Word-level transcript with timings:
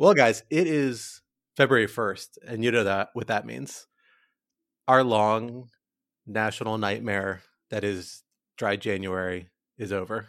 Well, 0.00 0.14
guys, 0.14 0.42
it 0.48 0.66
is 0.66 1.20
February 1.58 1.86
1st, 1.86 2.38
and 2.48 2.64
you 2.64 2.70
know 2.70 2.84
that 2.84 3.10
what 3.12 3.26
that 3.26 3.44
means. 3.44 3.86
Our 4.88 5.04
long 5.04 5.68
national 6.26 6.78
nightmare 6.78 7.42
that 7.68 7.84
is 7.84 8.22
dry 8.56 8.76
January 8.76 9.50
is 9.76 9.92
over. 9.92 10.26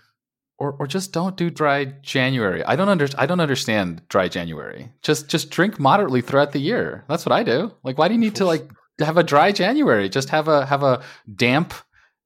Or, 0.58 0.74
or 0.74 0.88
just 0.88 1.14
don't 1.14 1.38
do 1.38 1.50
dry 1.50 1.86
January. 1.86 2.66
I 2.66 2.76
don't 2.76 2.90
under, 2.90 3.08
I 3.18 3.26
don't 3.26 3.40
understand 3.40 4.02
dry 4.10 4.28
January. 4.28 4.92
Just 5.04 5.30
just 5.30 5.52
drink 5.52 5.80
moderately 5.80 6.20
throughout 6.20 6.52
the 6.52 6.60
year. 6.60 7.06
That's 7.08 7.26
what 7.26 7.32
I 7.32 7.44
do. 7.44 7.72
Like, 7.82 7.98
why 7.98 8.10
do 8.10 8.14
you 8.14 8.20
need 8.20 8.36
to 8.36 8.46
like 8.46 8.70
have 9.00 9.16
a 9.16 9.24
dry 9.24 9.54
January? 9.54 10.10
Just 10.10 10.32
have 10.32 10.50
a 10.50 10.66
have 10.66 10.84
a 10.84 11.02
damp 11.34 11.74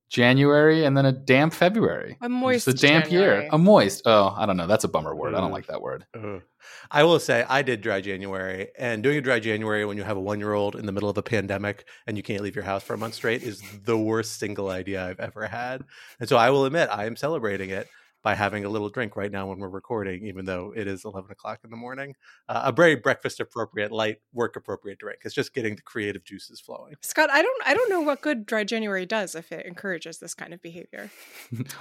January 0.09 0.85
and 0.85 0.95
then 0.95 1.05
a 1.05 1.11
damp 1.11 1.53
February. 1.53 2.17
A 2.21 2.29
moist, 2.29 2.67
it's 2.67 2.83
a 2.83 2.87
damp 2.87 3.05
January. 3.05 3.41
year. 3.43 3.49
A 3.51 3.57
moist. 3.57 4.03
Oh, 4.05 4.33
I 4.37 4.45
don't 4.45 4.57
know. 4.57 4.67
That's 4.67 4.83
a 4.83 4.87
bummer 4.87 5.15
word. 5.15 5.33
I 5.35 5.41
don't 5.41 5.49
Mm. 5.49 5.53
like 5.53 5.67
that 5.67 5.81
word. 5.81 6.05
Ugh. 6.15 6.41
I 6.89 7.03
will 7.03 7.19
say 7.19 7.45
I 7.47 7.61
did 7.61 7.81
dry 7.81 8.01
January, 8.01 8.69
and 8.77 9.03
doing 9.03 9.17
a 9.17 9.21
dry 9.21 9.39
January 9.39 9.85
when 9.85 9.97
you 9.97 10.03
have 10.03 10.17
a 10.17 10.21
one 10.21 10.39
year 10.39 10.53
old 10.53 10.75
in 10.75 10.85
the 10.85 10.91
middle 10.91 11.09
of 11.09 11.17
a 11.17 11.23
pandemic 11.23 11.85
and 12.07 12.17
you 12.17 12.23
can't 12.23 12.41
leave 12.41 12.55
your 12.55 12.63
house 12.65 12.83
for 12.83 12.93
a 12.93 12.97
month 12.97 13.13
straight 13.15 13.43
is 13.43 13.61
the 13.83 13.97
worst 13.97 14.39
single 14.39 14.69
idea 14.69 15.05
I've 15.05 15.19
ever 15.19 15.45
had. 15.47 15.83
And 16.19 16.27
so 16.29 16.37
I 16.37 16.49
will 16.49 16.65
admit 16.65 16.89
I 16.91 17.05
am 17.05 17.15
celebrating 17.15 17.69
it 17.69 17.87
by 18.25 18.33
having 18.33 18.65
a 18.65 18.69
little 18.69 18.89
drink 18.89 19.15
right 19.15 19.31
now 19.31 19.47
when 19.47 19.59
we're 19.59 19.69
recording, 19.69 20.25
even 20.25 20.45
though 20.45 20.73
it 20.75 20.87
is 20.87 21.05
11 21.05 21.29
o'clock 21.29 21.59
in 21.63 21.69
the 21.69 21.77
morning. 21.77 22.15
Uh, 22.49 22.63
a 22.65 22.71
very 22.71 22.95
breakfast 22.95 23.39
appropriate, 23.39 23.91
light, 23.91 24.17
work 24.33 24.55
appropriate 24.55 24.97
drink. 24.97 25.19
It's 25.23 25.35
just 25.35 25.53
getting 25.53 25.75
the 25.75 25.83
creative 25.83 26.23
juices 26.23 26.59
flowing. 26.59 26.95
Scott, 27.03 27.29
I 27.31 27.43
don't 27.43 27.67
I 27.67 27.75
don't 27.75 27.87
know 27.87 28.01
what 28.01 28.21
good 28.21 28.47
dry 28.47 28.63
January 28.63 29.05
does 29.05 29.35
if 29.35 29.51
it 29.51 29.67
encourages 29.67 30.17
this 30.17 30.33
kind 30.33 30.55
of 30.55 30.61
behavior. 30.61 31.11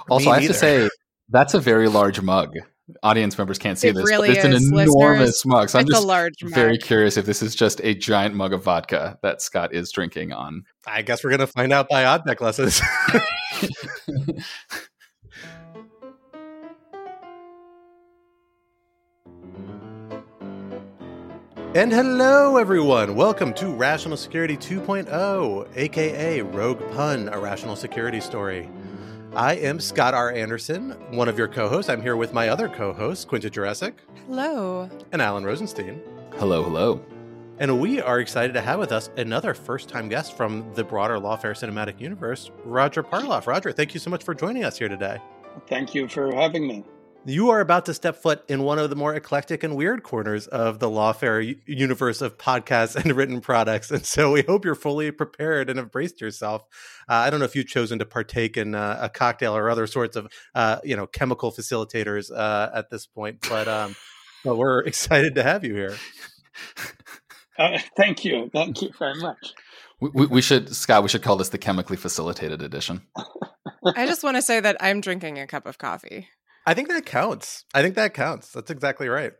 Also, 0.09 0.29
I 0.29 0.39
have 0.39 0.47
to 0.47 0.53
say 0.53 0.87
that's 1.29 1.55
a 1.55 1.59
very 1.59 1.89
large 1.89 2.21
mug. 2.21 2.53
Audience 3.01 3.35
members 3.39 3.57
can't 3.57 3.79
see 3.79 3.87
It 3.87 3.95
this, 3.95 4.07
really 4.07 4.27
but 4.27 4.37
it's 4.37 4.45
an 4.45 4.53
is, 4.53 4.69
enormous 4.69 5.43
listeners. 5.43 5.45
mug. 5.47 5.69
So 5.69 5.79
I'm 5.79 5.87
just 5.87 6.03
a 6.03 6.05
large 6.05 6.35
very 6.43 6.73
mug. 6.73 6.81
curious 6.81 7.17
if 7.17 7.25
this 7.25 7.41
is 7.41 7.55
just 7.55 7.81
a 7.83 7.95
giant 7.95 8.35
mug 8.35 8.53
of 8.53 8.63
vodka 8.63 9.17
that 9.23 9.41
Scott 9.41 9.73
is 9.73 9.91
drinking 9.91 10.31
on. 10.31 10.63
I 10.85 11.01
guess 11.01 11.23
we're 11.23 11.31
going 11.31 11.39
to 11.39 11.47
find 11.47 11.73
out 11.73 11.89
by 11.89 12.05
odd 12.05 12.23
deck 12.25 12.37
And 21.75 21.91
hello, 21.91 22.55
everyone. 22.55 23.15
Welcome 23.15 23.53
to 23.55 23.67
Rational 23.67 24.15
Security 24.15 24.55
2.0, 24.55 25.67
aka 25.75 26.41
Rogue 26.41 26.79
Pun, 26.93 27.27
a 27.27 27.37
rational 27.37 27.75
security 27.75 28.21
story. 28.21 28.69
I 29.35 29.55
am 29.55 29.81
Scott 29.81 30.13
R. 30.13 30.31
Anderson, 30.31 30.91
one 31.11 31.27
of 31.27 31.37
your 31.37 31.49
co 31.49 31.67
hosts. 31.67 31.89
I'm 31.89 32.01
here 32.01 32.15
with 32.15 32.31
my 32.31 32.47
other 32.47 32.69
co 32.69 32.93
hosts, 32.93 33.25
Quinta 33.25 33.49
Jurecic 33.49 33.95
Hello. 34.25 34.89
and 35.11 35.21
Alan 35.21 35.43
Rosenstein. 35.43 36.01
hello, 36.37 36.63
hello. 36.63 37.03
And 37.59 37.81
we 37.81 37.99
are 37.99 38.21
excited 38.21 38.53
to 38.53 38.61
have 38.61 38.79
with 38.79 38.93
us 38.93 39.09
another 39.17 39.53
first 39.53 39.89
time 39.89 40.07
guest 40.07 40.37
from 40.37 40.73
the 40.75 40.83
broader 40.85 41.17
Lawfare 41.17 41.51
cinematic 41.51 41.99
universe, 41.99 42.51
Roger 42.63 43.03
Parloff. 43.03 43.47
Roger, 43.47 43.73
thank 43.73 43.93
you 43.93 43.99
so 43.99 44.09
much 44.09 44.23
for 44.23 44.33
joining 44.33 44.63
us 44.63 44.77
here 44.77 44.87
today. 44.87 45.17
Thank 45.67 45.93
you 45.93 46.07
for 46.07 46.33
having 46.33 46.65
me. 46.65 46.85
You 47.27 47.49
are 47.49 47.59
about 47.59 47.85
to 47.87 47.93
step 47.95 48.17
foot 48.17 48.43
in 48.47 48.61
one 48.61 48.77
of 48.77 48.91
the 48.91 48.95
more 48.95 49.15
eclectic 49.15 49.63
and 49.63 49.75
weird 49.75 50.03
corners 50.03 50.45
of 50.45 50.77
the 50.77 50.87
Lawfare 50.87 51.43
u- 51.43 51.55
universe 51.65 52.21
of 52.21 52.37
podcasts 52.37 52.95
and 53.03 53.15
written 53.15 53.41
products. 53.41 53.89
And 53.89 54.05
so 54.05 54.31
we 54.31 54.43
hope 54.43 54.63
you're 54.63 54.75
fully 54.75 55.09
prepared 55.09 55.69
and 55.69 55.79
have 55.79 55.91
braced 55.91 56.21
yourself. 56.21 56.63
Uh, 57.09 57.13
I 57.13 57.31
don't 57.31 57.39
know 57.39 57.45
if 57.45 57.55
you've 57.55 57.67
chosen 57.67 57.97
to 57.99 58.05
partake 58.05 58.57
in 58.57 58.75
uh, 58.75 58.99
a 59.01 59.09
cocktail 59.09 59.57
or 59.57 59.71
other 59.71 59.87
sorts 59.87 60.15
of, 60.15 60.27
uh, 60.53 60.77
you 60.83 60.95
know, 60.95 61.07
chemical 61.07 61.51
facilitators 61.51 62.31
uh, 62.31 62.69
at 62.75 62.91
this 62.91 63.07
point, 63.07 63.45
but, 63.49 63.67
um, 63.67 63.95
but 64.43 64.57
we're 64.57 64.81
excited 64.81 65.33
to 65.35 65.43
have 65.43 65.63
you 65.63 65.73
here. 65.73 65.97
Uh, 67.57 67.79
thank 67.97 68.23
you. 68.23 68.51
Thank 68.53 68.83
you 68.83 68.91
very 68.99 69.15
much. 69.15 69.53
We, 69.99 70.09
we, 70.13 70.25
we 70.27 70.41
should, 70.41 70.75
Scott, 70.75 71.01
we 71.01 71.09
should 71.09 71.23
call 71.23 71.37
this 71.37 71.49
the 71.49 71.57
chemically 71.57 71.97
facilitated 71.97 72.61
edition. 72.61 73.01
I 73.95 74.05
just 74.05 74.23
want 74.23 74.35
to 74.35 74.41
say 74.41 74.59
that 74.59 74.77
I'm 74.79 75.01
drinking 75.01 75.39
a 75.39 75.47
cup 75.47 75.65
of 75.65 75.77
coffee. 75.77 76.27
I 76.65 76.73
think 76.73 76.87
that 76.89 77.05
counts. 77.05 77.65
I 77.73 77.81
think 77.81 77.95
that 77.95 78.13
counts. 78.13 78.51
That's 78.51 78.71
exactly 78.71 79.07
right. 79.07 79.33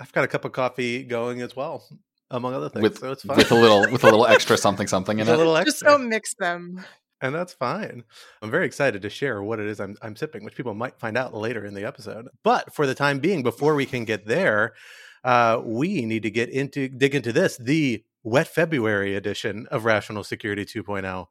I've 0.00 0.12
got 0.12 0.24
a 0.24 0.28
cup 0.28 0.44
of 0.44 0.52
coffee 0.52 1.04
going 1.04 1.40
as 1.40 1.54
well, 1.54 1.84
among 2.30 2.54
other 2.54 2.68
things. 2.68 2.82
With, 2.82 2.98
so 2.98 3.12
it's 3.12 3.22
fine. 3.22 3.36
with 3.36 3.50
a 3.52 3.54
little 3.54 3.80
with 3.92 4.02
a 4.02 4.06
little 4.06 4.26
extra 4.36 4.56
something 4.56 4.86
something 4.86 5.18
in 5.18 5.26
With 5.26 5.30
a 5.30 5.42
it. 5.42 5.46
little 5.46 5.64
Just 5.64 5.82
don't 5.82 6.08
mix 6.08 6.34
them. 6.34 6.84
and 7.20 7.34
that's 7.34 7.52
fine. 7.52 8.02
I'm 8.42 8.50
very 8.50 8.66
excited 8.66 9.02
to 9.02 9.10
share 9.10 9.42
what 9.42 9.60
it 9.60 9.66
is 9.66 9.80
I'm, 9.80 9.96
I'm 10.02 10.16
sipping, 10.16 10.44
which 10.44 10.56
people 10.56 10.74
might 10.74 10.98
find 10.98 11.16
out 11.16 11.32
later 11.32 11.64
in 11.64 11.74
the 11.74 11.84
episode. 11.84 12.28
But 12.42 12.74
for 12.74 12.86
the 12.86 12.94
time 12.94 13.20
being, 13.20 13.42
before 13.44 13.74
we 13.76 13.86
can 13.86 14.04
get 14.04 14.26
there, 14.26 14.74
uh, 15.22 15.60
we 15.64 16.04
need 16.04 16.24
to 16.24 16.30
get 16.30 16.48
into 16.50 16.88
dig 16.88 17.14
into 17.14 17.32
this 17.32 17.56
the 17.56 18.02
wet 18.24 18.48
February 18.48 19.14
edition 19.14 19.66
of 19.70 19.84
Rational 19.84 20.24
Security 20.24 20.64
2.0, 20.64 21.26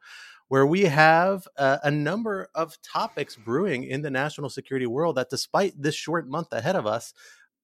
where 0.48 0.66
we 0.66 0.84
have 0.84 1.48
uh, 1.58 1.78
a 1.84 1.92
number 1.92 2.50
of 2.54 2.78
topics 2.82 3.36
brewing 3.36 3.84
in 3.84 4.02
the 4.02 4.12
national 4.12 4.50
security 4.50 4.88
world 4.88 5.16
that, 5.18 5.30
despite 5.30 5.74
this 5.82 5.96
short 5.96 6.28
month 6.28 6.52
ahead 6.52 6.76
of 6.76 6.86
us, 6.86 7.14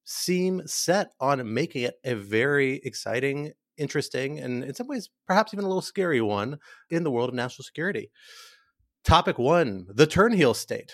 seem 0.05 0.61
set 0.65 1.11
on 1.19 1.53
making 1.53 1.83
it 1.83 1.99
a 2.03 2.15
very 2.15 2.81
exciting, 2.83 3.53
interesting, 3.77 4.39
and 4.39 4.63
in 4.63 4.73
some 4.73 4.87
ways, 4.87 5.09
perhaps 5.27 5.53
even 5.53 5.65
a 5.65 5.67
little 5.67 5.81
scary 5.81 6.21
one 6.21 6.57
in 6.89 7.03
the 7.03 7.11
world 7.11 7.29
of 7.29 7.35
national 7.35 7.63
security. 7.63 8.09
Topic 9.03 9.37
one 9.37 9.87
the 9.93 10.07
Turnheel 10.07 10.55
State. 10.55 10.93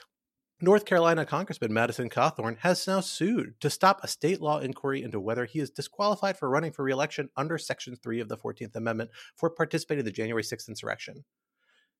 North 0.61 0.85
Carolina 0.85 1.25
Congressman 1.25 1.73
Madison 1.73 2.09
Cawthorn 2.09 2.57
has 2.59 2.87
now 2.87 3.01
sued 3.01 3.55
to 3.59 3.69
stop 3.69 3.99
a 4.01 4.07
state 4.07 4.41
law 4.41 4.59
inquiry 4.59 5.03
into 5.03 5.19
whether 5.19 5.43
he 5.43 5.59
is 5.59 5.69
disqualified 5.69 6.37
for 6.37 6.49
running 6.49 6.71
for 6.71 6.83
reelection 6.83 7.29
under 7.35 7.57
Section 7.57 7.97
3 7.97 8.21
of 8.21 8.29
the 8.29 8.37
14th 8.37 8.75
Amendment 8.75 9.09
for 9.35 9.49
participating 9.49 9.99
in 9.99 10.05
the 10.05 10.11
January 10.11 10.43
6th 10.43 10.69
insurrection. 10.69 11.25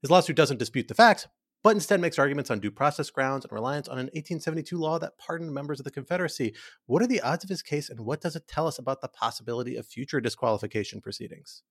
His 0.05 0.11
lawsuit 0.11 0.35
doesn't 0.35 0.59
dispute 0.59 0.87
the 0.87 0.93
facts, 0.93 1.25
but 1.63 1.71
instead 1.71 1.99
makes 1.99 2.19
arguments 2.19 2.51
on 2.51 2.59
due 2.59 2.69
process 2.69 3.09
grounds 3.09 3.43
and 3.43 3.51
reliance 3.51 3.87
on 3.87 3.97
an 3.97 4.05
1872 4.13 4.77
law 4.77 4.99
that 4.99 5.17
pardoned 5.17 5.51
members 5.51 5.79
of 5.79 5.83
the 5.83 5.89
Confederacy. 5.89 6.53
What 6.85 7.01
are 7.01 7.07
the 7.07 7.21
odds 7.21 7.43
of 7.43 7.49
his 7.49 7.63
case, 7.63 7.89
and 7.89 8.01
what 8.01 8.21
does 8.21 8.35
it 8.35 8.47
tell 8.47 8.67
us 8.67 8.77
about 8.77 9.01
the 9.01 9.07
possibility 9.07 9.77
of 9.77 9.87
future 9.87 10.21
disqualification 10.21 11.01
proceedings? 11.01 11.63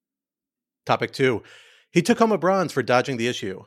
Topic 0.85 1.13
two 1.13 1.45
he 1.93 2.03
took 2.03 2.19
home 2.19 2.33
a 2.33 2.37
bronze 2.37 2.73
for 2.73 2.83
dodging 2.83 3.19
the 3.19 3.29
issue. 3.29 3.63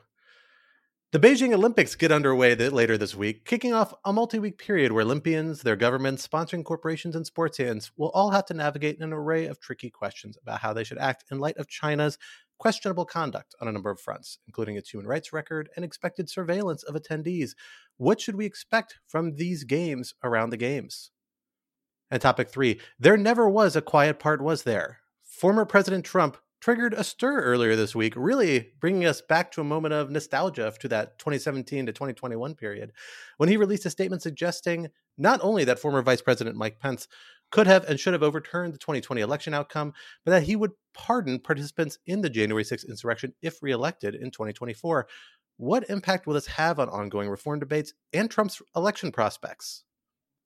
The 1.12 1.18
Beijing 1.18 1.54
Olympics 1.54 1.94
get 1.94 2.12
underway 2.12 2.54
later 2.54 2.98
this 2.98 3.14
week, 3.14 3.46
kicking 3.46 3.72
off 3.72 3.94
a 4.04 4.12
multi 4.12 4.38
week 4.38 4.58
period 4.58 4.92
where 4.92 5.02
Olympians, 5.02 5.62
their 5.62 5.76
governments, 5.76 6.28
sponsoring 6.28 6.62
corporations, 6.62 7.16
and 7.16 7.24
sports 7.24 7.56
fans 7.56 7.90
will 7.96 8.10
all 8.10 8.32
have 8.32 8.44
to 8.44 8.52
navigate 8.52 9.00
an 9.00 9.14
array 9.14 9.46
of 9.46 9.58
tricky 9.60 9.88
questions 9.88 10.36
about 10.42 10.60
how 10.60 10.74
they 10.74 10.84
should 10.84 10.98
act 10.98 11.24
in 11.30 11.38
light 11.38 11.56
of 11.56 11.68
China's 11.68 12.18
questionable 12.58 13.04
conduct 13.04 13.54
on 13.60 13.68
a 13.68 13.72
number 13.72 13.90
of 13.90 14.00
fronts, 14.00 14.38
including 14.46 14.76
its 14.76 14.90
human 14.90 15.06
rights 15.06 15.32
record 15.32 15.68
and 15.76 15.84
expected 15.84 16.28
surveillance 16.28 16.82
of 16.82 16.94
attendees. 16.94 17.50
What 17.96 18.20
should 18.20 18.36
we 18.36 18.46
expect 18.46 18.98
from 19.06 19.36
these 19.36 19.64
games 19.64 20.14
around 20.22 20.50
the 20.50 20.56
games? 20.56 21.10
And 22.10 22.20
topic 22.20 22.50
three 22.50 22.80
there 22.98 23.16
never 23.16 23.48
was 23.48 23.76
a 23.76 23.82
quiet 23.82 24.18
part, 24.18 24.42
was 24.42 24.62
there? 24.62 24.98
Former 25.24 25.64
President 25.64 26.04
Trump 26.04 26.36
triggered 26.60 26.94
a 26.94 27.04
stir 27.04 27.40
earlier 27.40 27.76
this 27.76 27.94
week, 27.94 28.14
really 28.16 28.72
bringing 28.80 29.06
us 29.06 29.20
back 29.20 29.52
to 29.52 29.60
a 29.60 29.64
moment 29.64 29.94
of 29.94 30.10
nostalgia 30.10 30.72
to 30.80 30.88
that 30.88 31.18
2017 31.18 31.86
to 31.86 31.92
2021 31.92 32.54
period, 32.54 32.92
when 33.36 33.48
he 33.48 33.56
released 33.56 33.86
a 33.86 33.90
statement 33.90 34.22
suggesting 34.22 34.88
not 35.16 35.40
only 35.42 35.64
that 35.64 35.78
former 35.78 36.02
Vice 36.02 36.22
President 36.22 36.56
Mike 36.56 36.78
Pence 36.80 37.08
could 37.50 37.66
have 37.66 37.84
and 37.84 37.98
should 37.98 38.12
have 38.12 38.22
overturned 38.22 38.74
the 38.74 38.78
2020 38.78 39.20
election 39.20 39.54
outcome, 39.54 39.92
but 40.24 40.32
that 40.32 40.42
he 40.42 40.56
would 40.56 40.72
pardon 40.94 41.38
participants 41.38 41.98
in 42.06 42.20
the 42.20 42.30
January 42.30 42.64
6th 42.64 42.88
insurrection 42.88 43.32
if 43.40 43.62
reelected 43.62 44.14
in 44.14 44.30
2024. 44.30 45.06
What 45.56 45.88
impact 45.90 46.26
will 46.26 46.34
this 46.34 46.46
have 46.46 46.78
on 46.78 46.88
ongoing 46.88 47.28
reform 47.28 47.58
debates 47.58 47.94
and 48.12 48.30
Trump's 48.30 48.60
election 48.76 49.10
prospects? 49.10 49.84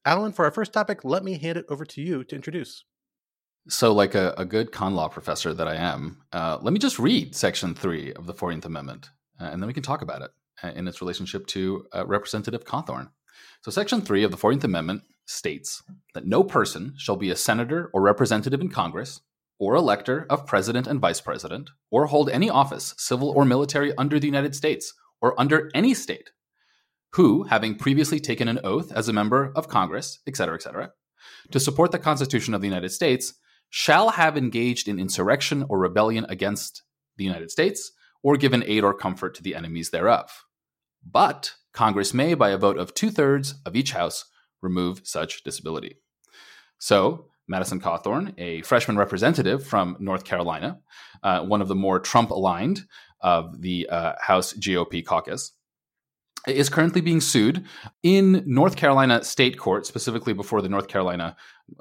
Alan, 0.05 0.33
for 0.33 0.45
our 0.45 0.51
first 0.51 0.73
topic, 0.73 1.05
let 1.05 1.23
me 1.23 1.39
hand 1.39 1.59
it 1.59 1.67
over 1.69 1.85
to 1.85 2.01
you 2.01 2.25
to 2.25 2.35
introduce. 2.35 2.85
So, 3.69 3.93
like 3.93 4.17
a, 4.17 4.35
a 4.37 4.45
good 4.45 4.73
con 4.73 4.97
law 4.97 5.07
professor 5.07 5.55
that 5.55 5.69
I 5.69 5.77
am, 5.77 6.19
uh, 6.33 6.59
let 6.61 6.73
me 6.73 6.81
just 6.81 6.99
read 6.99 7.37
Section 7.37 7.77
3 7.77 8.13
of 8.15 8.27
the 8.27 8.35
14th 8.35 8.65
Amendment, 8.65 9.11
uh, 9.41 9.45
and 9.45 9.63
then 9.63 9.69
we 9.69 9.73
can 9.73 9.85
talk 9.85 10.03
about 10.03 10.23
it 10.23 10.33
uh, 10.65 10.73
in 10.75 10.89
its 10.89 11.01
relationship 11.01 11.47
to 11.49 11.87
uh, 11.95 12.05
Representative 12.05 12.65
Cawthorn. 12.65 13.11
So, 13.61 13.71
Section 13.71 14.01
3 14.01 14.25
of 14.25 14.33
the 14.33 14.37
14th 14.37 14.65
Amendment 14.65 15.03
states 15.27 15.81
that 16.15 16.27
no 16.27 16.43
person 16.43 16.95
shall 16.99 17.15
be 17.15 17.31
a 17.31 17.37
senator 17.37 17.89
or 17.93 18.03
representative 18.03 18.61
in 18.61 18.69
Congress, 18.69 19.21
or 19.61 19.77
elector 19.77 20.27
of 20.29 20.45
president 20.45 20.89
and 20.89 20.99
vice 20.99 21.21
president, 21.21 21.71
or 21.89 22.07
hold 22.07 22.29
any 22.31 22.51
office, 22.51 22.95
civil 22.99 23.31
or 23.31 23.45
military, 23.45 23.97
under 23.97 24.19
the 24.19 24.27
United 24.27 24.57
States, 24.57 24.93
or 25.21 25.41
under 25.41 25.71
any 25.73 25.95
state, 25.95 26.31
who, 27.13 27.45
having 27.45 27.77
previously 27.77 28.19
taken 28.19 28.49
an 28.49 28.59
oath 28.65 28.91
as 28.93 29.09
a 29.09 29.13
member 29.13 29.53
of 29.55 29.69
Congress, 29.69 30.19
etc., 30.27 30.57
etc., 30.57 30.93
to 31.53 31.61
support 31.61 31.93
the 31.93 31.99
Constitution 32.01 32.55
of 32.55 32.61
the 32.61 32.67
United 32.67 32.91
States, 32.91 33.35
shall 33.75 34.11
have 34.11 34.37
engaged 34.37 34.87
in 34.87 34.99
insurrection 34.99 35.65
or 35.67 35.79
rebellion 35.79 36.27
against 36.29 36.83
the 37.17 37.25
United 37.25 37.51
States, 37.51 37.91
or 38.23 38.37
given 38.37 38.63
aid 38.67 38.85
or 38.85 38.93
comfort 38.93 39.35
to 39.35 39.43
the 39.43 39.55
enemies 39.55 39.89
thereof. 39.89 40.45
But 41.11 41.55
Congress 41.73 42.13
may, 42.13 42.35
by 42.35 42.51
a 42.51 42.59
vote 42.59 42.77
of 42.77 42.93
two 42.93 43.11
thirds 43.11 43.55
of 43.65 43.75
each 43.75 43.93
House, 43.93 44.27
remove 44.61 45.01
such 45.05 45.43
disability. 45.43 45.97
So, 46.79 47.29
Madison 47.49 47.81
Cawthorn, 47.81 48.35
a 48.37 48.61
freshman 48.61 48.99
representative 48.99 49.67
from 49.67 49.97
North 49.99 50.25
Carolina, 50.25 50.79
uh, 51.23 51.41
one 51.41 51.63
of 51.63 51.69
the 51.69 51.75
more 51.75 51.99
Trump 51.99 52.31
aligned 52.31 52.83
of 53.23 53.63
the 53.63 53.89
uh, 53.89 54.13
House 54.21 54.53
GOP 54.53 55.03
caucus, 55.03 55.53
is 56.47 56.69
currently 56.69 57.01
being 57.01 57.23
sued 57.23 57.65
in 58.03 58.45
North 58.47 58.77
Carolina 58.77 59.25
state 59.25 59.59
court, 59.59 59.87
specifically 59.87 60.35
before 60.35 60.61
the 60.61 60.69
North 60.69 60.89
Carolina 60.89 61.37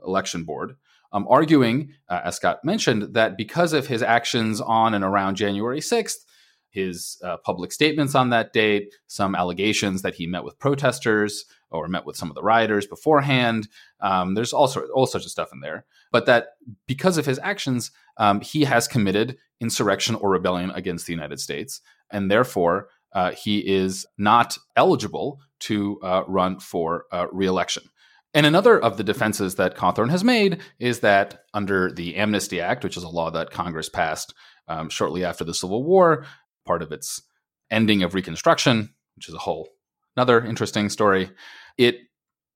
Election 0.06 0.46
Board, 0.46 0.78
um, 1.12 1.28
arguing, 1.30 1.94
uh, 2.10 2.22
as 2.24 2.36
Scott 2.36 2.64
mentioned, 2.64 3.14
that 3.14 3.38
because 3.38 3.74
of 3.74 3.88
his 3.88 4.02
actions 4.02 4.62
on 4.62 4.94
and 4.94 5.04
around 5.04 5.36
January 5.36 5.80
6th, 5.80 6.26
his 6.70 7.22
uh, 7.24 7.38
public 7.38 7.72
statements 7.74 8.16
on 8.16 8.30
that 8.30 8.54
date, 8.54 8.94
some 9.08 9.36
allegations 9.36 10.02
that 10.02 10.16
he 10.16 10.26
met 10.26 10.44
with 10.44 10.58
protesters 10.58 11.46
or 11.70 11.88
met 11.88 12.06
with 12.06 12.16
some 12.16 12.30
of 12.30 12.36
the 12.36 12.42
rioters 12.42 12.88
beforehand. 12.88 13.68
Um, 14.00 14.36
there's 14.36 14.54
all, 14.54 14.68
sort, 14.68 14.90
all 14.94 15.06
sorts 15.06 15.26
of 15.26 15.32
stuff 15.32 15.52
in 15.54 15.60
there. 15.60 15.86
But 16.12 16.26
that 16.26 16.50
because 16.88 17.18
of 17.18 17.26
his 17.26 17.40
actions, 17.40 17.92
um, 18.18 18.40
he 18.42 18.64
has 18.64 18.88
committed 18.88 19.38
insurrection 19.60 20.16
or 20.16 20.30
rebellion 20.30 20.72
against 20.72 21.06
the 21.06 21.14
United 21.14 21.40
States. 21.40 21.82
And 22.10 22.32
therefore, 22.32 22.88
uh, 23.14 23.32
he 23.32 23.60
is 23.60 24.06
not 24.18 24.58
eligible 24.76 25.42
to 25.60 26.00
uh, 26.02 26.24
run 26.28 26.60
for 26.60 27.06
uh, 27.12 27.28
reelection. 27.32 27.84
And 28.34 28.46
another 28.46 28.80
of 28.80 28.98
the 28.98 29.04
defenses 29.04 29.56
that 29.56 29.76
Cawthorn 29.76 30.10
has 30.10 30.24
made 30.24 30.62
is 30.80 31.02
that 31.02 31.44
under 31.54 31.92
the 31.92 32.16
Amnesty 32.16 32.62
Act, 32.62 32.84
which 32.84 32.96
is 32.96 33.04
a 33.04 33.10
law 33.10 33.30
that 33.32 33.52
Congress 33.52 33.90
passed 33.90 34.34
um, 34.68 34.90
shortly 34.90 35.26
after 35.26 35.44
the 35.44 35.54
Civil 35.54 35.84
War, 35.84 36.26
part 36.66 36.82
of 36.82 36.92
its 36.92 37.22
ending 37.70 38.04
of 38.04 38.14
Reconstruction, 38.14 38.94
which 39.16 39.28
is 39.28 39.36
a 39.36 39.40
whole 39.40 39.70
another 40.16 40.44
interesting 40.44 40.90
story, 40.90 41.32
it 41.78 42.00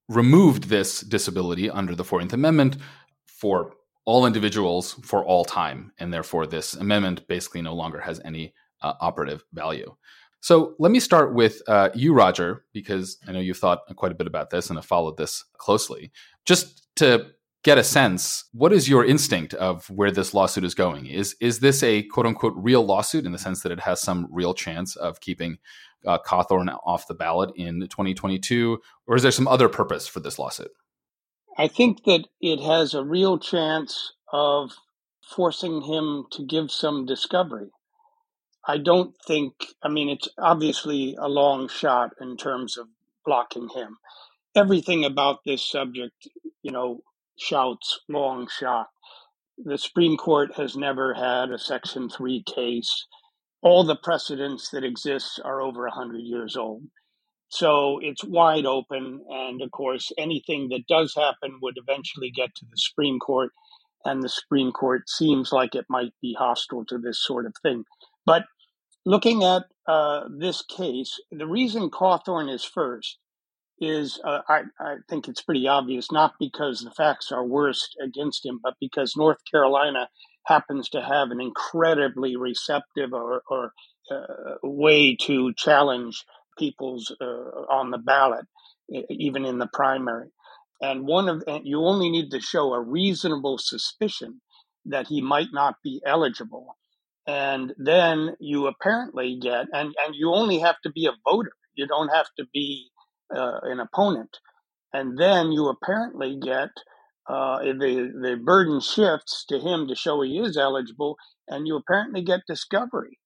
removed 0.07 0.65
this 0.65 1.01
disability 1.01 1.69
under 1.69 1.95
the 1.95 2.03
14th 2.03 2.33
Amendment 2.33 2.77
for 3.25 3.73
all 4.05 4.25
individuals 4.25 4.93
for 5.03 5.25
all 5.25 5.43
time. 5.45 5.91
And 5.97 6.13
therefore, 6.13 6.45
this 6.45 6.75
amendment 6.75 7.27
basically 7.27 7.61
no 7.61 7.73
longer 7.73 7.99
has 7.99 8.21
any 8.23 8.53
uh, 8.81 8.93
operative 9.01 9.43
value. 9.51 9.95
So 10.45 10.75
let 10.77 10.91
me 10.91 10.99
start 10.99 11.33
with 11.33 11.63
uh, 11.67 11.89
you, 11.95 12.13
Roger, 12.13 12.65
because 12.71 13.17
I 13.27 13.31
know 13.31 13.39
you've 13.39 13.57
thought 13.57 13.79
quite 13.95 14.11
a 14.11 14.15
bit 14.15 14.27
about 14.27 14.51
this 14.51 14.69
and 14.69 14.77
have 14.77 14.85
followed 14.85 15.17
this 15.17 15.43
closely. 15.57 16.11
Just 16.45 16.87
to 16.97 17.31
get 17.63 17.79
a 17.79 17.83
sense, 17.83 18.43
what 18.51 18.71
is 18.71 18.87
your 18.87 19.03
instinct 19.03 19.55
of 19.55 19.89
where 19.89 20.11
this 20.11 20.35
lawsuit 20.35 20.63
is 20.63 20.75
going? 20.75 21.07
Is 21.07 21.35
is 21.41 21.61
this 21.61 21.81
a 21.81 22.03
quote 22.03 22.27
unquote 22.27 22.53
real 22.55 22.85
lawsuit 22.85 23.25
in 23.25 23.31
the 23.31 23.39
sense 23.39 23.63
that 23.63 23.71
it 23.71 23.79
has 23.79 23.99
some 23.99 24.27
real 24.29 24.53
chance 24.53 24.95
of 24.95 25.19
keeping 25.19 25.57
uh, 26.05 26.19
Cawthorn 26.19 26.69
off 26.85 27.07
the 27.07 27.15
ballot 27.15 27.49
in 27.55 27.79
2022, 27.79 28.79
or 29.07 29.15
is 29.15 29.23
there 29.23 29.31
some 29.31 29.47
other 29.47 29.67
purpose 29.67 30.07
for 30.07 30.19
this 30.19 30.37
lawsuit? 30.37 30.69
I 31.57 31.67
think 31.67 32.03
that 32.03 32.27
it 32.39 32.59
has 32.59 32.93
a 32.93 33.03
real 33.03 33.39
chance 33.39 34.13
of 34.31 34.73
forcing 35.27 35.81
him 35.81 36.25
to 36.33 36.45
give 36.45 36.69
some 36.69 37.07
discovery. 37.07 37.71
I 38.67 38.77
don't 38.77 39.13
think, 39.27 39.53
I 39.83 39.89
mean, 39.89 40.09
it's 40.09 40.27
obviously 40.39 41.15
a 41.19 41.27
long 41.27 41.67
shot 41.67 42.11
in 42.19 42.35
terms 42.35 42.77
of 42.77 42.87
blocking 43.23 43.69
him. 43.69 43.97
Everything 44.55 45.05
about 45.05 45.39
this 45.45 45.63
subject, 45.63 46.27
you 46.63 46.71
know, 46.71 47.01
shouts 47.37 47.99
long 48.09 48.47
shot. 48.47 48.87
The 49.57 49.77
Supreme 49.77 50.17
Court 50.17 50.55
has 50.57 50.75
never 50.75 51.13
had 51.13 51.51
a 51.51 51.59
Section 51.59 52.09
3 52.09 52.43
case. 52.43 53.05
All 53.61 53.83
the 53.83 53.95
precedents 53.95 54.69
that 54.71 54.83
exist 54.83 55.39
are 55.43 55.61
over 55.61 55.83
100 55.83 56.19
years 56.19 56.57
old. 56.57 56.83
So 57.49 57.99
it's 58.01 58.23
wide 58.23 58.65
open. 58.65 59.21
And 59.29 59.61
of 59.61 59.71
course, 59.71 60.11
anything 60.17 60.69
that 60.69 60.87
does 60.87 61.13
happen 61.15 61.59
would 61.61 61.75
eventually 61.77 62.31
get 62.31 62.55
to 62.55 62.65
the 62.65 62.77
Supreme 62.77 63.19
Court. 63.19 63.51
And 64.03 64.23
the 64.23 64.29
Supreme 64.29 64.71
Court 64.71 65.07
seems 65.07 65.51
like 65.51 65.75
it 65.75 65.85
might 65.89 66.13
be 66.21 66.35
hostile 66.37 66.85
to 66.85 66.97
this 66.97 67.23
sort 67.23 67.45
of 67.45 67.53
thing. 67.61 67.83
But 68.25 68.43
looking 69.05 69.43
at 69.43 69.63
uh, 69.87 70.23
this 70.29 70.63
case, 70.63 71.19
the 71.31 71.47
reason 71.47 71.89
Cawthorn 71.89 72.51
is 72.53 72.63
first 72.63 73.17
is, 73.79 74.19
uh, 74.23 74.39
I, 74.47 74.61
I 74.79 74.95
think 75.09 75.27
it's 75.27 75.41
pretty 75.41 75.67
obvious, 75.67 76.11
not 76.11 76.33
because 76.39 76.79
the 76.79 76.91
facts 76.91 77.31
are 77.31 77.45
worst 77.45 77.95
against 78.03 78.45
him, 78.45 78.59
but 78.63 78.75
because 78.79 79.15
North 79.17 79.39
Carolina 79.51 80.09
happens 80.45 80.89
to 80.89 81.01
have 81.01 81.31
an 81.31 81.41
incredibly 81.41 82.35
receptive 82.35 83.13
or, 83.13 83.41
or 83.49 83.71
uh, 84.11 84.55
way 84.63 85.15
to 85.15 85.53
challenge 85.57 86.23
people's 86.57 87.13
uh, 87.19 87.25
on 87.25 87.91
the 87.91 87.97
ballot, 87.97 88.45
even 89.09 89.45
in 89.45 89.59
the 89.59 89.69
primary. 89.73 90.29
And 90.81 91.05
one 91.05 91.29
of 91.29 91.43
and 91.47 91.65
you 91.65 91.79
only 91.79 92.09
need 92.09 92.31
to 92.31 92.39
show 92.39 92.73
a 92.73 92.81
reasonable 92.81 93.57
suspicion 93.57 94.41
that 94.85 95.07
he 95.07 95.21
might 95.21 95.47
not 95.51 95.75
be 95.83 96.01
eligible 96.05 96.77
and 97.27 97.73
then 97.77 98.35
you 98.39 98.67
apparently 98.67 99.37
get 99.41 99.65
and 99.73 99.93
and 100.05 100.15
you 100.15 100.33
only 100.33 100.59
have 100.59 100.79
to 100.83 100.91
be 100.91 101.07
a 101.07 101.17
voter. 101.29 101.53
You 101.75 101.87
don't 101.87 102.09
have 102.09 102.27
to 102.37 102.45
be 102.53 102.89
uh, 103.35 103.59
an 103.63 103.79
opponent. 103.79 104.37
And 104.93 105.17
then 105.17 105.51
you 105.51 105.67
apparently 105.67 106.37
get 106.39 106.69
uh, 107.29 107.59
the 107.59 108.11
the 108.21 108.37
burden 108.43 108.79
shifts 108.79 109.45
to 109.49 109.59
him 109.59 109.87
to 109.87 109.95
show 109.95 110.21
he 110.21 110.39
is 110.39 110.57
eligible 110.57 111.17
and 111.47 111.67
you 111.67 111.75
apparently 111.75 112.23
get 112.23 112.41
discovery. 112.47 113.19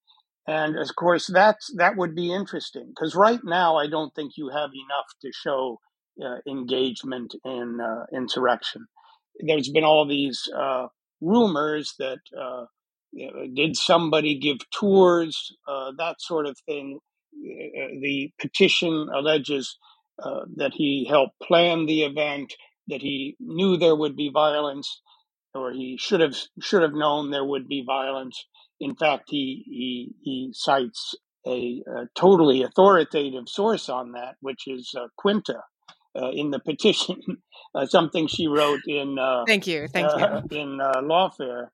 And 0.47 0.77
of 0.77 0.95
course 0.95 1.27
that's 1.27 1.71
that 1.77 1.97
would 1.97 2.15
be 2.15 2.33
interesting 2.33 2.87
because 2.89 3.13
right 3.15 3.41
now 3.43 3.75
i 3.77 3.87
don't 3.87 4.15
think 4.15 4.33
you 4.35 4.49
have 4.49 4.71
enough 4.73 5.09
to 5.21 5.31
show 5.33 5.79
uh, 6.23 6.37
engagement 6.47 7.35
in 7.45 7.79
uh, 7.81 8.05
insurrection. 8.15 8.87
There's 9.39 9.69
been 9.69 9.83
all 9.85 10.07
these 10.07 10.49
uh, 10.55 10.87
rumors 11.21 11.93
that 11.99 12.19
uh, 13.15 13.47
did 13.53 13.75
somebody 13.75 14.37
give 14.37 14.57
tours, 14.71 15.55
uh, 15.67 15.91
that 15.97 16.21
sort 16.21 16.45
of 16.45 16.57
thing. 16.65 16.99
Uh, 17.33 17.99
the 18.01 18.31
petition 18.39 19.07
alleges 19.13 19.77
uh, 20.21 20.41
that 20.55 20.73
he 20.73 21.07
helped 21.09 21.39
plan 21.41 21.85
the 21.85 22.03
event, 22.03 22.53
that 22.87 23.01
he 23.01 23.35
knew 23.39 23.77
there 23.77 23.95
would 23.95 24.15
be 24.15 24.29
violence, 24.33 25.01
or 25.53 25.71
he 25.71 25.97
should 25.99 26.19
have 26.19 26.35
should 26.61 26.81
have 26.81 26.93
known 26.93 27.31
there 27.31 27.45
would 27.45 27.67
be 27.67 27.83
violence. 27.85 28.45
In 28.79 28.95
fact, 28.95 29.25
he 29.27 29.63
he, 29.65 30.13
he 30.21 30.49
cites 30.53 31.15
a, 31.47 31.83
a 31.87 32.07
totally 32.15 32.63
authoritative 32.63 33.47
source 33.47 33.89
on 33.89 34.11
that, 34.13 34.35
which 34.41 34.67
is 34.67 34.93
uh, 34.97 35.07
Quinta, 35.17 35.61
uh, 36.19 36.29
in 36.31 36.51
the 36.51 36.59
petition, 36.59 37.17
uh, 37.75 37.85
something 37.85 38.27
she 38.27 38.47
wrote 38.47 38.81
in. 38.87 39.17
Uh, 39.19 39.45
thank 39.45 39.67
you, 39.67 39.87
thank 39.87 40.07
uh, 40.07 40.41
you. 40.51 40.57
in 40.59 40.77
lawfare, 40.77 41.65
uh, 41.65 41.69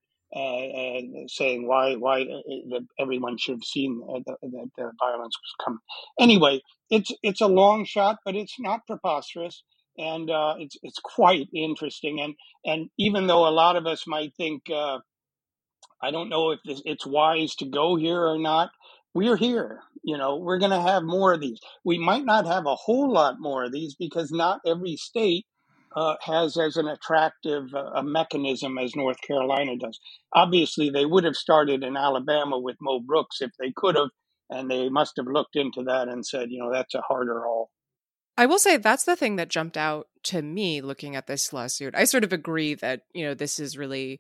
saying 1.27 1.67
why 1.67 1.95
why 1.95 2.21
uh, 2.21 2.79
everyone 2.99 3.37
should 3.37 3.55
have 3.55 3.63
seen 3.63 4.01
that 4.25 4.37
the 4.41 4.91
violence 4.99 5.35
was 5.37 5.55
coming. 5.63 5.79
Anyway, 6.19 6.61
it's 6.89 7.11
it's 7.23 7.41
a 7.41 7.47
long 7.47 7.85
shot, 7.85 8.17
but 8.25 8.35
it's 8.35 8.55
not 8.59 8.85
preposterous, 8.87 9.63
and 9.97 10.29
uh, 10.29 10.55
it's 10.59 10.77
it's 10.83 10.99
quite 11.03 11.47
interesting. 11.53 12.19
And 12.21 12.35
and 12.65 12.89
even 12.99 13.27
though 13.27 13.47
a 13.47 13.51
lot 13.51 13.75
of 13.75 13.87
us 13.87 14.05
might 14.07 14.33
think, 14.37 14.63
uh, 14.73 14.99
I 16.01 16.11
don't 16.11 16.29
know 16.29 16.51
if 16.51 16.59
this, 16.65 16.81
it's 16.85 17.05
wise 17.05 17.55
to 17.55 17.65
go 17.65 17.95
here 17.95 18.21
or 18.21 18.37
not. 18.39 18.69
We're 19.13 19.37
here. 19.37 19.79
You 20.03 20.17
know, 20.17 20.37
we're 20.37 20.59
going 20.59 20.71
to 20.71 20.81
have 20.81 21.03
more 21.03 21.33
of 21.33 21.41
these. 21.41 21.59
We 21.85 21.97
might 21.97 22.25
not 22.25 22.45
have 22.45 22.65
a 22.67 22.75
whole 22.75 23.11
lot 23.11 23.35
more 23.39 23.63
of 23.63 23.71
these 23.71 23.95
because 23.95 24.31
not 24.31 24.59
every 24.65 24.97
state 24.97 25.45
uh, 25.95 26.15
has 26.21 26.57
as 26.57 26.77
an 26.77 26.87
attractive 26.87 27.73
uh, 27.73 27.91
a 27.95 28.03
mechanism 28.03 28.77
as 28.77 28.95
North 28.95 29.21
Carolina 29.21 29.77
does. 29.77 29.99
Obviously, 30.33 30.89
they 30.89 31.05
would 31.05 31.23
have 31.23 31.35
started 31.35 31.83
in 31.83 31.95
Alabama 31.95 32.59
with 32.59 32.75
Mo 32.81 32.99
Brooks 32.99 33.37
if 33.41 33.51
they 33.59 33.71
could 33.75 33.95
have, 33.95 34.09
and 34.49 34.69
they 34.69 34.89
must 34.89 35.13
have 35.17 35.27
looked 35.27 35.55
into 35.55 35.83
that 35.83 36.07
and 36.09 36.25
said, 36.25 36.51
you 36.51 36.59
know, 36.59 36.71
that's 36.71 36.95
a 36.95 37.01
harder 37.01 37.41
haul. 37.41 37.69
I 38.37 38.47
will 38.47 38.59
say 38.59 38.75
that's 38.75 39.05
the 39.05 39.15
thing 39.15 39.37
that 39.37 39.49
jumped 39.49 39.77
out 39.77 40.07
to 40.23 40.41
me 40.41 40.81
looking 40.81 41.15
at 41.15 41.27
this 41.27 41.53
lawsuit. 41.53 41.95
I 41.95 42.03
sort 42.03 42.25
of 42.25 42.33
agree 42.33 42.73
that, 42.75 43.01
you 43.13 43.25
know, 43.25 43.33
this 43.33 43.59
is 43.59 43.77
really 43.77 44.19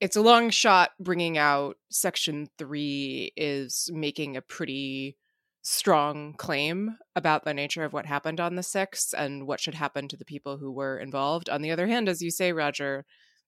it's 0.00 0.16
a 0.16 0.22
long 0.22 0.50
shot 0.50 0.90
bringing 1.00 1.36
out 1.36 1.76
section 1.90 2.48
3 2.58 3.32
is 3.36 3.90
making 3.92 4.36
a 4.36 4.42
pretty 4.42 5.16
strong 5.62 6.34
claim 6.34 6.96
about 7.14 7.44
the 7.44 7.54
nature 7.54 7.84
of 7.84 7.92
what 7.92 8.06
happened 8.06 8.40
on 8.40 8.54
the 8.54 8.62
6th 8.62 9.12
and 9.12 9.46
what 9.46 9.60
should 9.60 9.74
happen 9.74 10.08
to 10.08 10.16
the 10.16 10.24
people 10.24 10.58
who 10.58 10.72
were 10.72 10.98
involved. 10.98 11.48
On 11.50 11.62
the 11.62 11.70
other 11.70 11.86
hand, 11.86 12.08
as 12.08 12.22
you 12.22 12.30
say, 12.30 12.52
Roger, 12.52 13.04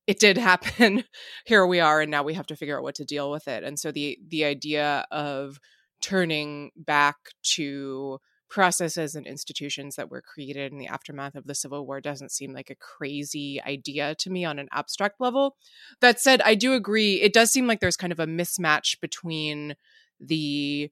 it 0.07 0.19
did 0.19 0.39
happen. 0.51 1.05
Here 1.45 1.67
we 1.67 1.81
are, 1.81 2.01
and 2.01 2.11
now 2.11 2.23
we 2.23 2.35
have 2.35 2.47
to 2.47 2.57
figure 2.57 2.77
out 2.77 2.83
what 2.83 2.97
to 2.97 3.05
deal 3.05 3.31
with 3.31 3.49
it. 3.49 3.65
And 3.65 3.79
so 3.79 3.93
the 3.93 4.19
the 4.27 4.45
idea 4.45 5.07
of 5.11 5.59
turning 6.01 6.71
back 6.77 7.17
to 7.57 8.19
processes 8.49 9.15
and 9.15 9.27
institutions 9.27 9.95
that 9.95 10.11
were 10.11 10.21
created 10.21 10.73
in 10.73 10.79
the 10.79 10.89
aftermath 10.89 11.37
of 11.37 11.47
the 11.47 11.55
Civil 11.55 11.87
War 11.87 12.01
doesn't 12.01 12.33
seem 12.33 12.53
like 12.53 12.69
a 12.69 12.75
crazy 12.75 13.63
idea 13.63 14.17
to 14.17 14.31
me 14.31 14.45
on 14.45 14.59
an 14.59 14.69
abstract 14.73 15.21
level. 15.21 15.57
That 16.01 16.21
said, 16.21 16.43
I 16.43 16.57
do 16.57 16.75
agree. 16.75 17.21
It 17.21 17.33
does 17.33 17.51
seem 17.53 17.69
like 17.69 17.79
there's 17.81 17.97
kind 17.97 18.13
of 18.13 18.19
a 18.19 18.27
mismatch 18.27 19.01
between 19.01 19.77
the 20.19 20.91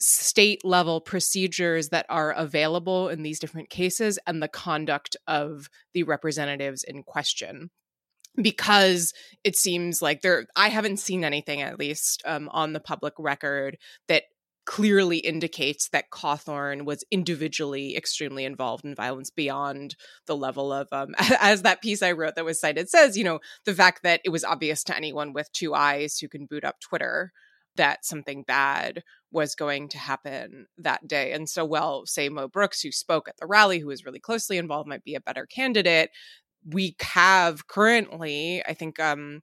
state 0.00 0.64
level 0.64 1.00
procedures 1.00 1.88
that 1.88 2.06
are 2.08 2.32
available 2.32 3.08
in 3.08 3.22
these 3.22 3.40
different 3.40 3.70
cases 3.70 4.18
and 4.26 4.42
the 4.42 4.48
conduct 4.48 5.16
of 5.26 5.68
the 5.94 6.04
representatives 6.04 6.84
in 6.84 7.02
question. 7.02 7.70
Because 8.40 9.12
it 9.42 9.56
seems 9.56 10.00
like 10.00 10.22
there 10.22 10.46
i 10.54 10.68
haven't 10.68 10.98
seen 10.98 11.24
anything 11.24 11.60
at 11.60 11.78
least 11.78 12.22
um, 12.24 12.48
on 12.52 12.72
the 12.72 12.78
public 12.80 13.14
record 13.18 13.76
that 14.06 14.24
clearly 14.68 15.16
indicates 15.16 15.88
that 15.88 16.10
Cawthorn 16.10 16.84
was 16.84 17.02
individually 17.10 17.96
extremely 17.96 18.44
involved 18.44 18.84
in 18.84 18.94
violence 18.94 19.30
beyond 19.30 19.96
the 20.26 20.36
level 20.36 20.70
of, 20.74 20.86
um, 20.92 21.14
as 21.40 21.62
that 21.62 21.80
piece 21.80 22.02
I 22.02 22.12
wrote 22.12 22.34
that 22.34 22.44
was 22.44 22.60
cited 22.60 22.90
says, 22.90 23.16
you 23.16 23.24
know, 23.24 23.38
the 23.64 23.74
fact 23.74 24.02
that 24.02 24.20
it 24.26 24.28
was 24.28 24.44
obvious 24.44 24.84
to 24.84 24.94
anyone 24.96 25.32
with 25.32 25.50
two 25.52 25.74
eyes 25.74 26.18
who 26.18 26.28
can 26.28 26.44
boot 26.44 26.64
up 26.64 26.80
Twitter 26.80 27.32
that 27.78 28.04
something 28.04 28.42
bad 28.42 29.02
was 29.32 29.54
going 29.54 29.88
to 29.88 29.98
happen 29.98 30.66
that 30.76 31.08
day. 31.08 31.32
And 31.32 31.48
so, 31.48 31.64
well, 31.64 32.04
say 32.06 32.28
Mo 32.28 32.48
Brooks, 32.48 32.82
who 32.82 32.92
spoke 32.92 33.28
at 33.28 33.36
the 33.38 33.46
rally, 33.46 33.78
who 33.78 33.88
was 33.88 34.04
really 34.04 34.20
closely 34.20 34.58
involved, 34.58 34.88
might 34.88 35.04
be 35.04 35.14
a 35.14 35.20
better 35.20 35.46
candidate. 35.46 36.10
We 36.66 36.96
have 37.00 37.66
currently, 37.66 38.62
I 38.66 38.74
think, 38.74 39.00
um, 39.00 39.42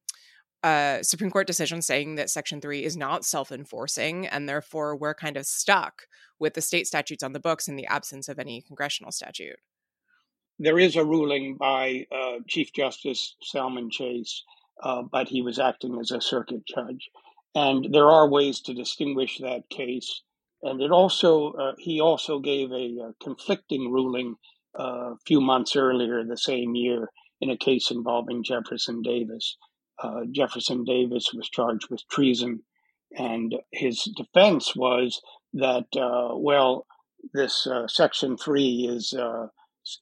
a 0.64 1.00
Supreme 1.04 1.30
Court 1.30 1.48
decision 1.48 1.82
saying 1.82 2.16
that 2.16 2.30
Section 2.30 2.62
3 2.62 2.84
is 2.84 2.98
not 2.98 3.26
self 3.26 3.52
enforcing, 3.52 4.26
and 4.28 4.50
therefore 4.50 4.96
we're 4.96 5.14
kind 5.14 5.38
of 5.38 5.46
stuck 5.46 6.04
with 6.40 6.56
the 6.56 6.62
state 6.62 6.88
statutes 6.88 7.24
on 7.24 7.34
the 7.34 7.40
books 7.40 7.68
in 7.68 7.76
the 7.76 7.86
absence 7.86 8.28
of 8.28 8.40
any 8.40 8.62
congressional 8.62 9.12
statute. 9.12 9.58
There 10.58 10.80
is 10.80 10.96
a 10.96 11.06
ruling 11.06 11.58
by 11.58 12.08
uh, 12.12 12.40
Chief 12.48 12.72
Justice 12.74 13.36
Salmon 13.42 13.90
Chase, 13.92 14.44
uh, 14.82 15.04
but 15.04 15.28
he 15.28 15.42
was 15.42 15.60
acting 15.60 16.00
as 16.00 16.12
a 16.12 16.22
circuit 16.22 16.66
judge 16.66 17.10
and 17.56 17.88
there 17.94 18.12
are 18.12 18.30
ways 18.30 18.60
to 18.60 18.74
distinguish 18.74 19.38
that 19.40 19.70
case. 19.70 20.22
And 20.62 20.82
it 20.82 20.92
also, 20.92 21.54
uh, 21.54 21.74
he 21.80 22.02
also 22.02 22.40
gave 22.40 22.72
a, 22.72 22.98
a 23.00 23.14
conflicting 23.24 23.92
ruling 23.92 24.36
uh, 24.78 25.14
a 25.14 25.18
few 25.26 25.40
months 25.40 25.76
earlier 25.76 26.24
the 26.24 26.38
same 26.38 26.76
year 26.76 27.10
in 27.40 27.50
a 27.50 27.58
case 27.58 27.92
involving 27.92 28.44
Jefferson 28.44 29.02
Davis. 29.02 29.58
Uh, 30.04 30.22
Jefferson 30.32 30.84
Davis 30.84 31.32
was 31.34 31.50
charged 31.50 31.90
with 31.90 32.06
treason, 32.12 32.64
and 33.18 33.56
his 33.72 34.04
defense 34.18 34.76
was 34.76 35.22
that, 35.54 35.86
uh, 35.96 36.36
well, 36.36 36.86
this 37.34 37.66
uh, 37.66 37.88
Section 37.88 38.36
Three 38.38 38.88
is 38.90 39.14
uh, 39.14 39.48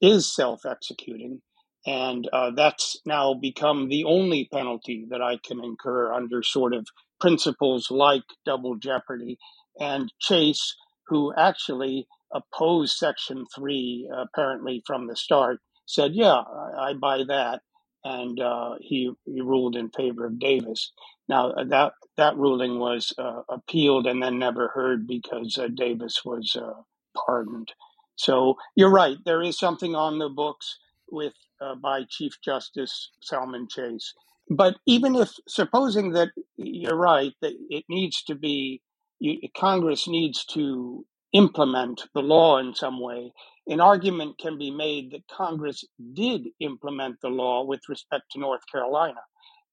is 0.01 0.33
self 0.33 0.65
executing, 0.65 1.41
and 1.85 2.27
that's 2.55 2.99
now 3.05 3.35
become 3.35 3.89
the 3.89 4.03
only 4.05 4.49
penalty 4.51 5.05
that 5.09 5.21
I 5.21 5.37
can 5.45 5.63
incur 5.63 6.11
under 6.11 6.41
sort 6.41 6.73
of 6.73 6.87
principles 7.19 7.89
like 7.91 8.23
double 8.45 8.75
jeopardy. 8.75 9.37
And 9.79 10.11
Chase, 10.19 10.75
who 11.07 11.33
actually 11.37 12.07
opposed 12.33 12.97
Section 12.97 13.45
3 13.55 14.09
apparently 14.15 14.83
from 14.85 15.07
the 15.07 15.15
start, 15.15 15.59
said, 15.85 16.13
Yeah, 16.15 16.33
I, 16.35 16.89
I 16.89 16.93
buy 16.93 17.23
that. 17.27 17.61
And 18.03 18.39
uh, 18.39 18.75
he, 18.81 19.11
he 19.25 19.41
ruled 19.41 19.75
in 19.75 19.89
favor 19.89 20.25
of 20.25 20.39
Davis. 20.39 20.91
Now, 21.29 21.51
uh, 21.51 21.65
that, 21.65 21.93
that 22.17 22.37
ruling 22.37 22.79
was 22.79 23.13
uh, 23.17 23.41
appealed 23.49 24.07
and 24.07 24.21
then 24.23 24.39
never 24.39 24.69
heard 24.69 25.07
because 25.07 25.57
uh, 25.57 25.67
Davis 25.73 26.21
was 26.25 26.55
uh, 26.55 26.81
pardoned. 27.25 27.73
So 28.15 28.55
you're 28.75 28.91
right. 28.91 29.17
There 29.25 29.41
is 29.41 29.57
something 29.59 29.95
on 29.95 30.19
the 30.19 30.29
books 30.29 30.79
with 31.11 31.33
uh, 31.61 31.75
by 31.75 32.03
Chief 32.09 32.33
Justice 32.43 33.11
Salmon 33.21 33.67
Chase 33.69 34.13
but 34.49 34.75
even 34.85 35.15
if, 35.15 35.29
supposing 35.47 36.11
that 36.13 36.29
you're 36.57 36.97
right, 36.97 37.33
that 37.41 37.53
it 37.69 37.85
needs 37.89 38.23
to 38.23 38.35
be, 38.35 38.81
you, 39.19 39.37
Congress 39.55 40.07
needs 40.07 40.45
to 40.45 41.05
implement 41.33 42.03
the 42.13 42.21
law 42.21 42.57
in 42.59 42.75
some 42.75 43.01
way, 43.01 43.31
an 43.67 43.79
argument 43.79 44.37
can 44.37 44.57
be 44.57 44.71
made 44.71 45.11
that 45.11 45.27
Congress 45.27 45.83
did 46.13 46.47
implement 46.59 47.15
the 47.21 47.29
law 47.29 47.63
with 47.65 47.81
respect 47.89 48.25
to 48.31 48.39
North 48.39 48.61
Carolina 48.71 49.21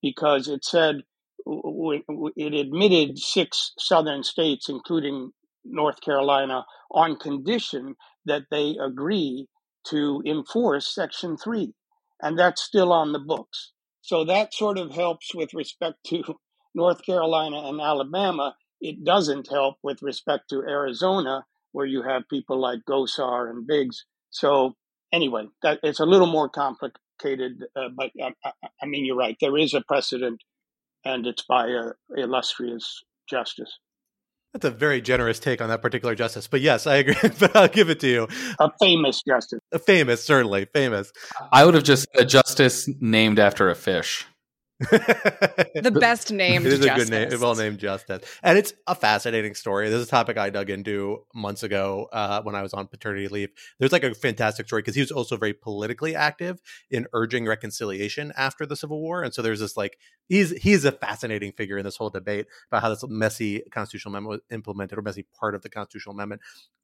because 0.03 0.49
it 0.49 0.65
said 0.65 1.03
it 1.47 2.55
admitted 2.55 3.19
six 3.19 3.73
southern 3.79 4.23
states, 4.23 4.69
including 4.69 5.33
North 5.65 6.01
Carolina, 6.01 6.65
on 6.93 7.17
condition 7.17 7.95
that 8.25 8.43
they 8.51 8.77
agree 8.81 9.47
to 9.89 10.23
enforce 10.27 10.95
Section 10.95 11.37
3. 11.37 11.73
And 12.23 12.39
that's 12.39 12.63
still 12.63 12.93
on 12.93 13.13
the 13.13 13.19
books. 13.19 13.73
So 14.11 14.25
that 14.25 14.53
sort 14.53 14.77
of 14.77 14.91
helps 14.91 15.33
with 15.37 15.55
respect 15.55 15.99
to 16.09 16.25
North 16.75 17.07
Carolina 17.07 17.69
and 17.69 17.81
Alabama. 17.81 18.57
It 18.81 19.05
doesn't 19.05 19.49
help 19.49 19.77
with 19.85 20.03
respect 20.03 20.51
to 20.51 20.65
Arizona, 20.69 21.45
where 21.71 21.87
you 21.87 22.03
have 22.03 22.29
people 22.29 22.61
like 22.61 22.81
Gosar 22.91 23.49
and 23.49 23.65
Biggs. 23.65 24.07
So 24.31 24.75
anyway, 25.13 25.47
that, 25.63 25.79
it's 25.85 26.01
a 26.01 26.07
little 26.07 26.27
more 26.27 26.49
complicated, 26.49 27.67
uh, 27.77 27.91
but 27.97 28.11
I, 28.21 28.33
I, 28.45 28.51
I, 28.83 28.87
mean, 28.87 29.05
you're 29.05 29.15
right. 29.15 29.37
There 29.41 29.57
is 29.57 29.75
a 29.75 29.81
precedent, 29.81 30.43
and 31.05 31.25
it's 31.25 31.45
by 31.49 31.69
a 31.69 31.93
illustrious 32.17 33.05
justice. 33.29 33.79
That's 34.53 34.65
a 34.65 34.71
very 34.71 35.01
generous 35.01 35.39
take 35.39 35.63
on 35.63 35.69
that 35.69 35.81
particular 35.81 36.15
justice. 36.15 36.49
But 36.49 36.61
yes, 36.61 36.87
I 36.87 36.97
agree. 36.97 37.15
but 37.39 37.55
I'll 37.55 37.69
give 37.69 37.89
it 37.89 38.01
to 38.01 38.09
you. 38.09 38.29
A 38.59 38.71
famous 38.81 39.23
justice. 39.27 39.61
A 39.73 39.79
famous, 39.79 40.25
certainly 40.25 40.65
famous. 40.65 41.13
I 41.53 41.65
would 41.65 41.75
have 41.75 41.85
just 41.85 42.09
a 42.17 42.25
justice 42.25 42.89
named 43.01 43.39
after 43.39 43.71
a 43.71 43.75
fish. 43.77 44.27
The 44.81 45.97
best 46.01 46.33
named. 46.33 46.65
It 46.65 46.73
is 46.73 46.81
justice. 46.81 47.09
a 47.09 47.11
good 47.11 47.31
name, 47.31 47.41
well 47.41 47.55
named 47.55 47.79
justice, 47.79 48.23
and 48.43 48.57
it's 48.57 48.73
a 48.87 48.95
fascinating 48.95 49.55
story. 49.55 49.91
This 49.91 50.01
is 50.01 50.07
a 50.07 50.11
topic 50.11 50.39
I 50.39 50.49
dug 50.49 50.71
into 50.71 51.27
months 51.35 51.63
ago 51.63 52.09
uh, 52.13 52.41
when 52.43 52.55
I 52.55 52.63
was 52.63 52.73
on 52.73 52.87
paternity 52.87 53.29
leave. 53.29 53.51
There's 53.79 53.93
like 53.93 54.05
a 54.05 54.15
fantastic 54.15 54.67
story 54.67 54.81
because 54.81 54.95
he 54.95 55.03
was 55.03 55.11
also 55.11 55.37
very 55.37 55.53
politically 55.53 56.15
active 56.15 56.61
in 56.91 57.07
urging 57.13 57.47
reconciliation 57.47 58.33
after 58.37 58.65
the 58.65 58.77
Civil 58.77 59.01
War, 59.01 59.23
and 59.23 59.35
so 59.35 59.43
there's 59.43 59.61
this 59.61 59.77
like 59.77 59.99
he's 60.29 60.51
he's 60.63 60.87
a 60.87 60.93
fascinating 60.93 61.53
figure 61.53 61.77
in 61.77 61.85
this 61.85 61.97
whole 61.97 62.11
debate 62.11 62.47
about 62.71 62.83
how 62.83 62.89
this 62.89 63.05
messy 63.07 63.63
constitutional 63.71 64.13
amendment 64.13 64.41
was 64.41 64.55
implemented 64.57 64.99
or 64.99 65.03
messy 65.03 65.27
part 65.39 65.55
of 65.55 65.61
the 65.61 65.69
constitutional 65.69 66.15
amendment. 66.15 66.41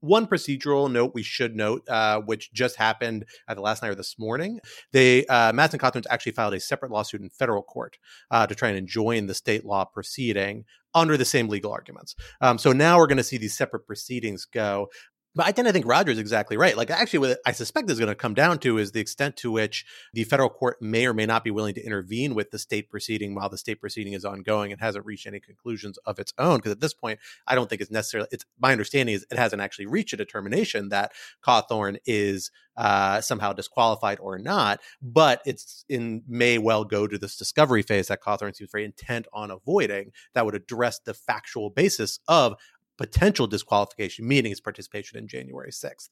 One 0.06 0.26
procedural 0.26 0.90
note 0.90 1.12
we 1.14 1.22
should 1.22 1.54
note, 1.54 1.88
uh, 1.88 2.20
which 2.20 2.52
just 2.52 2.76
happened 2.76 3.24
either 3.48 3.60
last 3.60 3.82
night 3.82 3.90
or 3.90 3.94
this 3.94 4.18
morning, 4.18 4.60
they 4.92 5.24
uh, 5.26 5.52
Madison 5.52 5.78
Cawthorn's 5.78 6.06
actually 6.10 6.32
filed 6.32 6.54
a 6.54 6.60
separate 6.60 6.90
lawsuit 6.90 7.20
in 7.20 7.30
federal 7.30 7.62
court 7.62 7.76
court 7.76 7.98
uh, 8.30 8.46
to 8.46 8.54
try 8.54 8.68
and 8.68 8.78
enjoin 8.78 9.26
the 9.26 9.34
state 9.34 9.64
law 9.64 9.84
proceeding 9.84 10.64
under 10.94 11.16
the 11.18 11.24
same 11.24 11.48
legal 11.48 11.72
arguments. 11.72 12.14
Um, 12.40 12.56
so 12.58 12.72
now 12.72 12.98
we're 12.98 13.06
going 13.06 13.18
to 13.18 13.22
see 13.22 13.36
these 13.36 13.56
separate 13.56 13.86
proceedings 13.86 14.46
go. 14.46 14.88
But 15.36 15.46
I 15.46 15.52
tend 15.52 15.66
to 15.66 15.72
think 15.72 15.86
Roger's 15.86 16.18
exactly 16.18 16.56
right. 16.56 16.76
Like, 16.76 16.90
actually, 16.90 17.18
what 17.18 17.38
I 17.44 17.52
suspect 17.52 17.90
is 17.90 17.98
going 17.98 18.08
to 18.08 18.14
come 18.14 18.32
down 18.32 18.58
to 18.60 18.78
is 18.78 18.92
the 18.92 19.00
extent 19.00 19.36
to 19.36 19.52
which 19.52 19.84
the 20.14 20.24
federal 20.24 20.48
court 20.48 20.80
may 20.80 21.06
or 21.06 21.12
may 21.12 21.26
not 21.26 21.44
be 21.44 21.50
willing 21.50 21.74
to 21.74 21.84
intervene 21.84 22.34
with 22.34 22.50
the 22.50 22.58
state 22.58 22.88
proceeding 22.88 23.34
while 23.34 23.50
the 23.50 23.58
state 23.58 23.78
proceeding 23.78 24.14
is 24.14 24.24
ongoing 24.24 24.72
and 24.72 24.80
hasn't 24.80 25.04
reached 25.04 25.26
any 25.26 25.38
conclusions 25.38 25.98
of 26.06 26.18
its 26.18 26.32
own. 26.38 26.56
Because 26.56 26.72
at 26.72 26.80
this 26.80 26.94
point, 26.94 27.20
I 27.46 27.54
don't 27.54 27.68
think 27.68 27.82
it's 27.82 27.90
necessarily. 27.90 28.28
It's 28.32 28.46
my 28.58 28.72
understanding 28.72 29.14
is 29.14 29.26
it 29.30 29.36
hasn't 29.36 29.60
actually 29.60 29.86
reached 29.86 30.14
a 30.14 30.16
determination 30.16 30.88
that 30.88 31.12
Cawthorn 31.44 31.98
is 32.06 32.50
uh, 32.76 33.20
somehow 33.20 33.52
disqualified 33.52 34.18
or 34.20 34.38
not. 34.38 34.80
But 35.02 35.42
it's 35.44 35.84
in 35.88 36.22
may 36.26 36.56
well 36.58 36.84
go 36.84 37.06
to 37.06 37.18
this 37.18 37.36
discovery 37.36 37.82
phase 37.82 38.08
that 38.08 38.22
Cawthorn 38.22 38.56
seems 38.56 38.70
very 38.70 38.84
intent 38.84 39.26
on 39.32 39.50
avoiding 39.50 40.12
that 40.34 40.46
would 40.46 40.54
address 40.54 40.98
the 40.98 41.14
factual 41.14 41.70
basis 41.70 42.20
of 42.28 42.54
potential 42.98 43.46
disqualification, 43.46 44.26
meaning 44.26 44.50
his 44.50 44.60
participation 44.60 45.18
in 45.18 45.28
January 45.28 45.70
6th. 45.70 46.08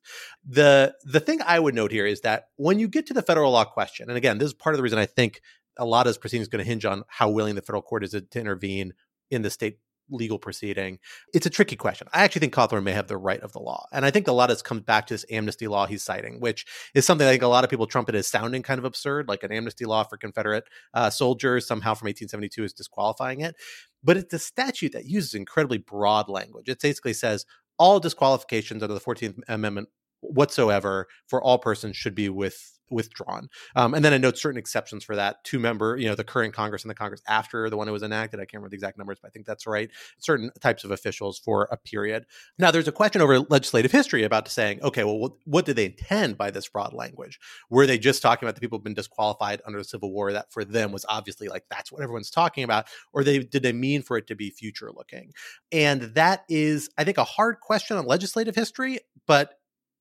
The 0.47 0.95
the 1.05 1.21
thing 1.21 1.41
I 1.45 1.59
would 1.59 1.75
note 1.75 1.93
here 1.93 2.07
is 2.07 2.21
that 2.23 2.49
when 2.57 2.79
you 2.79 2.89
get 2.89 3.07
to 3.07 3.15
the 3.15 3.23
federal 3.23 3.53
law 3.53 3.65
question, 3.65 4.09
and 4.09 4.17
again, 4.17 4.39
this 4.39 4.49
is 4.49 4.55
part 4.55 4.75
of 4.75 4.79
the 4.79 4.83
reason 4.83 4.99
I 4.99 5.07
think 5.07 5.41
a 5.79 5.85
lot 5.85 6.07
of 6.07 6.11
this 6.11 6.19
proceeding 6.19 6.43
is 6.43 6.49
going 6.49 6.65
to 6.65 6.69
hinge 6.69 6.85
on 6.85 7.03
how 7.09 7.31
willing 7.31 7.55
the 7.55 7.63
federal 7.63 7.83
court 7.83 8.05
is 8.05 8.11
to, 8.11 8.21
to 8.21 8.41
intervene 8.41 8.93
in 9.31 9.43
the 9.43 9.51
state 9.51 9.79
legal 10.11 10.39
proceeding. 10.39 10.99
It's 11.33 11.47
a 11.47 11.51
tricky 11.51 11.77
question. 11.77 12.09
I 12.13 12.25
actually 12.25 12.41
think 12.41 12.55
Cawthorn 12.55 12.83
may 12.83 12.93
have 12.93 13.09
the 13.09 13.17
right 13.17 13.41
of 13.41 13.53
the 13.53 13.59
law. 13.59 13.87
And 13.93 14.05
I 14.05 14.11
think 14.11 14.29
a 14.29 14.33
lot 14.33 14.51
of 14.51 14.57
this 14.57 14.63
comes 14.63 14.83
back 14.83 15.07
to 15.07 15.15
this 15.15 15.25
amnesty 15.31 15.67
law 15.67 15.87
he's 15.87 16.03
citing, 16.03 16.41
which 16.41 16.67
is 16.95 17.07
something 17.07 17.27
I 17.27 17.31
think 17.31 17.43
a 17.43 17.49
lot 17.49 17.65
of 17.65 17.71
people 17.71 17.87
trumpet 17.87 18.15
as 18.15 18.29
sounding 18.29 18.63
kind 18.63 18.79
of 18.79 18.85
absurd, 18.85 19.29
like 19.29 19.43
an 19.43 19.53
amnesty 19.53 19.85
law 19.85 20.05
for 20.05 20.17
Confederate 20.17 20.65
uh, 20.93 21.11
soldiers 21.11 21.67
somehow 21.67 21.95
from 21.95 22.07
1872 22.07 22.65
is 22.65 22.73
disqualifying 22.73 23.41
it. 23.41 23.57
But 24.03 24.17
it's 24.17 24.35
a 24.35 24.39
statute 24.39 24.93
that 24.93 25.07
uses 25.07 25.35
incredibly 25.35 25.79
broad 25.79 26.29
language. 26.29 26.69
It 26.69 26.81
basically 26.81 27.15
says 27.15 27.47
all 27.79 28.01
disqualifications 28.01 28.83
under 28.83 28.95
the 28.95 29.01
14th 29.01 29.41
Amendment 29.49 29.89
whatsoever 30.21 31.07
for 31.27 31.43
all 31.43 31.59
persons 31.59 31.97
should 31.97 32.15
be 32.15 32.29
with 32.29 32.74
withdrawn. 32.91 33.49
Um, 33.77 33.95
and 33.95 34.05
then 34.05 34.13
it 34.13 34.21
notes 34.21 34.41
certain 34.43 34.59
exceptions 34.59 35.05
for 35.05 35.17
that. 35.17 35.43
Two 35.45 35.59
member, 35.59 35.97
you 35.97 36.09
know, 36.09 36.15
the 36.15 36.25
current 36.25 36.55
Congress 36.55 36.83
and 36.83 36.91
the 36.91 36.95
Congress 36.95 37.23
after 37.29 37.69
the 37.71 37.77
one 37.77 37.87
that 37.87 37.93
was 37.93 38.03
enacted. 38.03 38.41
I 38.41 38.45
can't 38.45 38.55
remember 38.55 38.71
the 38.71 38.77
exact 38.77 38.99
numbers, 38.99 39.19
but 39.21 39.29
I 39.29 39.31
think 39.31 39.47
that's 39.47 39.67
right. 39.67 39.91
Certain 40.19 40.51
types 40.61 40.85
of 40.85 40.91
officials 40.91 41.39
for 41.39 41.69
a 41.71 41.77
period. 41.77 42.27
Now, 42.59 42.71
there's 42.71 42.89
a 42.89 42.93
question 42.93 43.21
over 43.21 43.41
legislative 43.41 43.93
history 43.93 44.25
about 44.25 44.49
saying, 44.49 44.83
okay, 44.83 45.05
well, 45.05 45.19
what, 45.19 45.33
what 45.45 45.67
did 45.67 45.77
they 45.77 45.87
intend 45.87 46.39
by 46.39 46.51
this 46.51 46.69
broad 46.69 46.93
language? 46.93 47.39
Were 47.71 47.87
they 47.87 47.99
just 47.99 48.23
talking 48.23 48.47
about 48.47 48.55
the 48.55 48.61
people 48.61 48.79
who've 48.79 48.85
been 48.85 48.95
disqualified 48.95 49.63
under 49.67 49.79
the 49.79 49.85
Civil 49.85 50.13
War? 50.13 50.33
That 50.33 50.53
for 50.53 50.65
them 50.65 50.93
was 50.93 51.05
obviously 51.09 51.49
like 51.49 51.65
that's 51.71 51.91
what 51.91 52.03
everyone's 52.03 52.31
talking 52.31 52.65
about, 52.65 52.87
or 53.13 53.25
they 53.25 53.41
did 53.41 53.63
they 53.63 53.73
mean 53.73 54.03
for 54.03 54.17
it 54.17 54.27
to 54.29 54.35
be 54.35 54.51
future 54.51 54.91
looking? 54.95 55.33
And 55.73 56.03
that 56.15 56.45
is, 56.49 56.91
I 56.99 57.05
think, 57.05 57.19
a 57.19 57.25
hard 57.25 57.61
question 57.61 57.97
on 57.97 58.07
legislative 58.07 58.55
history, 58.55 58.99
but 59.27 59.55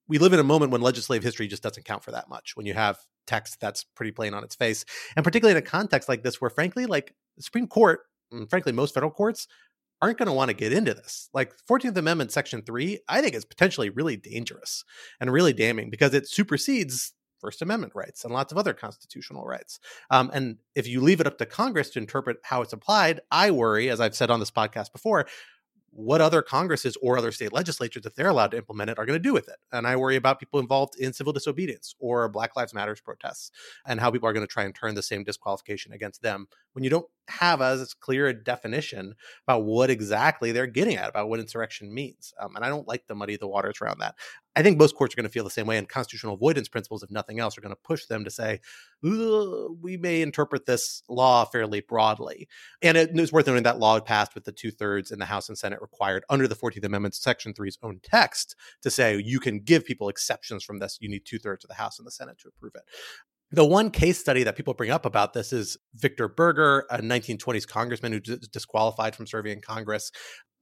we 0.07 0.17
live 0.17 0.33
in 0.33 0.39
a 0.39 0.43
moment 0.43 0.71
when 0.71 0.81
legislative 0.81 1.23
history 1.23 1.47
just 1.47 1.63
doesn't 1.63 1.85
count 1.85 2.03
for 2.03 2.11
that 2.11 2.29
much 2.29 2.55
when 2.55 2.65
you 2.65 2.73
have 2.73 2.99
text 3.25 3.59
that's 3.59 3.83
pretty 3.83 4.11
plain 4.11 4.33
on 4.33 4.43
its 4.43 4.55
face 4.55 4.85
and 5.15 5.23
particularly 5.23 5.57
in 5.57 5.63
a 5.63 5.65
context 5.65 6.09
like 6.09 6.23
this 6.23 6.41
where 6.41 6.49
frankly 6.49 6.85
like 6.85 7.15
the 7.37 7.43
supreme 7.43 7.67
court 7.67 8.01
and 8.31 8.49
frankly 8.49 8.71
most 8.71 8.93
federal 8.93 9.11
courts 9.11 9.47
aren't 10.01 10.17
going 10.17 10.27
to 10.27 10.33
want 10.33 10.49
to 10.49 10.55
get 10.55 10.73
into 10.73 10.93
this 10.93 11.29
like 11.33 11.53
14th 11.69 11.95
amendment 11.95 12.31
section 12.31 12.61
3 12.61 12.99
i 13.07 13.21
think 13.21 13.33
is 13.33 13.45
potentially 13.45 13.89
really 13.89 14.17
dangerous 14.17 14.83
and 15.19 15.31
really 15.31 15.53
damning 15.53 15.89
because 15.89 16.13
it 16.13 16.27
supersedes 16.27 17.13
First 17.43 17.61
Amendment 17.61 17.91
rights 17.93 18.23
and 18.23 18.33
lots 18.33 18.53
of 18.53 18.57
other 18.57 18.73
constitutional 18.73 19.43
rights. 19.43 19.77
Um, 20.09 20.31
and 20.33 20.59
if 20.75 20.87
you 20.87 21.01
leave 21.01 21.19
it 21.19 21.27
up 21.27 21.37
to 21.39 21.45
Congress 21.45 21.89
to 21.89 21.99
interpret 21.99 22.37
how 22.41 22.61
it's 22.61 22.71
applied, 22.71 23.19
I 23.31 23.51
worry, 23.51 23.89
as 23.89 23.99
I've 23.99 24.15
said 24.15 24.31
on 24.31 24.39
this 24.39 24.49
podcast 24.49 24.93
before, 24.93 25.27
what 25.95 26.21
other 26.21 26.41
Congresses 26.41 26.97
or 27.01 27.17
other 27.17 27.31
state 27.31 27.53
legislatures, 27.53 28.05
if 28.05 28.15
they're 28.15 28.29
allowed 28.29 28.51
to 28.51 28.57
implement 28.57 28.89
it, 28.89 28.97
are 28.97 29.05
going 29.05 29.17
to 29.17 29.23
do 29.23 29.33
with 29.33 29.47
it. 29.47 29.57
And 29.71 29.85
I 29.85 29.95
worry 29.95 30.15
about 30.15 30.39
people 30.39 30.59
involved 30.59 30.95
in 30.99 31.13
civil 31.13 31.33
disobedience 31.33 31.93
or 31.99 32.27
Black 32.29 32.55
Lives 32.55 32.73
Matters 32.73 32.99
protests 32.99 33.51
and 33.85 33.99
how 33.99 34.09
people 34.09 34.27
are 34.27 34.33
going 34.33 34.45
to 34.45 34.51
try 34.51 34.63
and 34.63 34.73
turn 34.73 34.95
the 34.95 35.03
same 35.03 35.23
disqualification 35.23 35.93
against 35.93 36.21
them 36.21 36.47
when 36.73 36.83
you 36.83 36.89
don't 36.89 37.07
have 37.29 37.61
as 37.61 37.93
clear 37.93 38.27
a 38.27 38.33
definition 38.33 39.15
about 39.47 39.63
what 39.63 39.89
exactly 39.89 40.51
they're 40.51 40.67
getting 40.67 40.97
at 40.97 41.09
about 41.09 41.29
what 41.29 41.39
insurrection 41.39 41.93
means. 41.93 42.33
Um, 42.39 42.55
and 42.55 42.65
I 42.65 42.69
don't 42.69 42.87
like 42.87 43.07
to 43.07 43.15
muddy 43.15 43.37
the 43.37 43.47
waters 43.47 43.77
around 43.81 43.99
that. 43.99 44.15
I 44.55 44.61
think 44.61 44.77
most 44.77 44.95
courts 44.95 45.13
are 45.13 45.17
going 45.17 45.23
to 45.23 45.31
feel 45.31 45.43
the 45.43 45.49
same 45.49 45.65
way, 45.65 45.77
and 45.77 45.89
constitutional 45.89 46.35
avoidance 46.35 46.69
principles, 46.69 47.01
if 47.01 47.09
nothing 47.09 47.39
else, 47.39 47.57
are 47.57 47.61
going 47.61 47.73
to 47.73 47.81
push 47.83 48.05
them 48.05 48.23
to 48.23 48.29
say, 48.29 48.59
we 49.01 49.97
may 49.97 50.21
interpret 50.21 50.65
this 50.65 51.01
law 51.09 51.43
fairly 51.45 51.81
broadly. 51.81 52.47
And 52.81 52.95
it 52.95 53.17
is 53.17 53.31
worth 53.31 53.47
noting 53.47 53.63
that 53.63 53.79
law 53.79 53.99
passed 53.99 54.35
with 54.35 54.43
the 54.43 54.51
two 54.51 54.69
thirds 54.69 55.11
in 55.11 55.17
the 55.17 55.25
House 55.25 55.49
and 55.49 55.57
Senate 55.57 55.81
required 55.81 56.23
under 56.29 56.47
the 56.47 56.55
14th 56.55 56.85
Amendment, 56.85 57.15
Section 57.15 57.53
3's 57.53 57.79
own 57.81 57.99
text 58.03 58.55
to 58.83 58.91
say 58.91 59.17
you 59.17 59.39
can 59.39 59.59
give 59.59 59.85
people 59.85 60.07
exceptions 60.07 60.63
from 60.63 60.77
this. 60.77 60.99
You 61.01 61.09
need 61.09 61.25
two 61.25 61.39
thirds 61.39 61.63
of 61.63 61.69
the 61.69 61.75
House 61.75 61.97
and 61.97 62.05
the 62.05 62.11
Senate 62.11 62.37
to 62.39 62.49
approve 62.49 62.73
it. 62.75 62.83
The 63.53 63.63
one 63.63 63.91
case 63.91 64.17
study 64.17 64.41
that 64.45 64.55
people 64.55 64.73
bring 64.73 64.89
up 64.89 65.05
about 65.05 65.33
this 65.33 65.53
is 65.53 65.77
Victor 65.93 66.27
Berger, 66.27 66.87
a 66.89 66.97
1920s 66.97 67.67
congressman 67.67 68.11
who 68.11 68.19
was 68.27 68.39
disqualified 68.47 69.15
from 69.15 69.27
serving 69.27 69.51
in 69.53 69.61
Congress 69.61 70.11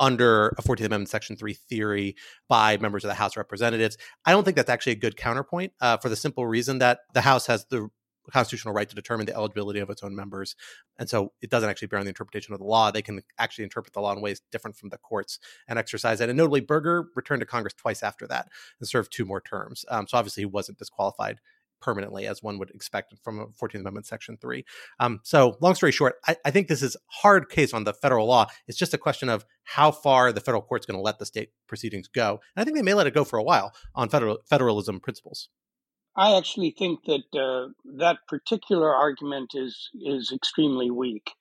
under 0.01 0.50
a 0.57 0.62
14th 0.62 0.79
Amendment 0.79 1.07
Section 1.07 1.38
3 1.38 1.53
theory 1.53 2.17
by 2.50 2.75
members 2.75 3.05
of 3.05 3.07
the 3.07 3.13
House 3.13 3.31
of 3.31 3.38
Representatives. 3.38 3.98
I 4.25 4.33
don't 4.33 4.43
think 4.43 4.57
that's 4.57 4.69
actually 4.69 4.91
a 4.91 4.98
good 4.98 5.15
counterpoint 5.15 5.71
uh, 5.79 6.00
for 6.00 6.10
the 6.10 6.17
simple 6.17 6.45
reason 6.45 6.79
that 6.79 7.00
the 7.13 7.21
House 7.21 7.48
has 7.48 7.65
the 7.69 7.88
constitutional 8.29 8.74
right 8.74 8.89
to 8.89 8.95
determine 8.95 9.25
the 9.25 9.36
eligibility 9.36 9.79
of 9.79 9.89
its 9.89 10.03
own 10.03 10.13
members. 10.13 10.57
And 11.00 11.10
so 11.10 11.31
it 11.41 11.50
doesn't 11.50 11.69
actually 11.69 11.88
bear 11.88 12.00
on 12.00 12.05
the 12.05 12.10
interpretation 12.10 12.53
of 12.53 12.60
the 12.60 12.65
law. 12.65 12.91
They 12.91 13.01
can 13.01 13.21
actually 13.39 13.63
interpret 13.63 13.93
the 13.93 14.01
law 14.01 14.12
in 14.12 14.19
ways 14.19 14.41
different 14.51 14.75
from 14.75 14.89
the 14.89 14.98
courts 14.98 15.39
and 15.69 15.79
exercise 15.79 16.19
that. 16.19 16.27
And 16.27 16.38
notably, 16.38 16.60
Berger 16.60 17.05
returned 17.15 17.39
to 17.39 17.45
Congress 17.45 17.74
twice 17.74 18.03
after 18.03 18.27
that 18.27 18.50
and 18.81 18.89
served 18.89 19.13
two 19.13 19.24
more 19.24 19.39
terms. 19.39 19.86
Um, 19.88 20.07
so 20.10 20.17
obviously, 20.17 20.41
he 20.41 20.48
wasn't 20.48 20.77
disqualified 20.77 21.39
permanently, 21.81 22.27
as 22.27 22.41
one 22.41 22.57
would 22.59 22.69
expect 22.71 23.13
from 23.23 23.53
14th 23.59 23.81
Amendment 23.81 24.05
Section 24.05 24.38
3. 24.38 24.63
Um, 25.00 25.19
so, 25.23 25.57
long 25.61 25.75
story 25.75 25.91
short, 25.91 26.15
I, 26.25 26.35
I, 26.45 26.51
think 26.51 26.67
this 26.67 26.81
is 26.81 26.95
hard 27.08 27.49
case 27.49 27.73
on 27.73 27.84
the 27.84 27.93
federal 27.93 28.27
law. 28.27 28.47
It's 28.67 28.77
just 28.77 28.93
a 28.93 28.97
question 28.97 29.29
of 29.29 29.45
how 29.63 29.91
far 29.91 30.32
the 30.32 30.41
federal 30.41 30.62
court's 30.62 30.86
going 30.86 30.97
to 30.97 31.03
let 31.03 31.19
the 31.19 31.25
state 31.25 31.49
proceedings 31.67 32.08
go. 32.08 32.39
And 32.56 32.62
I 32.62 32.63
think 32.63 32.77
they 32.77 32.84
may 32.84 32.93
let 32.93 33.08
it 33.08 33.13
go 33.13 33.23
for 33.23 33.38
a 33.38 33.43
while 33.43 33.73
on 33.95 34.10
federal 34.10 34.39
federalism 34.45 34.99
principles. 34.99 35.49
I 36.15 36.36
actually 36.36 36.75
think 36.77 37.06
that 37.06 37.23
uh, 37.39 37.71
that 37.97 38.17
particular 38.27 38.93
argument 38.93 39.51
is 39.53 39.89
is 39.93 40.32
extremely 40.34 40.91
weak. 40.91 41.32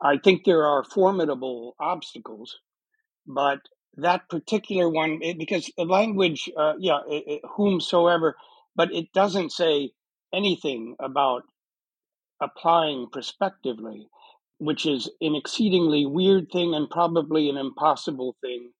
I 0.00 0.18
think 0.18 0.44
there 0.44 0.64
are 0.64 0.84
formidable 0.84 1.74
obstacles, 1.78 2.58
but 3.26 3.60
that 3.96 4.28
particular 4.28 4.88
one, 4.88 5.20
because 5.38 5.70
the 5.76 5.84
language, 5.84 6.50
uh, 6.56 6.74
yeah, 6.78 7.00
it, 7.08 7.24
it, 7.26 7.40
whomsoever, 7.56 8.36
but 8.76 8.92
it 8.94 9.12
doesn't 9.12 9.52
say 9.52 9.90
anything 10.32 10.96
about 11.00 11.42
applying 12.40 13.08
prospectively, 13.10 14.08
which 14.58 14.86
is 14.86 15.10
an 15.20 15.34
exceedingly 15.34 16.06
weird 16.06 16.50
thing 16.52 16.74
and 16.74 16.90
probably 16.90 17.48
an 17.48 17.56
impossible 17.56 18.36
thing. 18.40 18.70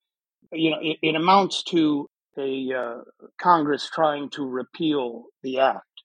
You 0.53 0.71
know, 0.71 0.79
it, 0.81 0.99
it 1.03 1.15
amounts 1.15 1.63
to 1.65 2.09
a 2.39 2.73
uh, 2.73 3.01
Congress 3.41 3.89
trying 3.93 4.31
to 4.31 4.45
repeal 4.45 5.25
the 5.43 5.61
act, 5.61 6.03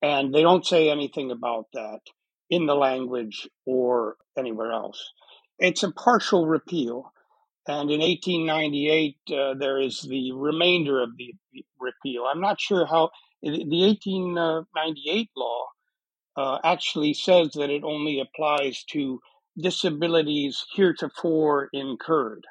and 0.00 0.34
they 0.34 0.42
don't 0.42 0.66
say 0.66 0.90
anything 0.90 1.30
about 1.30 1.66
that 1.74 2.00
in 2.48 2.66
the 2.66 2.74
language 2.74 3.48
or 3.66 4.16
anywhere 4.38 4.72
else. 4.72 5.12
It's 5.58 5.82
a 5.82 5.92
partial 5.92 6.46
repeal. 6.46 7.12
And 7.68 7.90
in 7.90 8.00
1898, 8.00 9.16
uh, 9.32 9.54
there 9.58 9.80
is 9.80 10.02
the 10.02 10.30
remainder 10.32 11.02
of 11.02 11.10
the 11.16 11.34
repeal. 11.80 12.24
I'm 12.30 12.40
not 12.40 12.60
sure 12.60 12.86
how 12.86 13.10
the 13.50 13.86
1898 13.86 15.30
law 15.36 15.66
uh, 16.36 16.58
actually 16.64 17.14
says 17.14 17.52
that 17.54 17.70
it 17.70 17.84
only 17.84 18.20
applies 18.20 18.84
to 18.90 19.20
disabilities 19.58 20.64
heretofore 20.74 21.68
incurred. 21.72 22.44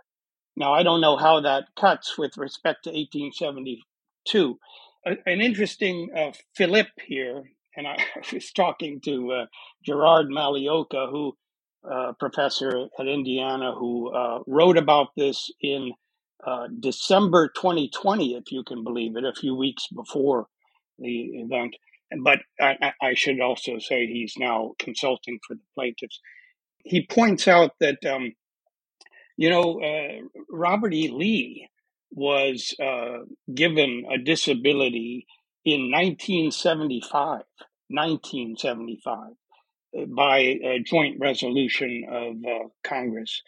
Now, 0.55 0.73
I 0.73 0.83
don't 0.83 1.01
know 1.01 1.17
how 1.17 1.41
that 1.41 1.65
cuts 1.75 2.17
with 2.17 2.37
respect 2.37 2.85
to 2.85 2.89
1872. 2.91 4.57
an 5.05 5.41
interesting 5.41 6.09
uh, 6.15 6.31
Philip 6.55 6.87
here, 7.05 7.43
and 7.75 7.87
I 7.87 7.97
was 8.33 8.51
talking 8.51 9.01
to 9.01 9.31
uh, 9.31 9.45
Gerard 9.85 10.27
Magliocca, 10.27 11.09
who 11.11 11.35
uh, 11.89 12.13
professor 12.19 12.87
at 12.97 13.07
Indiana, 13.07 13.73
who 13.77 14.11
uh, 14.11 14.39
wrote 14.47 14.77
about 14.77 15.09
this 15.15 15.51
in 15.61 15.91
uh, 16.45 16.67
December 16.79 17.49
2020, 17.49 18.35
if 18.35 18.51
you 18.51 18.63
can 18.63 18.83
believe 18.83 19.15
it, 19.15 19.23
a 19.23 19.33
few 19.33 19.53
weeks 19.53 19.87
before 19.87 20.47
the 20.99 21.39
event. 21.41 21.75
But 22.23 22.39
I, 22.59 22.93
I 23.01 23.13
should 23.13 23.41
also 23.41 23.79
say 23.79 24.05
he's 24.07 24.35
now 24.37 24.73
consulting 24.79 25.39
for 25.45 25.55
the 25.55 25.63
plaintiffs. 25.73 26.19
He 26.83 27.05
points 27.05 27.47
out 27.47 27.71
that, 27.79 28.05
um, 28.05 28.33
you 29.37 29.49
know, 29.49 29.81
uh, 29.81 30.43
Robert 30.49 30.93
E. 30.93 31.09
Lee 31.09 31.69
was 32.11 32.73
uh, 32.81 33.25
given 33.53 34.05
a 34.09 34.17
disability 34.17 35.25
in 35.65 35.91
1975, 35.91 37.41
1975, 37.89 39.17
uh, 39.97 40.05
by 40.05 40.37
a 40.37 40.79
joint 40.85 41.19
resolution 41.19 42.05
of 42.09 42.35
uh, 42.45 42.67
Congress 42.83 43.41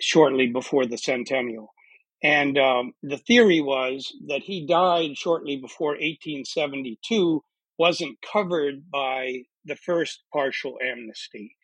shortly 0.00 0.48
before 0.48 0.86
the 0.86 0.98
centennial. 0.98 1.72
And 2.22 2.56
um, 2.58 2.92
the 3.02 3.18
theory 3.18 3.60
was 3.60 4.12
that 4.28 4.42
he 4.42 4.66
died 4.66 5.16
shortly 5.16 5.56
before 5.56 5.92
1872, 5.92 7.42
wasn't 7.78 8.18
covered 8.32 8.90
by 8.90 9.42
the 9.64 9.76
first 9.76 10.22
partial 10.32 10.78
amnesty. 10.84 11.56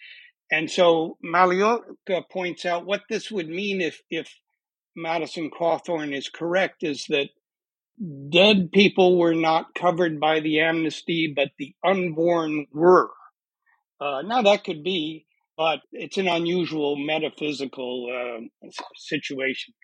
And 0.51 0.71
so 0.71 1.19
Magliocca 1.25 2.29
points 2.31 2.65
out 2.65 2.87
what 2.87 3.03
this 3.09 3.31
would 3.31 3.49
mean 3.49 3.81
if, 3.81 4.01
if 4.11 4.35
Madison 4.97 5.51
Cawthorn 5.51 6.13
is 6.13 6.29
correct 6.29 6.83
is 6.83 7.07
that 7.09 7.29
dead 8.31 8.71
people 8.73 9.19
were 9.19 9.35
not 9.35 9.75
covered 9.75 10.19
by 10.19 10.41
the 10.41 10.61
amnesty, 10.61 11.33
but 11.35 11.51
the 11.59 11.75
unborn 11.85 12.67
were. 12.73 13.11
Uh, 14.01 14.23
now, 14.23 14.43
that 14.43 14.65
could 14.65 14.83
be, 14.83 15.27
but 15.57 15.81
it's 15.93 16.19
an 16.19 16.29
unusual 16.29 16.97
metaphysical 16.97 18.07
uh, 18.65 18.69
situation. 18.97 19.75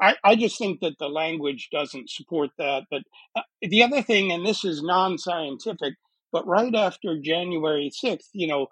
I, 0.00 0.14
I 0.22 0.36
just 0.36 0.58
think 0.58 0.80
that 0.80 0.98
the 0.98 1.08
language 1.08 1.68
doesn't 1.72 2.10
support 2.10 2.50
that. 2.58 2.84
But 2.90 3.02
uh, 3.34 3.42
the 3.62 3.82
other 3.82 4.02
thing, 4.02 4.30
and 4.30 4.46
this 4.46 4.64
is 4.64 4.82
non 4.82 5.18
scientific, 5.18 5.94
but 6.32 6.46
right 6.46 6.74
after 6.74 7.18
January 7.18 7.90
6th, 8.04 8.28
you 8.32 8.46
know, 8.46 8.66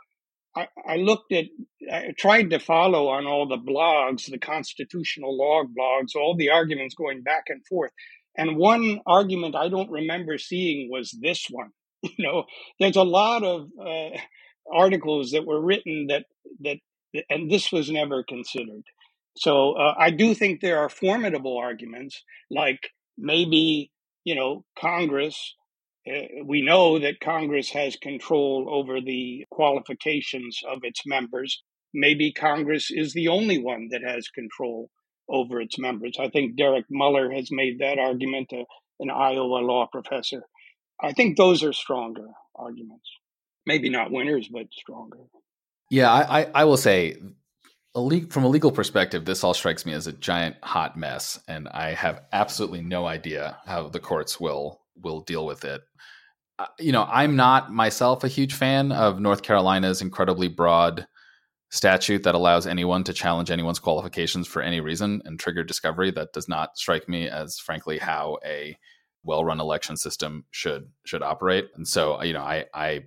I, 0.57 0.69
I, 0.87 0.97
looked 0.97 1.33
at, 1.33 1.47
I 1.91 2.13
tried 2.17 2.51
to 2.51 2.59
follow 2.61 3.09
on 3.09 3.27
all 3.27 3.49
the 3.49 3.57
blogs, 3.57 4.31
the 4.31 4.39
constitutional 4.39 5.37
law 5.37 5.63
blogs, 5.65 6.15
all 6.15 6.37
the 6.37 6.51
arguments 6.51 6.95
going 6.95 7.23
back 7.23 7.45
and 7.49 7.65
forth. 7.67 7.91
And 8.37 8.57
one 8.57 9.01
argument 9.07 9.57
I 9.57 9.69
don't 9.69 9.91
remember 9.91 10.39
seeing 10.39 10.91
was 10.91 11.11
this 11.11 11.47
one. 11.51 11.71
You 12.19 12.27
know, 12.27 12.45
there's 12.79 12.97
a 12.97 13.03
lot 13.03 13.43
of 13.43 13.71
uh, 13.81 14.11
articles 14.71 15.31
that 15.31 15.47
were 15.47 15.61
written 15.61 16.09
that, 16.09 16.27
that, 16.61 16.77
and 17.31 17.51
this 17.51 17.73
was 17.73 17.91
never 17.91 18.23
considered. 18.23 18.83
So 19.37 19.73
uh, 19.73 19.95
I 19.99 20.11
do 20.11 20.35
think 20.35 20.61
there 20.61 20.79
are 20.79 20.89
formidable 20.89 21.57
arguments, 21.59 22.23
like 22.51 22.91
maybe 23.19 23.91
you 24.25 24.35
know 24.35 24.65
Congress. 24.79 25.55
Uh, 26.07 26.45
we 26.45 26.61
know 26.63 26.99
that 26.99 27.21
Congress 27.21 27.71
has 27.71 27.97
control 27.97 28.69
over 28.71 29.01
the 29.01 29.47
qualifications 29.51 30.61
of 30.69 30.81
its 30.83 31.01
members. 31.07 31.63
Maybe 31.95 32.33
Congress 32.33 32.91
is 32.91 33.15
the 33.15 33.29
only 33.29 33.59
one 33.59 33.89
that 33.91 34.03
has 34.03 34.29
control 34.29 34.91
over 35.29 35.61
its 35.61 35.79
members. 35.79 36.17
I 36.21 36.29
think 36.29 36.57
Derek 36.57 36.85
Muller 36.91 37.31
has 37.31 37.49
made 37.51 37.79
that 37.79 37.99
argument, 37.99 38.53
uh, 38.53 38.65
an 39.01 39.11
Iowa 39.11 39.61
law 39.61 39.87
professor. 39.91 40.43
I 41.01 41.13
think 41.13 41.37
those 41.37 41.63
are 41.65 41.73
stronger 41.73 42.29
arguments. 42.55 43.09
Maybe 43.67 43.89
not 43.89 44.11
winners, 44.11 44.49
but 44.53 44.67
stronger. 44.73 45.19
Yeah, 45.91 46.13
I, 46.13 46.41
I, 46.41 46.51
I 46.55 46.65
will 46.65 46.77
say, 46.77 47.17
from 47.95 48.45
a 48.45 48.49
legal 48.49 48.73
perspective, 48.73 49.25
this 49.25 49.45
all 49.45 49.55
strikes 49.55 49.87
me 49.87 49.93
as 49.93 50.07
a 50.07 50.13
giant 50.13 50.57
hot 50.63 50.97
mess, 50.97 51.39
and 51.47 51.69
I 51.69 51.95
have 51.95 52.23
absolutely 52.33 52.83
no 52.83 53.07
idea 53.07 53.59
how 53.67 53.89
the 53.89 54.01
courts 54.01 54.41
will 54.41 54.81
will 55.01 55.21
deal 55.21 55.47
with 55.47 55.65
it. 55.65 55.83
Uh, 56.59 56.67
you 56.79 56.93
know, 56.93 57.07
I'm 57.11 57.37
not 57.37 57.73
myself 57.73 58.23
a 58.23 58.29
huge 58.29 58.55
fan 58.55 58.93
of 58.93 59.21
North 59.21 59.43
Carolina's 59.43 60.03
incredibly 60.03 60.49
broad 60.49 61.07
statute 61.71 62.23
that 62.23 62.37
allows 62.37 62.67
anyone 62.67 63.03
to 63.05 63.13
challenge 63.13 63.51
anyone's 63.51 63.81
qualifications 63.81 64.47
for 64.47 64.63
any 64.63 64.81
reason 64.81 65.21
and 65.25 65.39
trigger 65.39 65.65
discovery. 65.65 66.13
That 66.13 66.33
does 66.33 66.49
not 66.49 66.77
strike 66.77 67.09
me 67.09 67.29
as, 67.29 67.59
frankly, 67.59 67.99
how 67.99 68.39
a 68.45 68.77
well-run 69.25 69.61
election 69.61 69.97
system 69.97 70.45
should 70.51 70.91
should 71.05 71.23
operate. 71.23 71.71
And 71.75 71.87
so, 71.87 72.23
you 72.23 72.33
know, 72.33 72.43
I, 72.43 72.67
I 72.75 73.05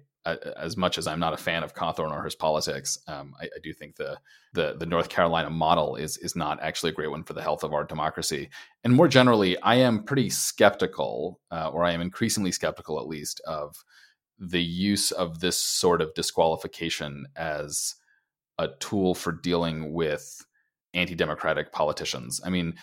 as 0.57 0.75
much 0.77 0.97
as 0.97 1.07
I'm 1.07 1.19
not 1.19 1.33
a 1.33 1.37
fan 1.37 1.63
of 1.63 1.73
Cawthorn 1.73 2.11
or 2.11 2.23
his 2.23 2.35
politics, 2.35 2.97
um, 3.07 3.33
I, 3.39 3.45
I, 3.45 3.59
do 3.61 3.73
think 3.73 3.95
the, 3.95 4.19
the 4.53 4.75
the 4.77 4.85
North 4.85 5.09
Carolina 5.09 5.49
model 5.49 5.95
is 5.95 6.17
is 6.17 6.35
not 6.35 6.61
actually 6.61 6.91
a 6.91 6.95
great 6.95 7.11
one 7.11 7.23
for 7.23 7.33
the 7.33 7.41
health 7.41 7.63
of 7.63 7.73
our 7.73 7.83
democracy. 7.83 8.49
And 8.83 8.93
more 8.93 9.07
generally, 9.07 9.59
I 9.61 9.75
am 9.75 10.03
pretty 10.03 10.29
skeptical, 10.29 11.39
uh, 11.51 11.69
or 11.69 11.83
I 11.83 11.91
am 11.91 12.01
increasingly 12.01 12.51
skeptical, 12.51 12.99
at 12.99 13.07
least, 13.07 13.41
of 13.45 13.75
the 14.39 14.63
use 14.63 15.11
of 15.11 15.39
this 15.39 15.57
sort 15.57 16.01
of 16.01 16.13
disqualification 16.13 17.25
as 17.35 17.95
a 18.59 18.69
tool 18.79 19.15
for 19.15 19.31
dealing 19.31 19.93
with 19.93 20.45
anti-democratic 20.93 21.71
politicians. 21.71 22.41
I 22.43 22.49
mean, 22.49 22.75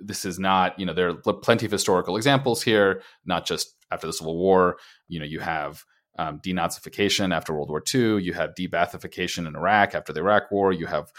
this 0.00 0.24
is 0.24 0.38
not, 0.38 0.78
you 0.78 0.86
know, 0.86 0.92
there 0.92 1.10
are 1.10 1.32
plenty 1.34 1.66
of 1.66 1.72
historical 1.72 2.16
examples 2.16 2.62
here, 2.62 3.02
not 3.24 3.46
just 3.46 3.74
after 3.90 4.06
the 4.06 4.12
Civil 4.12 4.36
War. 4.36 4.78
You 5.08 5.18
know, 5.18 5.26
you 5.26 5.40
have 5.40 5.84
um, 6.18 6.40
denazification 6.40 7.34
after 7.34 7.54
World 7.54 7.70
War 7.70 7.82
II. 7.94 8.22
You 8.22 8.32
have 8.34 8.54
de-Baathification 8.54 9.46
in 9.46 9.56
Iraq 9.56 9.94
after 9.94 10.12
the 10.12 10.20
Iraq 10.20 10.50
War. 10.50 10.72
You 10.72 10.86
have 10.86 11.10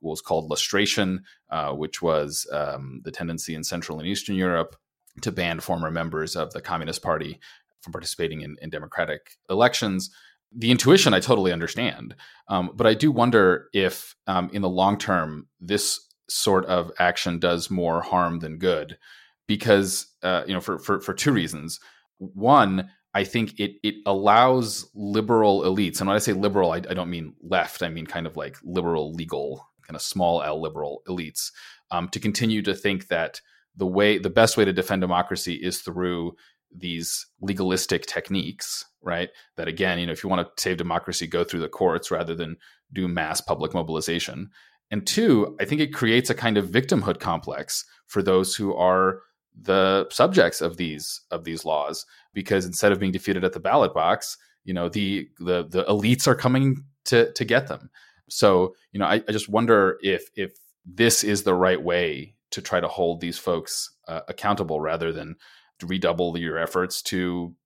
what 0.00 0.10
was 0.10 0.20
called 0.20 0.50
lustration, 0.50 1.24
uh, 1.50 1.72
which 1.72 2.02
was 2.02 2.46
um, 2.52 3.00
the 3.04 3.10
tendency 3.10 3.54
in 3.54 3.64
Central 3.64 3.98
and 3.98 4.08
Eastern 4.08 4.36
Europe 4.36 4.76
to 5.22 5.32
ban 5.32 5.60
former 5.60 5.90
members 5.90 6.36
of 6.36 6.52
the 6.52 6.60
Communist 6.60 7.02
Party 7.02 7.40
from 7.80 7.92
participating 7.92 8.40
in, 8.40 8.56
in 8.60 8.70
democratic 8.70 9.36
elections 9.48 10.10
the 10.54 10.70
intuition 10.70 11.12
I 11.12 11.20
totally 11.20 11.52
understand, 11.52 12.14
um, 12.48 12.70
but 12.74 12.86
I 12.86 12.94
do 12.94 13.12
wonder 13.12 13.68
if, 13.72 14.14
um, 14.26 14.50
in 14.52 14.62
the 14.62 14.68
long 14.68 14.98
term, 14.98 15.46
this 15.60 16.00
sort 16.28 16.64
of 16.66 16.90
action 16.98 17.38
does 17.38 17.70
more 17.70 18.00
harm 18.02 18.38
than 18.38 18.58
good, 18.58 18.98
because 19.46 20.06
uh, 20.22 20.44
you 20.46 20.54
know, 20.54 20.60
for 20.60 20.78
for 20.78 21.00
for 21.00 21.14
two 21.14 21.32
reasons. 21.32 21.80
One, 22.18 22.90
I 23.14 23.24
think 23.24 23.58
it 23.58 23.72
it 23.82 23.96
allows 24.06 24.90
liberal 24.94 25.62
elites, 25.62 26.00
and 26.00 26.08
when 26.08 26.16
I 26.16 26.20
say 26.20 26.32
liberal, 26.32 26.72
I, 26.72 26.76
I 26.76 26.94
don't 26.94 27.10
mean 27.10 27.34
left. 27.42 27.82
I 27.82 27.88
mean 27.88 28.06
kind 28.06 28.26
of 28.26 28.36
like 28.36 28.56
liberal, 28.62 29.12
legal, 29.12 29.66
kind 29.86 29.96
of 29.96 30.02
small 30.02 30.42
L 30.42 30.60
liberal 30.60 31.02
elites, 31.08 31.50
um, 31.90 32.08
to 32.10 32.20
continue 32.20 32.62
to 32.62 32.74
think 32.74 33.08
that 33.08 33.40
the 33.76 33.86
way 33.86 34.18
the 34.18 34.30
best 34.30 34.56
way 34.56 34.64
to 34.64 34.72
defend 34.72 35.00
democracy 35.00 35.54
is 35.54 35.80
through 35.80 36.34
these 36.74 37.26
legalistic 37.40 38.04
techniques, 38.06 38.84
right? 39.02 39.30
That 39.56 39.68
again, 39.68 39.98
you 39.98 40.06
know, 40.06 40.12
if 40.12 40.22
you 40.22 40.28
want 40.28 40.46
to 40.46 40.62
save 40.62 40.76
democracy, 40.76 41.26
go 41.26 41.44
through 41.44 41.60
the 41.60 41.68
courts 41.68 42.10
rather 42.10 42.34
than 42.34 42.56
do 42.92 43.08
mass 43.08 43.40
public 43.40 43.72
mobilization. 43.72 44.50
And 44.90 45.06
two, 45.06 45.56
I 45.60 45.64
think 45.64 45.80
it 45.80 45.94
creates 45.94 46.30
a 46.30 46.34
kind 46.34 46.56
of 46.56 46.68
victimhood 46.68 47.20
complex 47.20 47.84
for 48.06 48.22
those 48.22 48.54
who 48.54 48.74
are 48.74 49.20
the 49.60 50.06
subjects 50.10 50.60
of 50.60 50.76
these 50.76 51.20
of 51.30 51.44
these 51.44 51.64
laws 51.64 52.06
because 52.38 52.64
instead 52.64 52.92
of 52.92 53.00
being 53.00 53.10
defeated 53.10 53.42
at 53.42 53.52
the 53.52 53.58
ballot 53.58 53.92
box, 53.92 54.36
you 54.62 54.72
know, 54.72 54.88
the 54.88 55.28
the 55.40 55.66
the 55.68 55.82
elites 55.88 56.28
are 56.28 56.36
coming 56.36 56.84
to 57.06 57.32
to 57.32 57.44
get 57.44 57.66
them. 57.66 57.90
So, 58.30 58.76
you 58.92 59.00
know, 59.00 59.06
I, 59.06 59.14
I 59.28 59.32
just 59.32 59.48
wonder 59.48 59.98
if 60.02 60.30
if 60.36 60.52
this 60.86 61.24
is 61.24 61.42
the 61.42 61.54
right 61.54 61.82
way 61.82 62.36
to 62.52 62.62
try 62.62 62.78
to 62.78 62.86
hold 62.86 63.20
these 63.20 63.38
folks 63.38 63.90
uh, 64.06 64.20
accountable 64.28 64.80
rather 64.80 65.12
than 65.12 65.34
redouble 65.82 66.38
your 66.38 66.58
efforts 66.58 67.02
to 67.02 67.56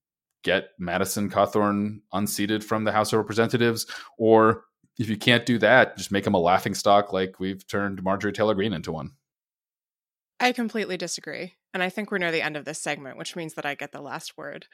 get 0.43 0.71
Madison 0.79 1.29
Cawthorn 1.29 2.01
unseated 2.15 2.65
from 2.65 2.85
the 2.85 2.93
House 2.93 3.13
of 3.13 3.19
Representatives, 3.19 3.87
or 4.17 4.65
if 4.99 5.11
you 5.11 5.19
can't 5.19 5.45
do 5.45 5.59
that, 5.59 5.99
just 5.99 6.13
make 6.13 6.27
him 6.27 6.35
a 6.35 6.41
laughing 6.41 6.75
stock 6.75 7.13
like 7.13 7.39
we've 7.39 7.67
turned 7.69 8.03
Marjorie 8.03 8.33
Taylor 8.33 8.55
Greene 8.55 8.73
into 8.73 8.91
one. 8.91 9.11
I 10.41 10.53
completely 10.53 10.97
disagree. 10.97 11.57
And 11.75 11.83
I 11.83 11.89
think 11.89 12.11
we're 12.11 12.19
near 12.19 12.33
the 12.33 12.43
end 12.43 12.57
of 12.57 12.65
this 12.65 12.81
segment, 12.81 13.17
which 13.17 13.37
means 13.37 13.55
that 13.55 13.67
I 13.67 13.75
get 13.75 13.93
the 13.93 14.03
last 14.03 14.37
word. 14.37 14.67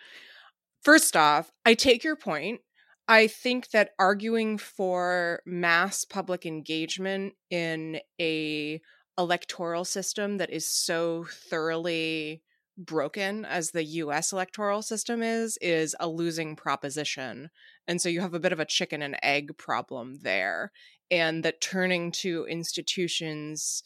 First 0.83 1.17
off, 1.17 1.51
I 1.65 1.75
take 1.75 2.05
your 2.05 2.17
point. 2.17 2.61
I 3.07 3.27
think 3.27 3.71
that 3.71 3.91
arguing 3.99 4.59
for 4.59 5.41
mass 5.47 6.05
public 6.05 6.45
engagement 6.45 7.35
in 7.51 8.01
a 8.21 8.81
electoral 9.17 9.85
system 9.85 10.37
that 10.37 10.51
is 10.51 10.71
so 10.71 11.27
thoroughly 11.51 12.43
broken 12.77 13.45
as 13.45 13.73
the 13.73 13.83
US 13.85 14.33
electoral 14.33 14.83
system 14.83 15.23
is 15.23 15.59
is 15.61 15.97
a 15.99 16.09
losing 16.09 16.55
proposition. 16.55 17.51
And 17.89 18.01
so 18.01 18.09
you 18.09 18.21
have 18.21 18.35
a 18.35 18.41
bit 18.41 18.53
of 18.53 18.61
a 18.61 18.65
chicken 18.65 19.03
and 19.03 19.19
egg 19.23 19.57
problem 19.59 20.21
there 20.23 20.71
and 21.11 21.45
that 21.45 21.61
turning 21.61 22.13
to 22.13 22.47
institutions 22.49 23.83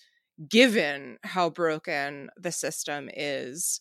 given 0.48 1.18
how 1.22 1.50
broken 1.50 2.30
the 2.36 2.52
system 2.52 3.08
is 3.14 3.80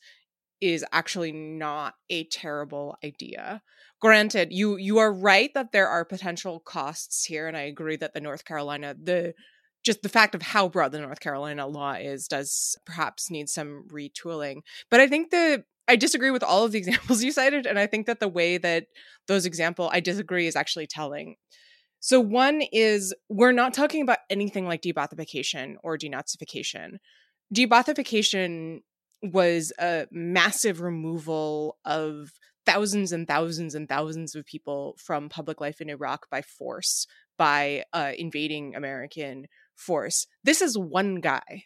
is 0.61 0.85
actually 0.91 1.31
not 1.31 1.95
a 2.09 2.23
terrible 2.25 2.95
idea. 3.03 3.61
Granted, 3.99 4.51
you 4.51 4.77
you 4.77 4.99
are 4.99 5.13
right 5.13 5.51
that 5.53 5.71
there 5.71 5.87
are 5.87 6.05
potential 6.05 6.59
costs 6.59 7.25
here 7.25 7.47
and 7.47 7.57
I 7.57 7.61
agree 7.61 7.97
that 7.97 8.13
the 8.13 8.21
North 8.21 8.45
Carolina 8.45 8.95
the 9.01 9.33
just 9.83 10.03
the 10.03 10.09
fact 10.09 10.35
of 10.35 10.41
how 10.41 10.67
broad 10.69 10.91
the 10.91 10.99
North 11.01 11.19
Carolina 11.19 11.67
law 11.67 11.93
is 11.93 12.27
does 12.27 12.77
perhaps 12.85 13.31
need 13.31 13.49
some 13.49 13.85
retooling. 13.91 14.61
But 14.89 14.99
I 14.99 15.07
think 15.07 15.31
the 15.31 15.63
I 15.87 15.95
disagree 15.95 16.31
with 16.31 16.43
all 16.43 16.63
of 16.63 16.71
the 16.71 16.77
examples 16.79 17.23
you 17.23 17.31
cited, 17.31 17.65
and 17.65 17.79
I 17.79 17.87
think 17.87 18.05
that 18.07 18.19
the 18.19 18.27
way 18.27 18.57
that 18.59 18.85
those 19.27 19.45
example 19.45 19.89
I 19.91 19.99
disagree 19.99 20.47
is 20.47 20.55
actually 20.55 20.87
telling. 20.87 21.35
So 22.01 22.19
one 22.19 22.63
is 22.73 23.13
we're 23.29 23.51
not 23.51 23.75
talking 23.75 24.01
about 24.01 24.17
anything 24.29 24.65
like 24.65 24.81
de-Baathification 24.81 25.75
or 25.83 25.97
denazification. 25.97 26.97
De-Baathification 27.53 28.79
was 29.21 29.71
a 29.79 30.07
massive 30.11 30.81
removal 30.81 31.77
of 31.85 32.31
thousands 32.65 33.11
and 33.11 33.27
thousands 33.27 33.75
and 33.75 33.87
thousands 33.87 34.33
of 34.33 34.45
people 34.45 34.95
from 34.97 35.29
public 35.29 35.61
life 35.61 35.79
in 35.79 35.89
Iraq 35.89 36.27
by 36.31 36.41
force 36.41 37.05
by 37.37 37.83
uh, 37.93 38.13
invading 38.17 38.75
American 38.75 39.45
force. 39.75 40.25
This 40.43 40.61
is 40.61 40.77
one 40.77 41.15
guy, 41.15 41.65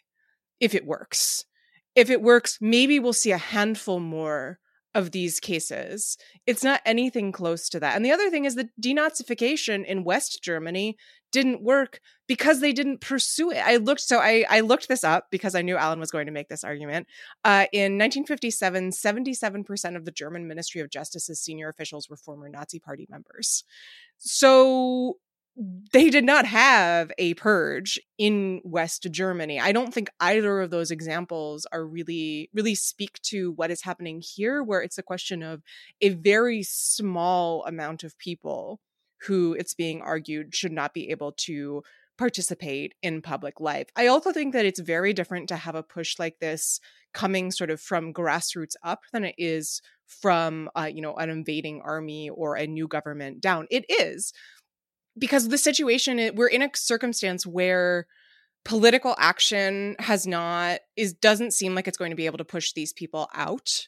if 0.60 0.74
it 0.74 0.86
works. 0.86 1.46
If 1.94 2.10
it 2.10 2.20
works, 2.20 2.58
maybe 2.60 2.98
we'll 2.98 3.14
see 3.14 3.30
a 3.30 3.38
handful 3.38 4.00
more 4.00 4.58
of 4.96 5.10
these 5.10 5.40
cases. 5.40 6.16
It's 6.46 6.64
not 6.64 6.80
anything 6.86 7.30
close 7.30 7.68
to 7.68 7.80
that. 7.80 7.94
And 7.94 8.04
the 8.04 8.10
other 8.10 8.30
thing 8.30 8.46
is 8.46 8.54
that 8.54 8.70
denazification 8.80 9.84
in 9.84 10.04
West 10.04 10.42
Germany 10.42 10.96
didn't 11.32 11.62
work 11.62 12.00
because 12.26 12.60
they 12.60 12.72
didn't 12.72 13.02
pursue 13.02 13.50
it. 13.50 13.58
I 13.58 13.76
looked, 13.76 14.00
so 14.00 14.20
I, 14.20 14.46
I 14.48 14.60
looked 14.60 14.88
this 14.88 15.04
up 15.04 15.26
because 15.30 15.54
I 15.54 15.60
knew 15.60 15.76
Alan 15.76 16.00
was 16.00 16.10
going 16.10 16.24
to 16.26 16.32
make 16.32 16.48
this 16.48 16.64
argument. 16.64 17.08
Uh, 17.44 17.66
in 17.72 17.98
1957, 17.98 18.90
77% 18.90 19.96
of 19.96 20.06
the 20.06 20.10
German 20.10 20.48
Ministry 20.48 20.80
of 20.80 20.88
Justice's 20.88 21.40
senior 21.40 21.68
officials 21.68 22.08
were 22.08 22.16
former 22.16 22.48
Nazi 22.48 22.78
Party 22.78 23.06
members. 23.10 23.64
So 24.16 25.18
they 25.92 26.10
did 26.10 26.24
not 26.24 26.44
have 26.44 27.10
a 27.16 27.32
purge 27.34 27.98
in 28.18 28.60
West 28.62 29.06
Germany. 29.10 29.58
I 29.58 29.72
don't 29.72 29.92
think 29.92 30.10
either 30.20 30.60
of 30.60 30.70
those 30.70 30.90
examples 30.90 31.66
are 31.72 31.84
really 31.84 32.50
really 32.52 32.74
speak 32.74 33.20
to 33.22 33.52
what 33.52 33.70
is 33.70 33.82
happening 33.82 34.22
here 34.22 34.62
where 34.62 34.82
it's 34.82 34.98
a 34.98 35.02
question 35.02 35.42
of 35.42 35.62
a 36.00 36.10
very 36.10 36.62
small 36.62 37.64
amount 37.64 38.04
of 38.04 38.18
people 38.18 38.80
who 39.22 39.54
it's 39.54 39.74
being 39.74 40.02
argued 40.02 40.54
should 40.54 40.72
not 40.72 40.92
be 40.92 41.10
able 41.10 41.32
to 41.32 41.82
participate 42.18 42.94
in 43.02 43.22
public 43.22 43.60
life. 43.60 43.88
I 43.96 44.06
also 44.06 44.32
think 44.32 44.52
that 44.52 44.64
it's 44.64 44.80
very 44.80 45.12
different 45.12 45.48
to 45.48 45.56
have 45.56 45.74
a 45.74 45.82
push 45.82 46.18
like 46.18 46.38
this 46.38 46.80
coming 47.12 47.50
sort 47.50 47.70
of 47.70 47.80
from 47.80 48.12
grassroots 48.12 48.74
up 48.82 49.02
than 49.12 49.24
it 49.24 49.34
is 49.38 49.80
from 50.06 50.70
uh, 50.76 50.88
you 50.92 51.02
know 51.02 51.14
an 51.14 51.30
invading 51.30 51.80
army 51.84 52.30
or 52.30 52.56
a 52.56 52.66
new 52.66 52.86
government 52.86 53.40
down. 53.40 53.66
It 53.70 53.84
is 53.88 54.32
because 55.18 55.48
the 55.48 55.58
situation 55.58 56.30
we're 56.34 56.48
in 56.48 56.62
a 56.62 56.70
circumstance 56.74 57.46
where 57.46 58.06
political 58.64 59.14
action 59.18 59.96
has 59.98 60.26
not 60.26 60.80
is 60.96 61.14
doesn't 61.14 61.52
seem 61.52 61.74
like 61.74 61.86
it's 61.86 61.98
going 61.98 62.10
to 62.10 62.16
be 62.16 62.26
able 62.26 62.38
to 62.38 62.44
push 62.44 62.72
these 62.72 62.92
people 62.92 63.28
out. 63.34 63.86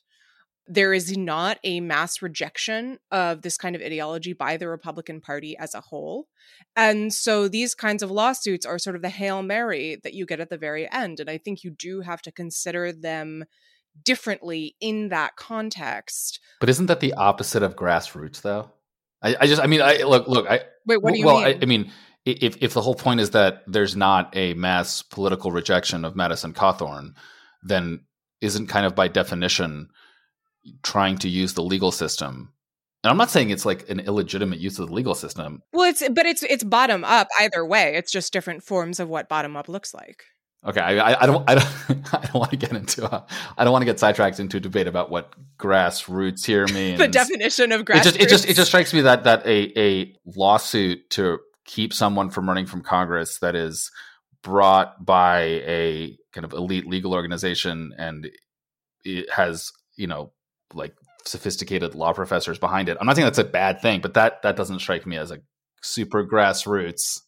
There 0.71 0.93
is 0.93 1.17
not 1.17 1.59
a 1.65 1.81
mass 1.81 2.21
rejection 2.21 2.99
of 3.11 3.41
this 3.41 3.57
kind 3.57 3.75
of 3.75 3.83
ideology 3.83 4.35
by 4.35 4.57
the 4.57 4.69
republican 4.69 5.21
party 5.21 5.57
as 5.57 5.75
a 5.75 5.81
whole. 5.81 6.29
And 6.77 7.13
so 7.13 7.49
these 7.49 7.75
kinds 7.75 8.03
of 8.03 8.11
lawsuits 8.11 8.67
are 8.67 8.79
sort 8.79 8.95
of 8.95 9.03
the 9.03 9.09
hail 9.09 9.43
mary 9.43 9.99
that 10.05 10.15
you 10.15 10.27
get 10.27 10.41
at 10.41 10.51
the 10.51 10.59
very 10.59 10.91
end 10.93 11.21
and 11.21 11.31
i 11.31 11.39
think 11.39 11.65
you 11.65 11.71
do 11.71 12.01
have 12.03 12.23
to 12.23 12.33
consider 12.33 12.93
them 12.93 13.45
differently 14.05 14.77
in 14.81 15.09
that 15.09 15.35
context. 15.35 16.39
But 16.61 16.69
isn't 16.69 16.87
that 16.87 17.01
the 17.01 17.15
opposite 17.15 17.65
of 17.65 17.75
grassroots 17.75 18.43
though 18.43 18.71
i, 19.23 19.37
I 19.41 19.47
just 19.47 19.63
i 19.63 19.67
mean 19.67 19.83
i 19.83 20.03
look 20.03 20.29
look 20.29 20.51
i 20.51 20.61
wait 20.87 21.03
what 21.03 21.13
do 21.13 21.19
you 21.19 21.27
well, 21.27 21.39
mean 21.39 21.47
I, 21.47 21.59
I 21.63 21.67
mean 21.67 21.93
if 22.25 22.63
if 22.63 22.75
the 22.75 22.83
whole 22.83 22.95
point 22.95 23.21
is 23.21 23.31
that 23.31 23.63
there's 23.67 23.97
not 23.97 24.37
a 24.37 24.55
mass 24.55 25.03
political 25.03 25.51
rejection 25.51 26.05
of 26.05 26.17
Madison 26.17 26.53
Cawthorn, 26.53 27.15
then 27.63 28.01
isn't 28.41 28.69
kind 28.69 28.87
of 28.87 28.95
by 28.95 29.09
definition 29.09 29.89
trying 30.83 31.17
to 31.19 31.29
use 31.29 31.55
the 31.55 31.63
legal 31.63 31.91
system. 31.91 32.53
And 33.05 33.11
I'm 33.11 33.17
not 33.17 33.31
saying 33.31 33.51
it's 33.51 33.65
like 33.65 33.89
an 33.89 34.01
illegitimate 34.01 34.59
use 34.59 34.79
of 34.79 34.89
the 34.89 34.95
legal 34.95 35.15
system. 35.15 35.63
Well, 35.73 35.89
it's 35.89 36.07
but 36.09 36.27
it's 36.27 36.43
it's 36.43 36.65
bottom 36.65 37.05
up 37.05 37.29
either 37.41 37.65
way. 37.65 37.95
It's 37.97 38.13
just 38.13 38.33
different 38.33 38.63
forms 38.63 39.01
of 39.01 39.09
what 39.09 39.29
bottom 39.29 39.57
up 39.57 39.69
looks 39.69 39.95
like. 39.95 40.25
Okay, 40.67 40.81
I, 40.81 41.23
I 41.23 41.27
don't, 41.27 41.49
I 41.49 41.55
don't, 41.55 41.69
I 42.15 42.21
don't 42.27 42.35
want 42.35 42.51
to 42.51 42.57
get 42.57 42.73
into 42.73 43.07
a, 43.07 43.25
I 43.57 43.65
don't 43.65 43.73
want 43.73 43.83
to 43.83 43.87
get 43.87 44.01
sidetracked 44.01 44.41
into 44.41 44.57
a 44.57 44.61
debate 44.61 44.89
about 44.89 45.09
what 45.11 45.33
grassroots 45.59 46.45
here 46.45 46.67
means. 46.75 46.99
the 46.99 47.09
definition 47.09 47.71
of 47.73 47.83
grassroots. 47.83 47.99
It 47.99 48.05
just, 48.05 48.21
it 48.21 48.29
just, 48.29 48.49
it 48.49 48.55
just 48.55 48.69
strikes 48.69 48.93
me 48.93 49.03
that 49.03 49.25
that 49.25 49.47
a 49.47 49.73
a 49.79 50.15
lawsuit 50.27 51.11
to 51.11 51.39
keep 51.65 51.93
someone 51.93 52.31
from 52.31 52.49
running 52.49 52.67
from 52.67 52.83
Congress 52.83 53.39
that 53.39 53.55
is 53.55 53.91
brought 54.43 55.05
by 55.05 55.41
a 55.43 56.17
kind 56.33 56.45
of 56.45 56.53
elite 56.53 56.87
legal 56.87 57.15
organization 57.15 57.93
and 57.99 58.29
it 59.05 59.31
has, 59.31 59.71
you 59.97 60.07
know, 60.07 60.33
like 60.75 60.95
sophisticated 61.25 61.95
law 61.95 62.13
professors 62.13 62.59
behind 62.59 62.89
it. 62.89 62.97
I'm 63.01 63.07
not 63.07 63.17
saying 63.17 63.27
that's 63.27 63.39
a 63.39 63.45
bad 63.45 63.81
thing, 63.81 64.01
but 64.01 64.15
that 64.15 64.43
that 64.43 64.57
doesn't 64.57 64.81
strike 64.81 65.07
me 65.07 65.17
as 65.17 65.31
a 65.31 65.39
super 65.83 66.27
grassroots 66.27 67.21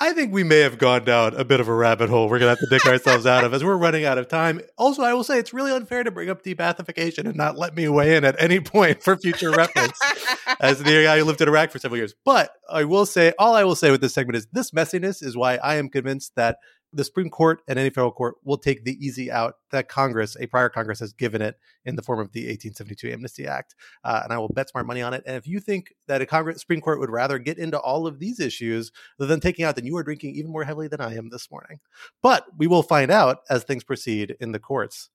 I 0.00 0.12
think 0.12 0.32
we 0.32 0.42
may 0.42 0.58
have 0.58 0.78
gone 0.78 1.04
down 1.04 1.34
a 1.34 1.44
bit 1.44 1.60
of 1.60 1.68
a 1.68 1.74
rabbit 1.74 2.10
hole 2.10 2.28
we're 2.28 2.40
going 2.40 2.52
to 2.52 2.60
have 2.60 2.68
to 2.68 2.78
dig 2.78 2.84
ourselves 2.86 3.26
out 3.26 3.44
of 3.44 3.54
as 3.54 3.62
we're 3.62 3.76
running 3.76 4.04
out 4.04 4.18
of 4.18 4.26
time. 4.26 4.60
Also, 4.76 5.02
I 5.02 5.14
will 5.14 5.22
say 5.22 5.38
it's 5.38 5.54
really 5.54 5.70
unfair 5.70 6.02
to 6.02 6.10
bring 6.10 6.28
up 6.28 6.42
de-Baathification 6.42 7.26
and 7.26 7.36
not 7.36 7.56
let 7.56 7.76
me 7.76 7.88
weigh 7.88 8.16
in 8.16 8.24
at 8.24 8.34
any 8.42 8.58
point 8.58 9.04
for 9.04 9.16
future 9.16 9.52
reference 9.52 9.96
as 10.60 10.80
the 10.80 11.04
guy 11.04 11.18
who 11.18 11.24
lived 11.24 11.40
in 11.40 11.48
Iraq 11.48 11.70
for 11.70 11.78
several 11.78 11.96
years. 11.96 12.12
But 12.24 12.50
I 12.68 12.84
will 12.84 13.06
say, 13.06 13.34
all 13.38 13.54
I 13.54 13.62
will 13.62 13.76
say 13.76 13.92
with 13.92 14.00
this 14.00 14.14
segment 14.14 14.36
is 14.36 14.48
this 14.52 14.72
messiness 14.72 15.22
is 15.22 15.36
why 15.36 15.56
I 15.56 15.76
am 15.76 15.88
convinced 15.88 16.34
that 16.34 16.58
the 16.94 17.04
Supreme 17.04 17.28
Court 17.30 17.60
and 17.66 17.78
any 17.78 17.90
federal 17.90 18.12
court 18.12 18.36
will 18.44 18.56
take 18.56 18.84
the 18.84 18.96
easy 19.04 19.30
out 19.30 19.56
that 19.70 19.88
Congress, 19.88 20.36
a 20.38 20.46
prior 20.46 20.68
Congress, 20.68 21.00
has 21.00 21.12
given 21.12 21.42
it 21.42 21.58
in 21.84 21.96
the 21.96 22.02
form 22.02 22.20
of 22.20 22.32
the 22.32 22.42
1872 22.42 23.10
Amnesty 23.10 23.46
Act. 23.46 23.74
Uh, 24.04 24.20
and 24.22 24.32
I 24.32 24.38
will 24.38 24.48
bet 24.48 24.70
smart 24.70 24.86
money 24.86 25.02
on 25.02 25.12
it. 25.12 25.24
And 25.26 25.36
if 25.36 25.46
you 25.46 25.60
think 25.60 25.94
that 26.06 26.22
a 26.22 26.26
Congress 26.26 26.60
Supreme 26.60 26.80
Court 26.80 27.00
would 27.00 27.10
rather 27.10 27.38
get 27.38 27.58
into 27.58 27.78
all 27.78 28.06
of 28.06 28.18
these 28.18 28.38
issues 28.40 28.92
than 29.18 29.40
taking 29.40 29.64
out, 29.64 29.74
then 29.74 29.86
you 29.86 29.96
are 29.96 30.04
drinking 30.04 30.36
even 30.36 30.52
more 30.52 30.64
heavily 30.64 30.88
than 30.88 31.00
I 31.00 31.16
am 31.16 31.30
this 31.30 31.50
morning. 31.50 31.80
But 32.22 32.46
we 32.56 32.66
will 32.66 32.82
find 32.82 33.10
out 33.10 33.40
as 33.50 33.64
things 33.64 33.84
proceed 33.84 34.36
in 34.40 34.52
the 34.52 34.60
courts. 34.60 35.10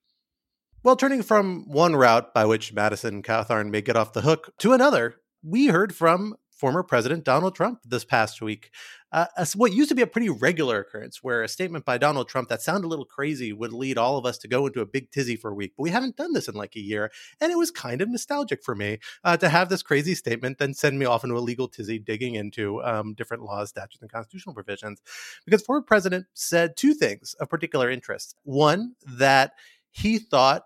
Well, 0.84 0.96
turning 0.96 1.24
from 1.24 1.66
one 1.68 1.96
route 1.96 2.34
by 2.34 2.46
which 2.46 2.74
Madison 2.74 3.22
Cawthorn 3.22 3.70
may 3.70 3.82
get 3.82 3.98
off 3.98 4.14
the 4.14 4.22
hook 4.22 4.54
to 4.60 4.74
another, 4.74 5.16
we 5.44 5.68
heard 5.68 5.94
from 5.96 6.36
former 6.60 6.84
President 6.84 7.24
Donald 7.24 7.56
Trump 7.56 7.80
this 7.86 8.04
past 8.04 8.42
week. 8.42 8.72
Uh, 9.14 9.26
what 9.56 9.72
used 9.72 9.90
to 9.90 9.96
be 9.96 10.02
a 10.02 10.08
pretty 10.08 10.30
regular 10.30 10.82
occurrence, 10.82 11.24
where 11.24 11.42
a 11.42 11.48
statement 11.48 11.86
by 11.86 11.98
Donald 11.98 12.28
Trump 12.28 12.50
that 12.50 12.62
sounded 12.62 12.86
a 12.86 12.90
little 12.90 13.06
crazy 13.06 13.54
would 13.54 13.72
lead 13.72 13.98
all 13.98 14.18
of 14.18 14.26
us 14.26 14.38
to 14.38 14.48
go 14.48 14.68
into 14.68 14.82
a 14.82 14.86
big 14.86 15.10
tizzy 15.10 15.38
for 15.38 15.50
a 15.50 15.54
week. 15.54 15.74
But 15.76 15.84
we 15.84 15.90
haven't 15.90 16.18
done 16.18 16.34
this 16.34 16.50
in 16.50 16.56
like 16.56 16.76
a 16.76 16.82
year. 16.82 17.12
And 17.40 17.52
it 17.52 17.58
was 17.58 17.72
kind 17.72 18.02
of 18.02 18.10
nostalgic 18.10 18.62
for 18.62 18.76
me 18.76 19.00
uh, 19.24 19.38
to 19.38 19.48
have 19.48 19.70
this 19.70 19.82
crazy 19.82 20.14
statement 20.14 20.58
then 20.58 20.74
send 20.74 21.00
me 21.00 21.06
off 21.06 21.24
into 21.24 21.38
a 21.38 21.40
legal 21.40 21.70
tizzy 21.70 21.98
digging 21.98 22.36
into 22.36 22.84
um, 22.84 23.14
different 23.14 23.44
laws, 23.44 23.70
statutes, 23.70 24.02
and 24.02 24.12
constitutional 24.12 24.54
provisions. 24.54 25.02
Because 25.46 25.64
former 25.64 25.82
president 25.82 26.26
said 26.34 26.76
two 26.76 26.94
things 26.94 27.36
of 27.40 27.50
particular 27.50 27.90
interest. 27.90 28.36
One, 28.44 28.96
that 29.08 29.54
he 29.92 30.20
thought 30.20 30.66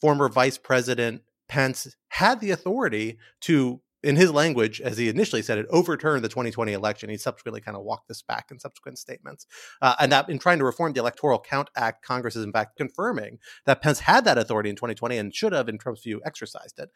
former 0.00 0.28
Vice 0.28 0.58
President 0.58 1.22
Pence 1.48 1.96
had 2.08 2.40
the 2.40 2.50
authority 2.50 3.18
to 3.42 3.80
in 4.02 4.16
his 4.16 4.32
language, 4.32 4.80
as 4.80 4.98
he 4.98 5.08
initially 5.08 5.42
said 5.42 5.58
it, 5.58 5.66
overturned 5.70 6.24
the 6.24 6.28
2020 6.28 6.72
election. 6.72 7.10
He 7.10 7.16
subsequently 7.16 7.60
kind 7.60 7.76
of 7.76 7.82
walked 7.82 8.08
this 8.08 8.22
back 8.22 8.50
in 8.50 8.58
subsequent 8.58 8.98
statements. 8.98 9.46
Uh, 9.82 9.94
and 10.00 10.12
that 10.12 10.28
in 10.28 10.38
trying 10.38 10.58
to 10.58 10.64
reform 10.64 10.92
the 10.92 11.00
Electoral 11.00 11.40
Count 11.40 11.68
Act, 11.76 12.04
Congress 12.04 12.36
is 12.36 12.44
in 12.44 12.52
fact 12.52 12.76
confirming 12.76 13.38
that 13.66 13.82
Pence 13.82 14.00
had 14.00 14.24
that 14.24 14.38
authority 14.38 14.70
in 14.70 14.76
2020 14.76 15.18
and 15.18 15.34
should 15.34 15.52
have, 15.52 15.68
in 15.68 15.78
Trump's 15.78 16.02
view, 16.02 16.20
exercised 16.24 16.78
it. 16.78 16.90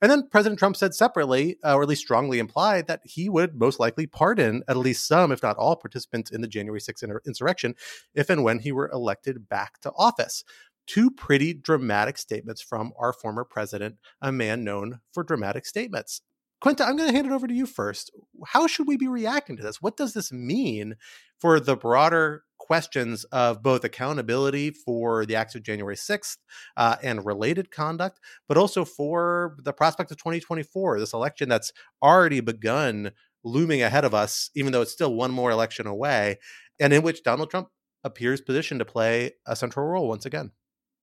And 0.00 0.10
then 0.10 0.28
President 0.28 0.58
Trump 0.58 0.76
said 0.76 0.94
separately, 0.94 1.58
uh, 1.64 1.76
or 1.76 1.82
at 1.82 1.88
least 1.88 2.02
strongly 2.02 2.40
implied, 2.40 2.88
that 2.88 3.02
he 3.04 3.28
would 3.28 3.54
most 3.54 3.78
likely 3.78 4.08
pardon 4.08 4.64
at 4.66 4.76
least 4.76 5.06
some, 5.06 5.30
if 5.30 5.44
not 5.44 5.56
all, 5.56 5.76
participants 5.76 6.32
in 6.32 6.40
the 6.40 6.48
January 6.48 6.80
6th 6.80 7.04
insurrection 7.24 7.76
if 8.12 8.28
and 8.28 8.42
when 8.42 8.58
he 8.58 8.72
were 8.72 8.90
elected 8.90 9.48
back 9.48 9.80
to 9.82 9.92
office 9.96 10.42
two 10.86 11.10
pretty 11.10 11.54
dramatic 11.54 12.18
statements 12.18 12.60
from 12.60 12.92
our 12.98 13.12
former 13.12 13.44
president, 13.44 13.96
a 14.20 14.32
man 14.32 14.64
known 14.64 15.00
for 15.12 15.22
dramatic 15.22 15.64
statements. 15.66 16.22
Quinta, 16.62 16.84
I'm 16.84 16.96
going 16.96 17.08
to 17.08 17.14
hand 17.14 17.26
it 17.26 17.32
over 17.32 17.48
to 17.48 17.54
you 17.54 17.66
first. 17.66 18.12
How 18.46 18.68
should 18.68 18.86
we 18.86 18.96
be 18.96 19.08
reacting 19.08 19.56
to 19.56 19.64
this? 19.64 19.82
What 19.82 19.96
does 19.96 20.14
this 20.14 20.30
mean 20.30 20.94
for 21.40 21.58
the 21.58 21.76
broader 21.76 22.44
questions 22.56 23.24
of 23.24 23.64
both 23.64 23.82
accountability 23.82 24.70
for 24.70 25.26
the 25.26 25.34
acts 25.34 25.56
of 25.56 25.64
January 25.64 25.96
6th 25.96 26.36
uh, 26.76 26.94
and 27.02 27.26
related 27.26 27.72
conduct, 27.72 28.20
but 28.46 28.56
also 28.56 28.84
for 28.84 29.56
the 29.58 29.72
prospect 29.72 30.12
of 30.12 30.18
2024, 30.18 31.00
this 31.00 31.12
election 31.12 31.48
that's 31.48 31.72
already 32.00 32.38
begun 32.38 33.10
looming 33.42 33.82
ahead 33.82 34.04
of 34.04 34.14
us, 34.14 34.48
even 34.54 34.70
though 34.70 34.82
it's 34.82 34.92
still 34.92 35.14
one 35.14 35.32
more 35.32 35.50
election 35.50 35.88
away, 35.88 36.38
and 36.78 36.92
in 36.92 37.02
which 37.02 37.24
Donald 37.24 37.50
Trump 37.50 37.70
appears 38.04 38.40
positioned 38.40 38.78
to 38.78 38.84
play 38.84 39.32
a 39.46 39.56
central 39.56 39.84
role 39.84 40.06
once 40.06 40.24
again. 40.24 40.52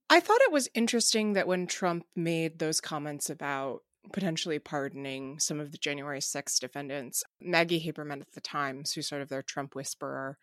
I 0.09 0.21
thought 0.21 0.41
it 0.41 0.53
was 0.53 0.69
interesting 0.73 1.33
that 1.33 1.47
when 1.47 1.67
Trump 1.67 2.05
made 2.15 2.59
those 2.59 2.79
comments 2.79 3.29
about 3.29 3.81
potentially 4.11 4.59
pardoning 4.59 5.39
some 5.39 5.59
of 5.59 5.71
the 5.71 5.77
January 5.77 6.19
6th 6.19 6.59
defendants. 6.59 7.23
Maggie 7.41 7.79
Haberman 7.79 8.21
at 8.21 8.31
the 8.33 8.41
Times, 8.41 8.93
who's 8.93 9.07
sort 9.07 9.21
of 9.21 9.29
their 9.29 9.41
Trump 9.41 9.75
whisperer, 9.75 10.37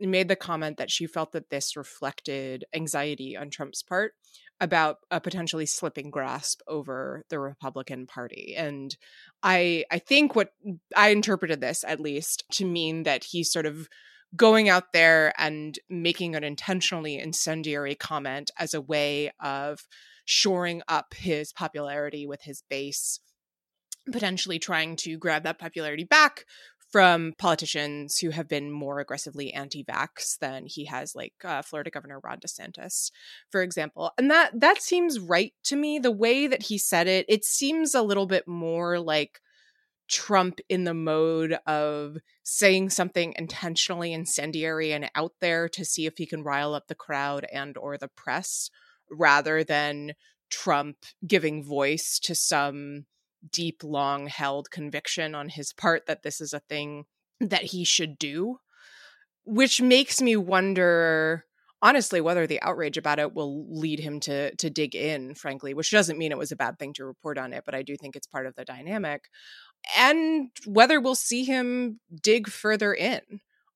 made 0.00 0.28
the 0.28 0.36
comment 0.36 0.76
that 0.76 0.90
she 0.90 1.06
felt 1.06 1.32
that 1.32 1.50
this 1.50 1.76
reflected 1.76 2.64
anxiety 2.72 3.36
on 3.36 3.50
Trump's 3.50 3.82
part 3.82 4.12
about 4.60 4.98
a 5.10 5.20
potentially 5.20 5.66
slipping 5.66 6.10
grasp 6.10 6.60
over 6.66 7.24
the 7.30 7.38
Republican 7.38 8.06
Party. 8.06 8.54
And 8.56 8.96
I 9.42 9.84
I 9.90 9.98
think 9.98 10.34
what 10.34 10.52
I 10.96 11.08
interpreted 11.08 11.60
this 11.60 11.84
at 11.86 12.00
least 12.00 12.44
to 12.52 12.64
mean 12.64 13.04
that 13.04 13.24
he's 13.24 13.52
sort 13.52 13.66
of 13.66 13.88
going 14.36 14.68
out 14.68 14.92
there 14.92 15.32
and 15.38 15.78
making 15.88 16.34
an 16.34 16.44
intentionally 16.44 17.18
incendiary 17.18 17.94
comment 17.94 18.50
as 18.58 18.74
a 18.74 18.80
way 18.80 19.30
of 19.40 19.86
shoring 20.30 20.82
up 20.88 21.14
his 21.14 21.54
popularity 21.54 22.26
with 22.26 22.42
his 22.42 22.62
base, 22.68 23.18
potentially 24.12 24.58
trying 24.58 24.94
to 24.94 25.16
grab 25.16 25.42
that 25.42 25.58
popularity 25.58 26.04
back 26.04 26.44
from 26.92 27.32
politicians 27.38 28.18
who 28.18 28.28
have 28.28 28.46
been 28.46 28.70
more 28.70 29.00
aggressively 29.00 29.54
anti-vax 29.54 30.38
than 30.38 30.66
he 30.66 30.84
has 30.84 31.14
like 31.14 31.32
uh, 31.44 31.62
Florida 31.62 31.90
Governor 31.90 32.20
Ron 32.22 32.40
DeSantis 32.40 33.10
for 33.50 33.62
example. 33.62 34.12
And 34.18 34.30
that 34.30 34.60
that 34.60 34.82
seems 34.82 35.18
right 35.18 35.54
to 35.64 35.76
me. 35.76 35.98
The 35.98 36.10
way 36.10 36.46
that 36.46 36.64
he 36.64 36.76
said 36.76 37.06
it 37.06 37.24
it 37.26 37.42
seems 37.46 37.94
a 37.94 38.02
little 38.02 38.26
bit 38.26 38.46
more 38.46 39.00
like 39.00 39.40
Trump 40.08 40.60
in 40.68 40.84
the 40.84 40.94
mode 40.94 41.58
of 41.66 42.18
saying 42.42 42.90
something 42.90 43.34
intentionally 43.38 44.12
incendiary 44.12 44.92
and 44.92 45.10
out 45.14 45.32
there 45.40 45.70
to 45.70 45.86
see 45.86 46.04
if 46.04 46.18
he 46.18 46.26
can 46.26 46.42
rile 46.42 46.74
up 46.74 46.86
the 46.86 46.94
crowd 46.94 47.46
and 47.50 47.78
or 47.78 47.96
the 47.96 48.08
press 48.08 48.70
rather 49.10 49.64
than 49.64 50.12
Trump 50.50 50.96
giving 51.26 51.64
voice 51.64 52.18
to 52.24 52.34
some 52.34 53.06
deep, 53.52 53.82
long 53.84 54.26
held 54.26 54.70
conviction 54.70 55.34
on 55.34 55.48
his 55.48 55.72
part 55.72 56.06
that 56.06 56.22
this 56.22 56.40
is 56.40 56.52
a 56.52 56.60
thing 56.60 57.04
that 57.40 57.64
he 57.64 57.84
should 57.84 58.18
do, 58.18 58.58
which 59.44 59.80
makes 59.80 60.20
me 60.20 60.36
wonder 60.36 61.44
honestly 61.80 62.20
whether 62.20 62.44
the 62.44 62.60
outrage 62.60 62.96
about 62.96 63.20
it 63.20 63.34
will 63.34 63.64
lead 63.70 64.00
him 64.00 64.18
to 64.18 64.52
to 64.56 64.68
dig 64.68 64.96
in 64.96 65.32
frankly 65.32 65.74
which 65.74 65.92
doesn't 65.92 66.18
mean 66.18 66.32
it 66.32 66.38
was 66.38 66.50
a 66.50 66.56
bad 66.56 66.76
thing 66.76 66.92
to 66.92 67.04
report 67.04 67.38
on 67.38 67.52
it 67.52 67.62
but 67.64 67.72
i 67.72 67.82
do 67.82 67.96
think 67.96 68.16
it's 68.16 68.26
part 68.26 68.46
of 68.46 68.54
the 68.56 68.64
dynamic 68.64 69.28
and 69.96 70.50
whether 70.66 71.00
we'll 71.00 71.14
see 71.14 71.44
him 71.44 72.00
dig 72.22 72.48
further 72.48 72.92
in. 72.92 73.22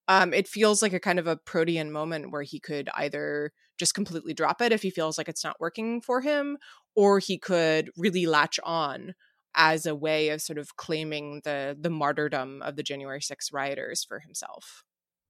Um, 0.07 0.33
it 0.33 0.47
feels 0.47 0.81
like 0.81 0.93
a 0.93 0.99
kind 0.99 1.19
of 1.19 1.27
a 1.27 1.37
protean 1.37 1.91
moment 1.91 2.31
where 2.31 2.43
he 2.43 2.59
could 2.59 2.89
either 2.95 3.51
just 3.83 3.93
completely 3.93 4.33
drop 4.33 4.61
it 4.61 4.71
if 4.71 4.81
he 4.81 4.89
feels 4.89 5.17
like 5.17 5.27
it's 5.27 5.43
not 5.43 5.59
working 5.59 5.99
for 5.99 6.21
him, 6.21 6.57
or 6.95 7.19
he 7.19 7.37
could 7.37 7.91
really 7.97 8.25
latch 8.25 8.61
on 8.63 9.13
as 9.55 9.85
a 9.85 9.93
way 9.93 10.29
of 10.29 10.41
sort 10.41 10.57
of 10.57 10.77
claiming 10.77 11.41
the 11.43 11.77
the 11.77 11.89
martyrdom 11.89 12.61
of 12.61 12.77
the 12.77 12.83
January 12.83 13.21
6 13.21 13.51
rioters 13.51 14.05
for 14.05 14.19
himself. 14.19 14.83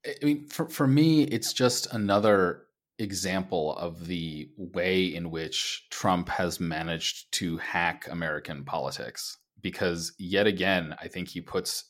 I 0.05 0.23
mean, 0.23 0.47
for, 0.47 0.69
for 0.69 0.85
me, 0.85 1.23
it's 1.23 1.51
just 1.51 1.91
another 1.93 2.63
example 2.99 3.75
of 3.77 4.05
the 4.05 4.49
way 4.57 5.05
in 5.05 5.31
which 5.31 5.87
Trump 5.89 6.29
has 6.29 6.59
managed 6.59 7.31
to 7.33 7.57
hack 7.57 8.07
American 8.09 8.65
politics. 8.65 9.37
Because 9.61 10.13
yet 10.19 10.45
again, 10.45 10.93
I 11.01 11.07
think 11.07 11.29
he 11.29 11.41
puts 11.41 11.85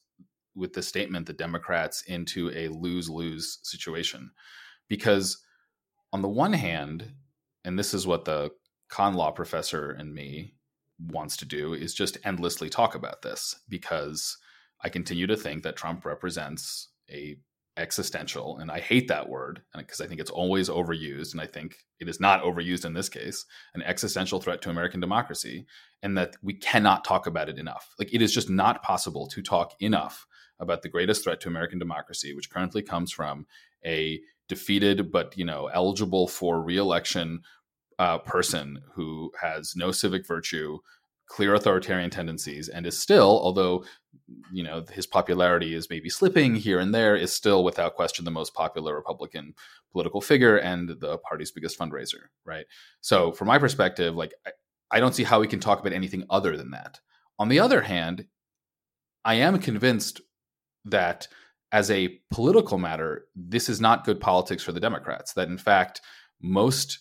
with 0.55 0.73
the 0.73 0.83
statement 0.83 1.25
the 1.25 1.33
Democrats 1.33 2.03
into 2.07 2.51
a 2.55 2.69
lose 2.69 3.09
lose 3.09 3.59
situation. 3.63 4.31
Because 4.87 5.43
on 6.13 6.21
the 6.21 6.29
one 6.29 6.53
hand, 6.53 7.11
and 7.65 7.77
this 7.77 7.93
is 7.93 8.07
what 8.07 8.23
the 8.23 8.51
con 8.89 9.15
law 9.15 9.31
professor 9.31 9.91
and 9.91 10.13
me 10.13 10.53
wants 10.99 11.35
to 11.37 11.45
do, 11.45 11.73
is 11.73 11.93
just 11.93 12.17
endlessly 12.23 12.69
talk 12.69 12.95
about 12.95 13.23
this 13.23 13.55
because 13.67 14.37
I 14.81 14.89
continue 14.89 15.27
to 15.27 15.35
think 15.35 15.63
that 15.63 15.75
Trump 15.75 16.05
represents 16.05 16.89
a 17.11 17.37
existential 17.75 18.59
and 18.59 18.69
i 18.69 18.79
hate 18.79 19.07
that 19.07 19.27
word 19.27 19.63
because 19.75 19.99
i 19.99 20.05
think 20.05 20.21
it's 20.21 20.29
always 20.29 20.69
overused 20.69 21.31
and 21.31 21.41
i 21.41 21.45
think 21.45 21.77
it 21.99 22.07
is 22.07 22.19
not 22.19 22.43
overused 22.43 22.85
in 22.85 22.93
this 22.93 23.09
case 23.09 23.45
an 23.73 23.81
existential 23.81 24.39
threat 24.39 24.61
to 24.61 24.69
american 24.69 24.99
democracy 24.99 25.65
and 26.03 26.15
that 26.15 26.35
we 26.43 26.53
cannot 26.53 27.03
talk 27.03 27.25
about 27.25 27.49
it 27.49 27.57
enough. 27.57 27.95
Like 27.97 28.13
it 28.13 28.21
is 28.21 28.33
just 28.33 28.49
not 28.49 28.83
possible 28.83 29.25
to 29.27 29.41
talk 29.41 29.73
enough 29.81 30.27
about 30.59 30.83
the 30.83 30.89
greatest 30.89 31.23
threat 31.23 31.39
to 31.41 31.47
american 31.47 31.79
democracy 31.79 32.35
which 32.35 32.51
currently 32.51 32.83
comes 32.83 33.11
from 33.11 33.47
a 33.83 34.21
defeated 34.49 35.11
but 35.11 35.37
you 35.37 35.45
know 35.45 35.67
eligible 35.73 36.27
for 36.27 36.61
reelection 36.61 37.41
uh, 37.99 38.17
person 38.17 38.81
who 38.93 39.31
has 39.39 39.75
no 39.75 39.91
civic 39.91 40.25
virtue 40.27 40.77
clear 41.27 41.53
authoritarian 41.53 42.09
tendencies 42.09 42.67
and 42.67 42.85
is 42.85 42.97
still 42.97 43.39
although 43.41 43.83
you 44.51 44.63
know 44.63 44.83
his 44.91 45.07
popularity 45.07 45.73
is 45.73 45.89
maybe 45.89 46.09
slipping 46.09 46.55
here 46.55 46.79
and 46.79 46.93
there 46.93 47.15
is 47.15 47.31
still 47.31 47.63
without 47.63 47.95
question 47.95 48.25
the 48.25 48.31
most 48.31 48.53
popular 48.53 48.95
republican 48.95 49.53
political 49.91 50.21
figure 50.21 50.57
and 50.57 50.89
the 50.99 51.17
party's 51.19 51.51
biggest 51.51 51.77
fundraiser 51.77 52.23
right? 52.45 52.65
So 53.01 53.31
from 53.31 53.47
my 53.47 53.57
perspective 53.57 54.15
like 54.15 54.33
I, 54.45 54.51
I 54.91 54.99
don't 54.99 55.15
see 55.15 55.23
how 55.23 55.39
we 55.39 55.47
can 55.47 55.59
talk 55.59 55.79
about 55.79 55.93
anything 55.93 56.23
other 56.29 56.55
than 56.55 56.71
that. 56.71 56.99
On 57.39 57.49
the 57.49 57.59
other 57.59 57.81
hand 57.81 58.25
i 59.25 59.35
am 59.35 59.59
convinced 59.59 60.21
that 60.85 61.27
as 61.73 61.91
a 61.91 62.17
political 62.31 62.77
matter 62.77 63.25
this 63.35 63.67
is 63.67 63.81
not 63.81 64.05
good 64.05 64.21
politics 64.21 64.63
for 64.63 64.71
the 64.71 64.79
democrats 64.79 65.33
that 65.33 65.49
in 65.49 65.57
fact 65.57 65.99
most 66.41 66.99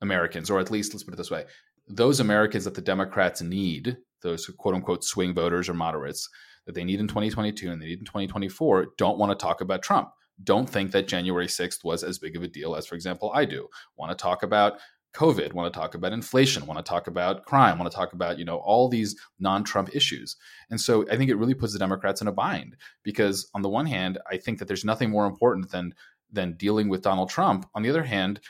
americans 0.00 0.50
or 0.50 0.58
at 0.58 0.70
least 0.70 0.92
let's 0.92 1.04
put 1.04 1.14
it 1.14 1.16
this 1.16 1.30
way 1.30 1.44
those 1.88 2.20
Americans 2.20 2.64
that 2.64 2.74
the 2.74 2.80
Democrats 2.80 3.42
need, 3.42 3.96
those 4.22 4.46
quote 4.58 4.74
unquote 4.74 5.04
swing 5.04 5.34
voters 5.34 5.68
or 5.68 5.74
moderates 5.74 6.28
that 6.66 6.74
they 6.74 6.84
need 6.84 7.00
in 7.00 7.08
2022 7.08 7.70
and 7.70 7.80
they 7.80 7.86
need 7.86 7.98
in 7.98 8.04
2024, 8.04 8.88
don't 8.96 9.18
want 9.18 9.30
to 9.30 9.42
talk 9.42 9.60
about 9.60 9.82
Trump. 9.82 10.08
Don't 10.42 10.68
think 10.68 10.90
that 10.92 11.06
January 11.06 11.46
6th 11.46 11.84
was 11.84 12.02
as 12.02 12.18
big 12.18 12.34
of 12.34 12.42
a 12.42 12.48
deal 12.48 12.74
as, 12.74 12.86
for 12.86 12.94
example, 12.94 13.30
I 13.34 13.44
do. 13.44 13.68
Want 13.96 14.10
to 14.10 14.20
talk 14.20 14.42
about 14.42 14.78
COVID, 15.14 15.52
want 15.52 15.72
to 15.72 15.78
talk 15.78 15.94
about 15.94 16.12
inflation, 16.12 16.66
want 16.66 16.84
to 16.84 16.88
talk 16.88 17.06
about 17.06 17.44
crime, 17.44 17.78
want 17.78 17.90
to 17.90 17.96
talk 17.96 18.12
about, 18.12 18.38
you 18.38 18.44
know, 18.44 18.56
all 18.56 18.88
these 18.88 19.16
non-Trump 19.38 19.94
issues. 19.94 20.36
And 20.70 20.80
so 20.80 21.08
I 21.10 21.16
think 21.16 21.30
it 21.30 21.36
really 21.36 21.54
puts 21.54 21.72
the 21.72 21.78
Democrats 21.78 22.20
in 22.20 22.26
a 22.26 22.32
bind 22.32 22.76
because 23.02 23.48
on 23.54 23.62
the 23.62 23.68
one 23.68 23.86
hand, 23.86 24.18
I 24.30 24.36
think 24.36 24.58
that 24.58 24.66
there's 24.66 24.84
nothing 24.84 25.10
more 25.10 25.26
important 25.26 25.70
than 25.70 25.94
than 26.32 26.56
dealing 26.56 26.88
with 26.88 27.02
Donald 27.02 27.30
Trump. 27.30 27.68
On 27.74 27.82
the 27.82 27.90
other 27.90 28.02
hand, 28.02 28.40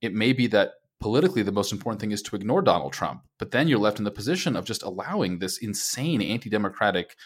it 0.00 0.14
may 0.14 0.32
be 0.32 0.46
that 0.46 0.72
politically 0.98 1.42
the 1.42 1.52
most 1.52 1.72
important 1.72 2.00
thing 2.00 2.12
is 2.12 2.22
to 2.22 2.36
ignore 2.36 2.62
Donald 2.62 2.94
Trump. 2.94 3.20
But 3.38 3.50
then 3.50 3.68
you're 3.68 3.78
left 3.78 3.98
in 3.98 4.04
the 4.04 4.10
position 4.10 4.56
of 4.56 4.64
just 4.64 4.82
allowing 4.82 5.38
this 5.38 5.58
insane 5.58 6.22
anti 6.22 6.48
democratic 6.48 7.16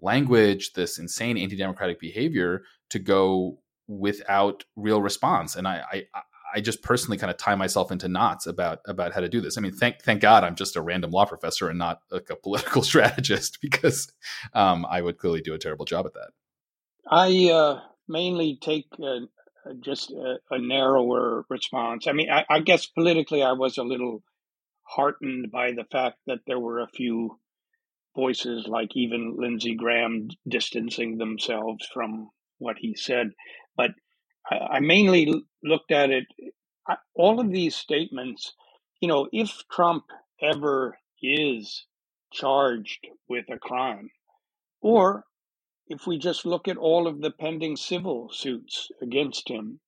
language, 0.00 0.72
this 0.72 0.98
insane 0.98 1.38
anti 1.38 1.56
democratic 1.56 2.00
behavior 2.00 2.62
to 2.88 2.98
go 2.98 3.60
without 3.86 4.64
real 4.74 5.02
response. 5.02 5.54
And 5.54 5.68
I, 5.68 5.84
I, 5.92 6.22
I 6.54 6.60
just 6.60 6.82
personally 6.82 7.18
kind 7.18 7.30
of 7.30 7.36
tie 7.36 7.54
myself 7.54 7.92
into 7.92 8.08
knots 8.08 8.46
about 8.46 8.80
about 8.86 9.12
how 9.12 9.20
to 9.20 9.28
do 9.28 9.40
this. 9.40 9.56
I 9.56 9.60
mean, 9.60 9.72
thank 9.72 10.02
thank 10.02 10.20
God 10.20 10.44
I'm 10.44 10.56
just 10.56 10.76
a 10.76 10.82
random 10.82 11.10
law 11.10 11.24
professor 11.24 11.68
and 11.68 11.78
not 11.78 12.00
like 12.10 12.30
a 12.30 12.36
political 12.36 12.82
strategist 12.90 13.58
because 13.60 14.12
um, 14.54 14.86
I 14.88 15.02
would 15.02 15.18
clearly 15.18 15.40
do 15.40 15.54
a 15.54 15.58
terrible 15.58 15.84
job 15.84 16.06
at 16.06 16.14
that. 16.14 16.30
I 17.10 17.50
uh, 17.50 17.80
mainly 18.08 18.58
take 18.60 18.86
uh, 19.02 19.20
just 19.80 20.10
a, 20.10 20.38
a, 20.50 20.58
narrower 20.58 21.44
response. 21.48 22.06
I 22.06 22.12
mean, 22.12 22.30
I, 22.30 22.44
I, 22.48 22.60
guess 22.60 22.86
politically, 22.86 23.42
I 23.42 23.52
was 23.52 23.78
a 23.78 23.82
little 23.82 24.22
heartened 24.82 25.50
by 25.50 25.72
the 25.72 25.84
fact 25.90 26.18
that 26.26 26.40
there 26.46 26.58
were 26.58 26.80
a 26.80 26.88
few 26.88 27.38
voices, 28.14 28.66
like 28.66 28.90
even 28.94 29.36
Lindsey 29.38 29.74
Graham, 29.74 30.28
distancing 30.48 31.18
themselves 31.18 31.86
from 31.92 32.30
what 32.58 32.76
he 32.78 32.94
said. 32.94 33.30
But 33.76 33.90
I, 34.50 34.80
mainly 34.80 35.44
looked 35.64 35.92
at 35.92 36.10
it, 36.10 36.26
all 37.14 37.40
of 37.40 37.50
these 37.50 37.76
statements, 37.76 38.54
you 39.00 39.08
know, 39.08 39.28
if 39.32 39.62
Trump 39.70 40.04
ever 40.42 40.98
is 41.22 41.86
charged 42.32 43.06
with 43.28 43.46
a 43.50 43.58
crime, 43.58 44.10
or 44.82 45.24
if 45.88 46.06
we 46.06 46.18
just 46.18 46.46
look 46.46 46.68
at 46.68 46.78
all 46.78 47.06
of 47.08 47.20
the 47.20 47.30
pending 47.32 47.76
civil 47.76 48.30
suits 48.32 48.88
against 49.02 49.48
him, 49.48 49.80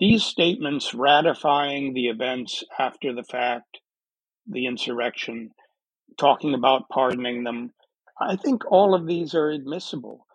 these 0.00 0.24
statements 0.24 0.94
ratifying 0.94 1.94
the 1.94 2.08
events 2.08 2.64
after 2.78 3.14
the 3.14 3.24
fact, 3.24 3.80
the 4.48 4.66
insurrection, 4.66 5.50
talking 6.18 6.54
about 6.54 6.88
pardoning 6.90 7.44
them, 7.44 7.72
I 8.20 8.36
think 8.36 8.70
all 8.70 8.94
of 8.94 9.06
these 9.06 9.34
are 9.34 9.50
admissible 9.50 10.26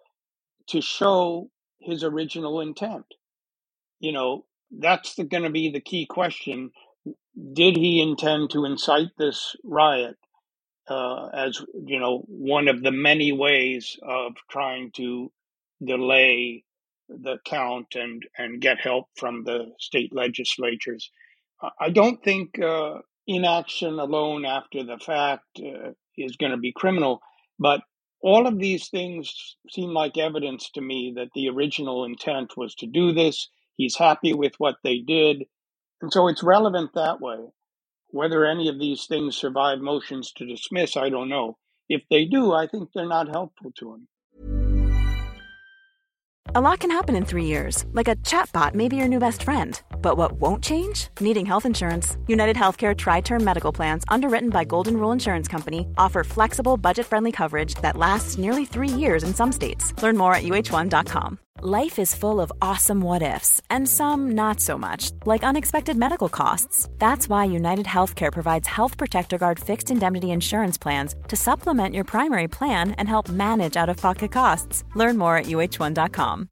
to 0.69 0.81
show 0.81 1.49
his 1.79 2.03
original 2.03 2.61
intent. 2.61 3.05
You 3.99 4.11
know, 4.11 4.45
that's 4.71 5.15
going 5.15 5.43
to 5.43 5.49
be 5.49 5.71
the 5.71 5.81
key 5.81 6.05
question. 6.05 6.71
Did 7.53 7.77
he 7.77 8.01
intend 8.01 8.51
to 8.51 8.65
incite 8.65 9.11
this 9.17 9.55
riot? 9.63 10.17
uh, 10.89 11.27
as 11.27 11.61
you 11.85 11.99
know 11.99 12.23
one 12.27 12.67
of 12.67 12.81
the 12.81 12.91
many 12.91 13.31
ways 13.31 13.97
of 14.03 14.33
trying 14.49 14.91
to 14.91 15.31
delay 15.83 16.63
the 17.09 17.37
count 17.45 17.87
and 17.95 18.23
and 18.37 18.61
get 18.61 18.79
help 18.79 19.07
from 19.15 19.43
the 19.43 19.71
state 19.79 20.13
legislatures. 20.13 21.11
I 21.79 21.89
don't 21.89 22.23
think 22.23 22.59
uh, 22.59 22.99
inaction 23.25 23.99
alone 23.99 24.45
after 24.45 24.83
the 24.83 24.97
fact 24.97 25.45
uh, 25.59 25.91
is 26.17 26.37
going 26.37 26.51
to 26.51 26.57
be 26.57 26.71
criminal, 26.71 27.21
but 27.57 27.81
all 28.21 28.47
of 28.47 28.59
these 28.59 28.89
things 28.89 29.57
seem 29.69 29.91
like 29.91 30.17
evidence 30.17 30.69
to 30.71 30.81
me 30.81 31.13
that 31.15 31.29
the 31.35 31.49
original 31.49 32.03
intent 32.03 32.57
was 32.57 32.75
to 32.75 32.87
do 32.87 33.13
this. 33.13 33.49
He's 33.75 33.95
happy 33.95 34.33
with 34.33 34.53
what 34.57 34.77
they 34.83 34.99
did. 34.99 35.45
And 36.01 36.11
so 36.11 36.27
it's 36.27 36.43
relevant 36.43 36.91
that 36.95 37.21
way. 37.21 37.37
Whether 38.09 38.45
any 38.45 38.69
of 38.69 38.79
these 38.79 39.05
things 39.05 39.35
survive 39.35 39.79
motions 39.79 40.31
to 40.33 40.45
dismiss, 40.45 40.97
I 40.97 41.09
don't 41.09 41.29
know. 41.29 41.57
If 41.89 42.03
they 42.09 42.25
do, 42.25 42.53
I 42.53 42.67
think 42.67 42.89
they're 42.93 43.07
not 43.07 43.29
helpful 43.29 43.71
to 43.79 43.93
him. 43.93 44.07
A 46.57 46.61
lot 46.61 46.79
can 46.79 46.89
happen 46.89 47.15
in 47.15 47.23
three 47.23 47.45
years, 47.45 47.85
like 47.91 48.07
a 48.07 48.15
chatbot 48.15 48.73
may 48.73 48.87
be 48.87 48.95
your 48.95 49.07
new 49.07 49.19
best 49.19 49.43
friend. 49.43 49.79
But 50.01 50.17
what 50.17 50.41
won't 50.41 50.63
change? 50.63 51.09
Needing 51.19 51.45
health 51.45 51.67
insurance. 51.67 52.17
United 52.25 52.55
Healthcare 52.55 52.97
Tri 52.97 53.21
Term 53.21 53.43
Medical 53.43 53.71
Plans, 53.71 54.03
underwritten 54.07 54.49
by 54.49 54.63
Golden 54.63 54.97
Rule 54.97 55.11
Insurance 55.11 55.47
Company, 55.47 55.87
offer 55.99 56.23
flexible, 56.23 56.75
budget 56.75 57.05
friendly 57.05 57.31
coverage 57.31 57.75
that 57.83 57.95
lasts 57.95 58.39
nearly 58.39 58.65
three 58.65 58.89
years 58.89 59.21
in 59.21 59.35
some 59.35 59.51
states. 59.51 59.93
Learn 60.01 60.17
more 60.17 60.33
at 60.33 60.45
uh1.com. 60.45 61.37
Life 61.61 61.97
is 61.99 62.15
full 62.15 62.39
of 62.39 62.51
awesome 62.59 63.01
what 63.01 63.23
ifs, 63.23 63.61
and 63.69 63.89
some 63.89 64.31
not 64.31 64.59
so 64.59 64.77
much, 64.77 65.11
like 65.25 65.43
unexpected 65.43 65.97
medical 65.97 66.29
costs. 66.29 66.87
That's 66.97 67.27
why 67.29 67.45
United 67.45 67.85
Healthcare 67.87 68.31
provides 68.31 68.67
Health 68.67 68.97
Protector 68.97 69.37
Guard 69.37 69.59
fixed 69.59 69.91
indemnity 69.91 70.29
insurance 70.31 70.77
plans 70.77 71.15
to 71.27 71.35
supplement 71.35 71.95
your 71.95 72.03
primary 72.03 72.47
plan 72.47 72.91
and 72.91 73.07
help 73.07 73.29
manage 73.29 73.75
out 73.75 73.89
of 73.89 73.97
pocket 73.97 74.31
costs. 74.31 74.83
Learn 74.95 75.17
more 75.17 75.37
at 75.37 75.45
uh1.com. 75.47 76.46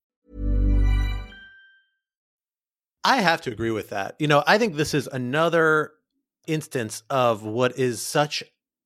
I 3.06 3.22
have 3.22 3.42
to 3.42 3.52
agree 3.52 3.70
with 3.70 3.92
that. 3.92 4.16
You 4.18 4.28
know, 4.28 4.44
I 4.48 4.58
think 4.58 4.76
this 4.76 4.96
is 4.96 5.06
another 5.06 5.92
instance 6.48 7.04
of 7.08 7.44
what 7.44 7.78
is 7.78 8.02
such 8.02 8.44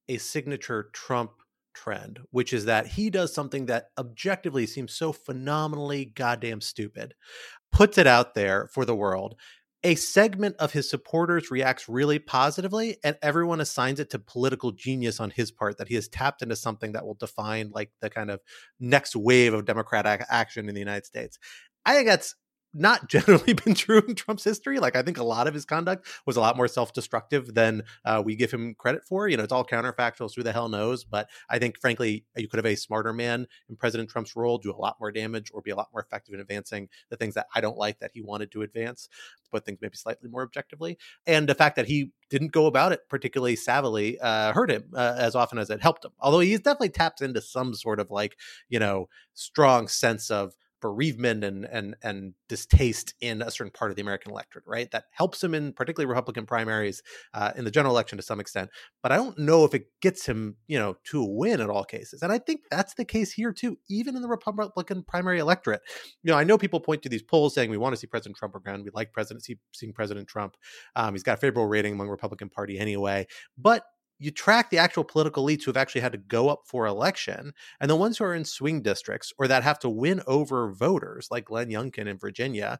a 0.09 0.17
signature 0.17 0.89
Trump 0.91 1.31
trend, 1.73 2.19
which 2.31 2.51
is 2.51 2.65
that 2.65 2.85
he 2.85 3.09
does 3.09 3.33
something 3.33 3.67
that 3.67 3.91
objectively 3.97 4.65
seems 4.65 4.93
so 4.93 5.13
phenomenally 5.13 6.03
goddamn 6.03 6.59
stupid, 6.59 7.13
puts 7.71 7.97
it 7.97 8.07
out 8.07 8.35
there 8.35 8.67
for 8.73 8.83
the 8.83 8.95
world. 8.95 9.35
A 9.85 9.95
segment 9.95 10.57
of 10.57 10.73
his 10.73 10.89
supporters 10.89 11.49
reacts 11.49 11.87
really 11.87 12.19
positively, 12.19 12.97
and 13.05 13.17
everyone 13.21 13.61
assigns 13.61 14.01
it 14.01 14.09
to 14.09 14.19
political 14.19 14.73
genius 14.73 15.21
on 15.21 15.29
his 15.29 15.49
part 15.49 15.77
that 15.77 15.87
he 15.87 15.95
has 15.95 16.09
tapped 16.09 16.41
into 16.41 16.57
something 16.57 16.91
that 16.91 17.05
will 17.05 17.13
define 17.13 17.71
like 17.73 17.91
the 18.01 18.09
kind 18.09 18.29
of 18.29 18.41
next 18.81 19.15
wave 19.15 19.53
of 19.53 19.63
democratic 19.63 20.25
action 20.29 20.67
in 20.67 20.75
the 20.75 20.81
United 20.81 21.05
States. 21.05 21.39
I 21.85 21.93
think 21.93 22.07
that's 22.07 22.35
not 22.73 23.09
generally 23.09 23.53
been 23.65 23.73
true 23.73 24.03
in 24.07 24.15
Trump's 24.15 24.43
history. 24.43 24.79
Like 24.79 24.95
I 24.95 25.01
think 25.01 25.17
a 25.17 25.23
lot 25.23 25.47
of 25.47 25.53
his 25.53 25.65
conduct 25.65 26.07
was 26.25 26.37
a 26.37 26.41
lot 26.41 26.57
more 26.57 26.67
self-destructive 26.67 27.53
than 27.53 27.83
uh, 28.05 28.21
we 28.23 28.35
give 28.35 28.51
him 28.51 28.75
credit 28.75 29.03
for. 29.07 29.27
You 29.27 29.37
know, 29.37 29.43
it's 29.43 29.51
all 29.51 29.65
counterfactual. 29.65 30.33
Who 30.35 30.43
the 30.43 30.53
hell 30.53 30.69
knows? 30.69 31.03
But 31.03 31.29
I 31.49 31.59
think, 31.59 31.79
frankly, 31.79 32.25
you 32.35 32.47
could 32.47 32.57
have 32.57 32.65
a 32.65 32.75
smarter 32.75 33.13
man 33.13 33.47
in 33.69 33.75
President 33.75 34.09
Trump's 34.09 34.35
role, 34.35 34.57
do 34.57 34.71
a 34.71 34.77
lot 34.77 34.97
more 34.99 35.11
damage, 35.11 35.51
or 35.53 35.61
be 35.61 35.71
a 35.71 35.75
lot 35.75 35.89
more 35.91 36.01
effective 36.01 36.33
in 36.33 36.39
advancing 36.39 36.89
the 37.09 37.17
things 37.17 37.33
that 37.35 37.47
I 37.55 37.61
don't 37.61 37.77
like 37.77 37.99
that 37.99 38.11
he 38.13 38.21
wanted 38.21 38.51
to 38.51 38.61
advance, 38.61 39.09
to 39.43 39.49
put 39.49 39.65
things 39.65 39.79
maybe 39.81 39.97
slightly 39.97 40.29
more 40.29 40.43
objectively. 40.43 40.97
And 41.25 41.49
the 41.49 41.55
fact 41.55 41.75
that 41.77 41.87
he 41.87 42.11
didn't 42.29 42.51
go 42.51 42.67
about 42.67 42.91
it 42.91 43.01
particularly 43.09 43.55
savvily 43.55 44.17
uh, 44.21 44.53
hurt 44.53 44.69
him 44.69 44.83
uh, 44.95 45.15
as 45.17 45.35
often 45.35 45.57
as 45.57 45.69
it 45.69 45.81
helped 45.81 46.05
him. 46.05 46.11
Although 46.19 46.39
he 46.39 46.55
definitely 46.57 46.89
taps 46.89 47.21
into 47.21 47.41
some 47.41 47.73
sort 47.73 47.99
of 47.99 48.11
like 48.11 48.37
you 48.69 48.79
know 48.79 49.09
strong 49.33 49.87
sense 49.87 50.29
of 50.29 50.53
bereavement 50.81 51.43
and 51.43 51.65
and 51.65 51.95
and 52.03 52.33
distaste 52.47 53.13
in 53.21 53.41
a 53.41 53.51
certain 53.51 53.71
part 53.71 53.91
of 53.91 53.95
the 53.95 54.01
American 54.01 54.31
electorate, 54.31 54.65
right? 54.67 54.89
That 54.91 55.05
helps 55.11 55.43
him 55.43 55.53
in 55.53 55.73
particularly 55.73 56.07
Republican 56.07 56.45
primaries 56.45 57.01
uh, 57.33 57.51
in 57.55 57.65
the 57.65 57.71
general 57.71 57.93
election 57.93 58.17
to 58.17 58.23
some 58.23 58.39
extent. 58.39 58.69
But 59.01 59.11
I 59.11 59.17
don't 59.17 59.37
know 59.37 59.65
if 59.65 59.73
it 59.73 59.87
gets 60.01 60.25
him, 60.25 60.57
you 60.67 60.79
know, 60.79 60.95
to 61.05 61.21
a 61.21 61.25
win 61.25 61.61
at 61.61 61.69
all 61.69 61.83
cases. 61.83 62.21
And 62.21 62.31
I 62.31 62.37
think 62.37 62.61
that's 62.69 62.93
the 62.93 63.05
case 63.05 63.31
here 63.31 63.51
too, 63.51 63.77
even 63.89 64.15
in 64.15 64.21
the 64.21 64.27
Republican 64.27 65.03
primary 65.03 65.39
electorate. 65.39 65.81
You 66.23 66.31
know, 66.31 66.37
I 66.37 66.43
know 66.43 66.57
people 66.57 66.79
point 66.79 67.03
to 67.03 67.09
these 67.09 67.23
polls 67.23 67.53
saying 67.53 67.69
we 67.69 67.77
want 67.77 67.93
to 67.93 67.99
see 67.99 68.07
President 68.07 68.37
Trump 68.37 68.55
around, 68.55 68.83
we 68.83 68.91
like 68.93 69.13
President 69.13 69.45
seeing 69.73 69.93
President 69.93 70.27
Trump. 70.27 70.55
Um, 70.95 71.13
he's 71.13 71.23
got 71.23 71.33
a 71.33 71.37
favorable 71.37 71.67
rating 71.67 71.93
among 71.93 72.09
Republican 72.09 72.49
Party 72.49 72.77
anyway, 72.79 73.27
but 73.57 73.83
you 74.19 74.31
track 74.31 74.69
the 74.69 74.77
actual 74.77 75.03
political 75.03 75.45
elites 75.45 75.63
who 75.63 75.69
have 75.69 75.77
actually 75.77 76.01
had 76.01 76.11
to 76.11 76.17
go 76.17 76.49
up 76.49 76.61
for 76.65 76.85
election, 76.85 77.53
and 77.79 77.89
the 77.89 77.95
ones 77.95 78.17
who 78.17 78.25
are 78.25 78.35
in 78.35 78.45
swing 78.45 78.81
districts 78.81 79.31
or 79.39 79.47
that 79.47 79.63
have 79.63 79.79
to 79.79 79.89
win 79.89 80.21
over 80.27 80.71
voters, 80.71 81.29
like 81.31 81.45
Glenn 81.45 81.69
Youngkin 81.69 82.07
in 82.07 82.17
Virginia, 82.17 82.77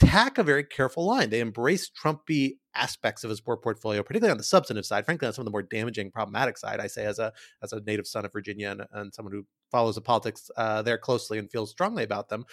tack 0.00 0.38
a 0.38 0.42
very 0.42 0.64
careful 0.64 1.06
line. 1.06 1.30
They 1.30 1.40
embrace 1.40 1.90
Trumpy 1.90 2.56
aspects 2.74 3.22
of 3.24 3.30
his 3.30 3.40
portfolio, 3.40 4.02
particularly 4.02 4.32
on 4.32 4.38
the 4.38 4.44
substantive 4.44 4.86
side. 4.86 5.04
Frankly, 5.04 5.28
on 5.28 5.34
some 5.34 5.42
of 5.42 5.46
the 5.46 5.52
more 5.52 5.62
damaging, 5.62 6.10
problematic 6.10 6.58
side, 6.58 6.80
I 6.80 6.88
say 6.88 7.04
as 7.04 7.18
a 7.18 7.32
as 7.62 7.72
a 7.72 7.80
native 7.80 8.06
son 8.06 8.24
of 8.24 8.32
Virginia 8.32 8.70
and, 8.70 8.82
and 8.92 9.14
someone 9.14 9.32
who 9.32 9.46
follows 9.70 9.94
the 9.94 10.00
politics 10.00 10.50
uh, 10.56 10.82
there 10.82 10.98
closely 10.98 11.38
and 11.38 11.50
feels 11.50 11.70
strongly 11.70 12.02
about 12.02 12.28
them. 12.28 12.44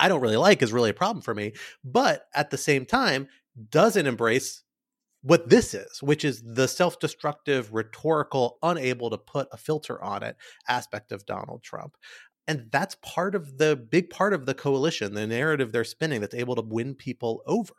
I 0.00 0.08
don't 0.08 0.20
really 0.20 0.36
like 0.36 0.62
is 0.62 0.72
really 0.72 0.90
a 0.90 0.94
problem 0.94 1.22
for 1.22 1.34
me. 1.34 1.52
But 1.84 2.26
at 2.34 2.50
the 2.50 2.58
same 2.58 2.86
time, 2.86 3.28
doesn't 3.70 4.06
embrace 4.06 4.62
what 5.22 5.48
this 5.48 5.74
is, 5.74 6.02
which 6.02 6.24
is 6.24 6.42
the 6.42 6.68
self 6.68 6.98
destructive, 6.98 7.72
rhetorical, 7.72 8.58
unable 8.62 9.10
to 9.10 9.18
put 9.18 9.48
a 9.52 9.56
filter 9.56 10.02
on 10.02 10.22
it 10.22 10.36
aspect 10.68 11.12
of 11.12 11.26
Donald 11.26 11.62
Trump 11.62 11.96
and 12.48 12.68
that's 12.70 12.96
part 13.02 13.34
of 13.34 13.58
the 13.58 13.76
big 13.76 14.10
part 14.10 14.32
of 14.32 14.46
the 14.46 14.54
coalition 14.54 15.14
the 15.14 15.26
narrative 15.26 15.72
they're 15.72 15.84
spinning 15.84 16.20
that's 16.20 16.34
able 16.34 16.54
to 16.54 16.62
win 16.62 16.94
people 16.94 17.42
over. 17.46 17.72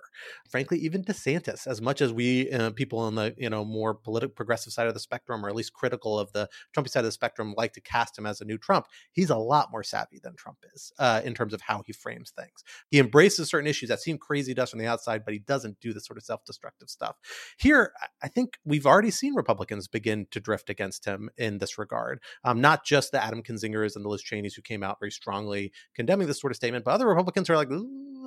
Frankly 0.49 0.79
even 0.79 1.03
desantis 1.03 1.67
as 1.67 1.81
much 1.81 2.01
as 2.01 2.11
we 2.11 2.51
uh, 2.51 2.71
people 2.71 2.99
on 2.99 3.15
the 3.15 3.33
you 3.37 3.49
know 3.49 3.63
more 3.63 3.93
political 3.93 4.33
progressive 4.33 4.73
side 4.73 4.87
of 4.87 4.93
the 4.93 4.99
spectrum 4.99 5.45
or 5.45 5.49
at 5.49 5.55
least 5.55 5.73
critical 5.73 6.19
of 6.19 6.31
the 6.33 6.49
trumpy 6.75 6.89
side 6.89 6.99
of 6.99 7.05
the 7.05 7.11
spectrum 7.11 7.53
like 7.55 7.73
to 7.73 7.81
cast 7.81 8.17
him 8.17 8.25
as 8.25 8.41
a 8.41 8.45
new 8.45 8.57
trump 8.57 8.87
he's 9.11 9.29
a 9.29 9.37
lot 9.37 9.71
more 9.71 9.83
savvy 9.83 10.19
than 10.21 10.35
trump 10.35 10.57
is 10.73 10.91
uh, 10.99 11.21
in 11.23 11.33
terms 11.33 11.53
of 11.53 11.61
how 11.61 11.81
he 11.85 11.93
frames 11.93 12.31
things. 12.35 12.63
He 12.89 12.99
embraces 12.99 13.49
certain 13.49 13.67
issues 13.67 13.89
that 13.89 14.01
seem 14.01 14.17
crazy 14.17 14.53
to 14.55 14.63
us 14.63 14.71
from 14.71 14.79
the 14.79 14.87
outside 14.87 15.23
but 15.23 15.33
he 15.33 15.39
doesn't 15.39 15.79
do 15.79 15.93
the 15.93 16.01
sort 16.01 16.17
of 16.17 16.23
self-destructive 16.23 16.89
stuff. 16.89 17.15
Here 17.57 17.93
i 18.21 18.27
think 18.27 18.57
we've 18.65 18.85
already 18.85 19.11
seen 19.11 19.33
republicans 19.33 19.87
begin 19.87 20.27
to 20.31 20.39
drift 20.39 20.69
against 20.69 21.05
him 21.05 21.29
in 21.37 21.59
this 21.59 21.77
regard. 21.77 22.19
Um, 22.43 22.61
not 22.61 22.85
just 22.85 23.11
the 23.11 23.23
adam 23.23 23.43
kinzingers 23.43 23.95
and 23.95 24.03
the 24.03 24.09
liz 24.09 24.23
cheney's 24.23 24.56
who 24.57 24.61
came 24.61 24.83
out 24.83 24.99
very 24.99 25.11
strongly 25.11 25.71
condemning 25.95 26.27
this 26.27 26.41
sort 26.41 26.51
of 26.51 26.57
statement. 26.57 26.83
But 26.83 26.91
other 26.91 27.07
Republicans 27.07 27.49
are 27.49 27.55
like, 27.55 27.69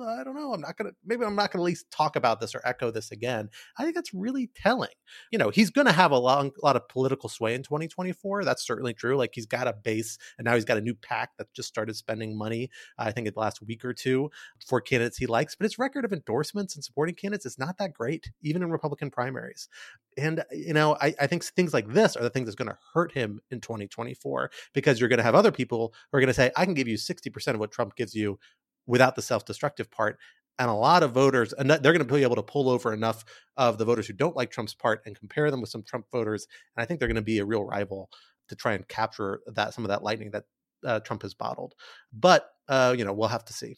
I 0.01 0.23
don't 0.23 0.35
know, 0.35 0.53
I'm 0.53 0.61
not 0.61 0.77
going 0.77 0.89
to, 0.89 0.97
maybe 1.05 1.23
I'm 1.23 1.35
not 1.35 1.51
going 1.51 1.59
to 1.59 1.63
at 1.63 1.65
least 1.65 1.91
talk 1.91 2.15
about 2.15 2.39
this 2.39 2.55
or 2.55 2.61
echo 2.65 2.91
this 2.91 3.11
again. 3.11 3.49
I 3.77 3.83
think 3.83 3.95
that's 3.95 4.13
really 4.13 4.49
telling. 4.55 4.89
You 5.31 5.37
know, 5.37 5.49
he's 5.49 5.69
going 5.69 5.87
to 5.87 5.93
have 5.93 6.11
a 6.11 6.17
long, 6.17 6.51
lot 6.63 6.75
of 6.75 6.87
political 6.87 7.29
sway 7.29 7.53
in 7.53 7.63
2024. 7.63 8.43
That's 8.43 8.65
certainly 8.65 8.93
true. 8.93 9.15
Like 9.17 9.31
he's 9.33 9.45
got 9.45 9.67
a 9.67 9.73
base 9.73 10.17
and 10.37 10.45
now 10.45 10.55
he's 10.55 10.65
got 10.65 10.77
a 10.77 10.81
new 10.81 10.95
PAC 10.95 11.31
that 11.37 11.53
just 11.53 11.69
started 11.69 11.95
spending 11.95 12.37
money, 12.37 12.69
I 12.97 13.11
think, 13.11 13.27
in 13.27 13.33
the 13.33 13.39
last 13.39 13.61
week 13.61 13.85
or 13.85 13.93
two 13.93 14.31
for 14.65 14.81
candidates 14.81 15.17
he 15.17 15.27
likes. 15.27 15.55
But 15.55 15.65
his 15.65 15.77
record 15.77 16.05
of 16.05 16.13
endorsements 16.13 16.75
and 16.75 16.83
supporting 16.83 17.15
candidates 17.15 17.45
is 17.45 17.59
not 17.59 17.77
that 17.77 17.93
great, 17.93 18.31
even 18.41 18.63
in 18.63 18.71
Republican 18.71 19.11
primaries. 19.11 19.69
And, 20.17 20.39
uh, 20.39 20.43
you 20.51 20.73
know, 20.73 20.97
I, 20.99 21.13
I 21.19 21.27
think 21.27 21.43
things 21.43 21.73
like 21.73 21.87
this 21.87 22.15
are 22.15 22.23
the 22.23 22.29
things 22.29 22.47
that's 22.47 22.55
going 22.55 22.69
to 22.69 22.77
hurt 22.93 23.13
him 23.13 23.39
in 23.49 23.61
2024 23.61 24.51
because 24.73 24.99
you're 24.99 25.09
going 25.09 25.17
to 25.17 25.23
have 25.23 25.35
other 25.35 25.51
people 25.51 25.93
who 26.11 26.17
are 26.17 26.20
going 26.21 26.27
to 26.27 26.33
say, 26.33 26.51
I 26.55 26.65
can 26.65 26.73
give 26.73 26.87
you 26.87 26.97
60% 26.97 27.53
of 27.53 27.59
what 27.59 27.71
Trump 27.71 27.95
gives 27.95 28.15
you 28.15 28.39
without 28.87 29.15
the 29.15 29.21
self 29.21 29.45
destructive 29.45 29.91
part. 29.91 30.17
And 30.59 30.69
a 30.69 30.73
lot 30.73 31.01
of 31.01 31.11
voters, 31.11 31.53
and 31.53 31.69
they're 31.69 31.79
going 31.79 31.99
to 31.99 32.13
be 32.13 32.23
able 32.23 32.35
to 32.35 32.43
pull 32.43 32.69
over 32.69 32.93
enough 32.93 33.25
of 33.57 33.77
the 33.77 33.85
voters 33.85 34.05
who 34.05 34.13
don't 34.13 34.35
like 34.35 34.51
Trump's 34.51 34.75
part 34.75 35.01
and 35.05 35.17
compare 35.17 35.49
them 35.49 35.61
with 35.61 35.69
some 35.71 35.81
Trump 35.81 36.05
voters. 36.11 36.45
And 36.75 36.83
I 36.83 36.85
think 36.85 36.99
they're 36.99 37.07
going 37.07 37.15
to 37.15 37.21
be 37.21 37.39
a 37.39 37.45
real 37.45 37.63
rival 37.63 38.09
to 38.49 38.55
try 38.55 38.73
and 38.73 38.87
capture 38.87 39.41
that 39.47 39.73
some 39.73 39.85
of 39.85 39.89
that 39.89 40.03
lightning 40.03 40.31
that 40.31 40.43
uh, 40.85 40.99
Trump 40.99 41.23
has 41.23 41.33
bottled. 41.33 41.73
But 42.13 42.47
uh, 42.67 42.93
you 42.97 43.05
know, 43.05 43.13
we'll 43.13 43.29
have 43.29 43.45
to 43.45 43.53
see. 43.53 43.77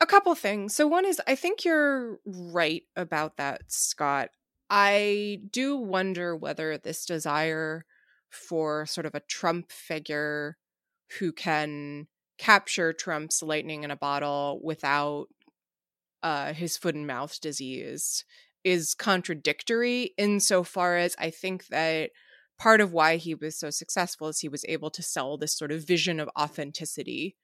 A 0.00 0.06
couple 0.06 0.34
things. 0.34 0.74
So 0.74 0.86
one 0.86 1.04
is 1.04 1.20
I 1.26 1.34
think 1.34 1.64
you're 1.64 2.18
right 2.24 2.82
about 2.96 3.36
that, 3.36 3.62
Scott. 3.68 4.30
I 4.70 5.40
do 5.50 5.76
wonder 5.76 6.34
whether 6.34 6.78
this 6.78 7.04
desire 7.04 7.84
for 8.30 8.86
sort 8.86 9.06
of 9.06 9.14
a 9.14 9.20
Trump 9.20 9.72
figure 9.72 10.56
who 11.18 11.32
can 11.32 12.06
capture 12.38 12.92
Trump's 12.92 13.42
lightning 13.42 13.84
in 13.84 13.90
a 13.90 13.96
bottle 13.96 14.60
without 14.62 15.26
uh, 16.22 16.52
his 16.52 16.76
foot 16.76 16.94
and 16.94 17.06
mouth 17.06 17.40
disease 17.40 18.24
is 18.64 18.94
contradictory 18.94 20.12
insofar 20.18 20.96
as 20.96 21.16
I 21.18 21.30
think 21.30 21.66
that 21.68 22.10
part 22.58 22.80
of 22.80 22.92
why 22.92 23.16
he 23.16 23.34
was 23.34 23.58
so 23.58 23.70
successful 23.70 24.28
is 24.28 24.40
he 24.40 24.48
was 24.48 24.64
able 24.68 24.90
to 24.90 25.02
sell 25.02 25.36
this 25.38 25.56
sort 25.56 25.72
of 25.72 25.86
vision 25.86 26.20
of 26.20 26.28
authenticity 26.38 27.36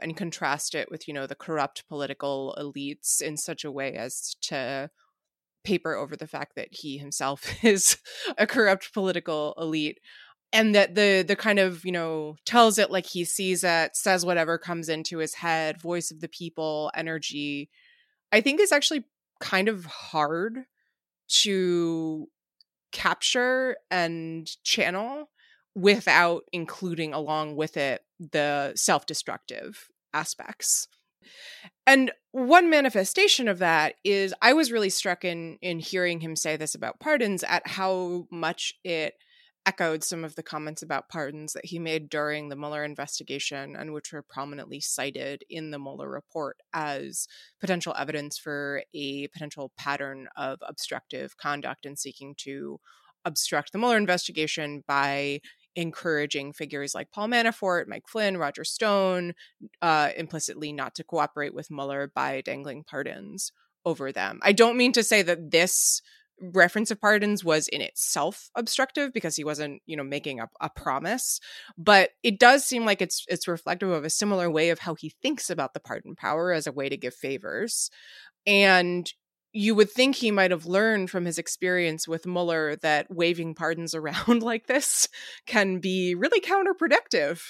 and 0.00 0.16
contrast 0.16 0.74
it 0.74 0.90
with, 0.90 1.06
you 1.08 1.14
know, 1.14 1.26
the 1.26 1.34
corrupt 1.34 1.86
political 1.88 2.56
elites 2.58 3.20
in 3.20 3.36
such 3.36 3.64
a 3.64 3.72
way 3.72 3.94
as 3.94 4.36
to 4.42 4.90
paper 5.64 5.94
over 5.94 6.16
the 6.16 6.26
fact 6.26 6.54
that 6.56 6.68
he 6.70 6.98
himself 6.98 7.52
is 7.64 7.98
a 8.38 8.46
corrupt 8.46 8.92
political 8.94 9.54
elite 9.58 9.98
and 10.52 10.74
that 10.74 10.94
the 10.94 11.24
the 11.26 11.36
kind 11.36 11.58
of 11.58 11.84
you 11.84 11.92
know 11.92 12.36
tells 12.44 12.78
it 12.78 12.90
like 12.90 13.06
he 13.06 13.24
sees 13.24 13.64
it 13.64 13.96
says 13.96 14.24
whatever 14.24 14.58
comes 14.58 14.88
into 14.88 15.18
his 15.18 15.34
head 15.34 15.80
voice 15.80 16.10
of 16.10 16.20
the 16.20 16.28
people 16.28 16.90
energy 16.94 17.70
i 18.32 18.40
think 18.40 18.60
is 18.60 18.72
actually 18.72 19.04
kind 19.40 19.68
of 19.68 19.84
hard 19.86 20.64
to 21.28 22.28
capture 22.92 23.76
and 23.90 24.50
channel 24.64 25.30
without 25.74 26.42
including 26.52 27.12
along 27.12 27.56
with 27.56 27.76
it 27.76 28.02
the 28.18 28.72
self-destructive 28.74 29.88
aspects. 30.12 30.88
And 31.86 32.10
one 32.32 32.70
manifestation 32.70 33.48
of 33.48 33.58
that 33.58 33.94
is 34.04 34.34
I 34.42 34.52
was 34.52 34.72
really 34.72 34.90
struck 34.90 35.24
in 35.24 35.58
in 35.60 35.78
hearing 35.78 36.20
him 36.20 36.36
say 36.36 36.56
this 36.56 36.74
about 36.74 37.00
pardons 37.00 37.44
at 37.44 37.66
how 37.66 38.26
much 38.30 38.74
it 38.84 39.14
echoed 39.66 40.02
some 40.02 40.24
of 40.24 40.34
the 40.36 40.42
comments 40.42 40.82
about 40.82 41.08
pardons 41.08 41.52
that 41.52 41.66
he 41.66 41.78
made 41.78 42.08
during 42.08 42.48
the 42.48 42.56
Mueller 42.56 42.82
investigation 42.82 43.76
and 43.76 43.92
which 43.92 44.12
were 44.12 44.22
prominently 44.22 44.80
cited 44.80 45.44
in 45.50 45.70
the 45.70 45.78
Mueller 45.78 46.08
report 46.08 46.56
as 46.72 47.28
potential 47.60 47.94
evidence 47.98 48.38
for 48.38 48.82
a 48.94 49.28
potential 49.28 49.70
pattern 49.76 50.28
of 50.36 50.58
obstructive 50.62 51.36
conduct 51.36 51.84
and 51.84 51.98
seeking 51.98 52.34
to 52.38 52.80
obstruct 53.24 53.72
the 53.72 53.78
Mueller 53.78 53.98
investigation 53.98 54.82
by 54.88 55.40
encouraging 55.76 56.52
figures 56.52 56.94
like 56.94 57.12
Paul 57.12 57.28
Manafort, 57.28 57.86
Mike 57.86 58.08
Flynn, 58.08 58.38
Roger 58.38 58.64
Stone, 58.64 59.34
uh, 59.82 60.10
implicitly 60.16 60.72
not 60.72 60.94
to 60.96 61.04
cooperate 61.04 61.54
with 61.54 61.70
Mueller 61.70 62.10
by 62.14 62.40
dangling 62.40 62.82
pardons 62.82 63.52
over 63.84 64.12
them. 64.12 64.40
I 64.42 64.52
don't 64.52 64.76
mean 64.76 64.92
to 64.92 65.02
say 65.02 65.22
that 65.22 65.50
this 65.50 66.02
reference 66.40 66.90
of 66.90 67.00
pardons 67.00 67.44
was 67.44 67.68
in 67.68 67.80
itself 67.80 68.50
obstructive 68.54 69.12
because 69.12 69.36
he 69.36 69.44
wasn't 69.44 69.82
you 69.86 69.96
know 69.96 70.04
making 70.04 70.40
a, 70.40 70.48
a 70.60 70.70
promise 70.70 71.40
but 71.76 72.10
it 72.22 72.38
does 72.38 72.64
seem 72.64 72.84
like 72.84 73.02
it's 73.02 73.24
it's 73.28 73.48
reflective 73.48 73.90
of 73.90 74.04
a 74.04 74.10
similar 74.10 74.50
way 74.50 74.70
of 74.70 74.78
how 74.78 74.94
he 74.94 75.14
thinks 75.22 75.50
about 75.50 75.74
the 75.74 75.80
pardon 75.80 76.14
power 76.16 76.52
as 76.52 76.66
a 76.66 76.72
way 76.72 76.88
to 76.88 76.96
give 76.96 77.14
favors 77.14 77.90
and 78.46 79.12
you 79.52 79.74
would 79.74 79.90
think 79.90 80.14
he 80.14 80.30
might 80.30 80.52
have 80.52 80.66
learned 80.66 81.10
from 81.10 81.24
his 81.24 81.38
experience 81.38 82.06
with 82.06 82.26
Mueller 82.26 82.76
that 82.76 83.10
waving 83.10 83.54
pardons 83.54 83.94
around 83.96 84.42
like 84.42 84.66
this 84.66 85.08
can 85.46 85.78
be 85.78 86.14
really 86.14 86.40
counterproductive, 86.40 87.40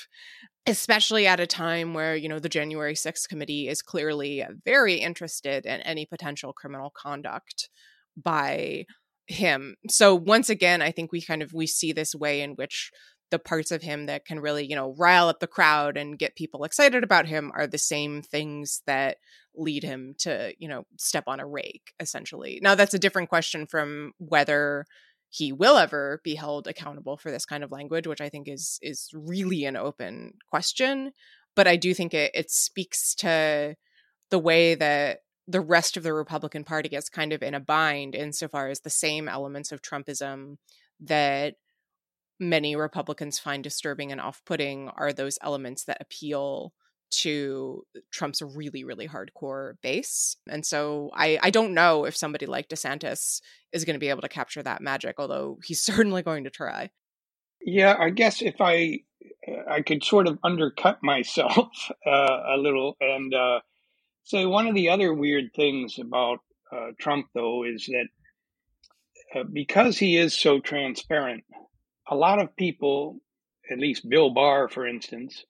especially 0.67 1.27
at 1.27 1.41
a 1.41 1.47
time 1.47 1.95
where, 1.95 2.17
you 2.17 2.29
know, 2.29 2.39
the 2.39 2.49
January 2.49 2.95
6th 2.95 3.29
committee 3.29 3.69
is 3.69 3.83
clearly 3.83 4.45
very 4.65 4.95
interested 4.95 5.67
in 5.67 5.81
any 5.81 6.07
potential 6.07 6.53
criminal 6.53 6.91
conduct 6.91 7.69
by 8.17 8.85
him. 9.27 9.77
So 9.89 10.15
once 10.15 10.51
again, 10.51 10.83
I 10.83 10.91
think 10.91 11.13
we 11.13 11.23
kind 11.23 11.43
of 11.43 11.53
we 11.53 11.67
see 11.67 11.93
this 11.93 12.15
way 12.15 12.43
in 12.43 12.53
which 12.53 12.91
the 13.31 13.39
parts 13.39 13.71
of 13.71 13.83
him 13.83 14.07
that 14.07 14.25
can 14.25 14.41
really, 14.41 14.67
you 14.67 14.75
know, 14.75 14.95
rile 14.99 15.29
up 15.29 15.41
the 15.41 15.47
crowd 15.47 15.97
and 15.97 16.19
get 16.19 16.35
people 16.35 16.65
excited 16.65 17.05
about 17.05 17.27
him 17.27 17.53
are 17.55 17.67
the 17.67 17.79
same 17.79 18.23
things 18.23 18.83
that 18.87 19.19
lead 19.55 19.83
him 19.83 20.15
to, 20.19 20.53
you 20.59 20.69
know, 20.69 20.85
step 20.99 21.25
on 21.27 21.41
a 21.41 21.47
rake, 21.47 21.93
essentially. 22.01 22.59
Now, 22.63 22.75
that's 22.75 22.95
a 22.95 22.99
different 22.99 23.29
question 23.29 23.67
from 23.67 24.13
whether 24.19 24.85
he 25.29 25.53
will 25.53 25.77
ever 25.77 26.21
be 26.25 26.35
held 26.35 26.67
accountable 26.67 27.17
for 27.17 27.31
this 27.31 27.47
kind 27.47 27.63
of 27.63 27.71
language, 27.71 28.07
which 28.07 28.21
I 28.21 28.29
think 28.29 28.49
is 28.49 28.79
is 28.83 29.11
really 29.15 29.65
an 29.65 29.77
open 29.77 30.33
question. 30.51 31.13
But 31.55 31.69
I 31.69 31.77
do 31.77 31.95
think 31.95 32.15
it 32.15 32.33
it 32.35 32.51
speaks 32.51 33.15
to 33.17 33.77
the 34.31 34.39
way 34.39 34.75
that 34.75 35.21
the 35.51 35.61
rest 35.61 35.97
of 35.97 36.03
the 36.03 36.13
Republican 36.13 36.63
Party 36.63 36.89
gets 36.89 37.09
kind 37.09 37.33
of 37.33 37.43
in 37.43 37.55
a 37.55 37.61
bind 37.61 38.15
insofar 38.15 38.69
as 38.69 38.81
the 38.81 38.91
same 38.91 39.29
elements 39.29 39.73
of 39.73 39.83
Trumpism 39.83 40.57
that 41.01 41.57
many 42.39 42.77
Republicans 42.77 43.39
find 43.39 43.65
disturbing 43.65 44.13
and 44.13 44.21
off 44.21 44.43
putting 44.47 44.89
are 44.91 45.13
those 45.13 45.39
elements 45.43 45.85
that 45.85 46.01
appeal 46.01 46.73
to 47.11 47.83
Trump's 48.13 48.41
really, 48.41 48.85
really 48.85 49.09
hardcore 49.09 49.75
base. 49.83 50.37
And 50.49 50.65
so 50.65 51.11
I, 51.13 51.41
I 51.43 51.51
don't 51.51 51.75
know 51.75 52.05
if 52.05 52.17
somebody 52.17 52.47
like 52.47 52.69
DeSantis 52.69 53.41
is 53.73 53.85
going 53.85 53.95
to 53.95 54.01
be 54.01 54.11
able 54.11 54.23
to 54.23 54.29
capture 54.29 54.63
that 54.63 54.81
magic, 54.81 55.17
although 55.19 55.59
he's 55.65 55.83
certainly 55.83 56.23
going 56.23 56.45
to 56.45 56.51
try. 56.51 56.91
Yeah, 57.61 57.97
I 57.99 58.11
guess 58.11 58.41
if 58.41 58.61
I 58.61 59.01
I 59.69 59.83
could 59.83 60.03
sort 60.05 60.27
of 60.29 60.39
undercut 60.45 61.03
myself 61.03 61.69
uh, 62.07 62.39
a 62.55 62.57
little 62.57 62.97
and 63.01 63.35
uh, 63.35 63.61
say 64.25 64.47
one 64.47 64.67
of 64.67 64.75
the 64.75 64.91
other 64.91 65.13
weird 65.13 65.53
things 65.55 65.99
about 65.99 66.39
uh, 66.73 66.91
Trump, 66.99 67.27
though, 67.35 67.65
is 67.65 67.87
that 67.87 68.07
uh, 69.35 69.45
because 69.53 69.99
he 69.99 70.17
is 70.17 70.37
so 70.37 70.61
transparent, 70.61 71.45
a 72.09 72.17
lot 72.17 72.41
of 72.41 72.57
people, 72.57 73.21
at 73.71 73.79
least 73.79 74.09
Bill 74.09 74.31
Barr, 74.31 74.69
for 74.69 74.87
instance, 74.87 75.45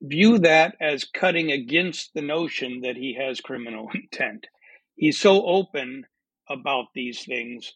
view 0.00 0.38
that 0.38 0.76
as 0.80 1.04
cutting 1.04 1.50
against 1.50 2.14
the 2.14 2.22
notion 2.22 2.82
that 2.82 2.96
he 2.96 3.16
has 3.20 3.40
criminal 3.40 3.88
intent. 3.94 4.46
He's 4.94 5.18
so 5.18 5.44
open 5.44 6.04
about 6.48 6.86
these 6.94 7.24
things, 7.24 7.74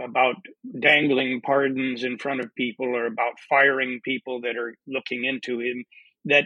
about 0.00 0.36
dangling 0.80 1.40
pardons 1.40 2.04
in 2.04 2.18
front 2.18 2.40
of 2.40 2.54
people 2.54 2.86
or 2.86 3.06
about 3.06 3.34
firing 3.48 4.00
people 4.04 4.42
that 4.42 4.56
are 4.56 4.76
looking 4.86 5.24
into 5.24 5.60
him, 5.60 5.84
that, 6.26 6.44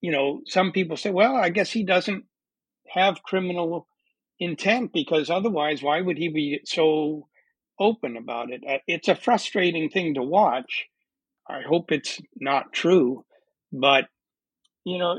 you 0.00 0.10
know, 0.10 0.40
some 0.46 0.72
people 0.72 0.96
say, 0.96 1.10
well, 1.10 1.36
I 1.36 1.48
guess 1.48 1.70
he 1.70 1.84
doesn't 1.84 2.24
have 2.88 3.22
criminal 3.22 3.86
intent 4.38 4.92
because 4.92 5.30
otherwise, 5.30 5.82
why 5.82 6.00
would 6.00 6.18
he 6.18 6.28
be 6.28 6.60
so 6.64 7.28
open 7.78 8.16
about 8.16 8.50
it? 8.50 8.62
Uh, 8.68 8.78
it's 8.86 9.08
a 9.08 9.14
frustrating 9.14 9.88
thing 9.88 10.14
to 10.14 10.22
watch. 10.22 10.86
I 11.48 11.62
hope 11.62 11.90
it's 11.92 12.20
not 12.36 12.72
true, 12.72 13.24
but 13.72 14.06
you 14.84 14.98
know, 14.98 15.16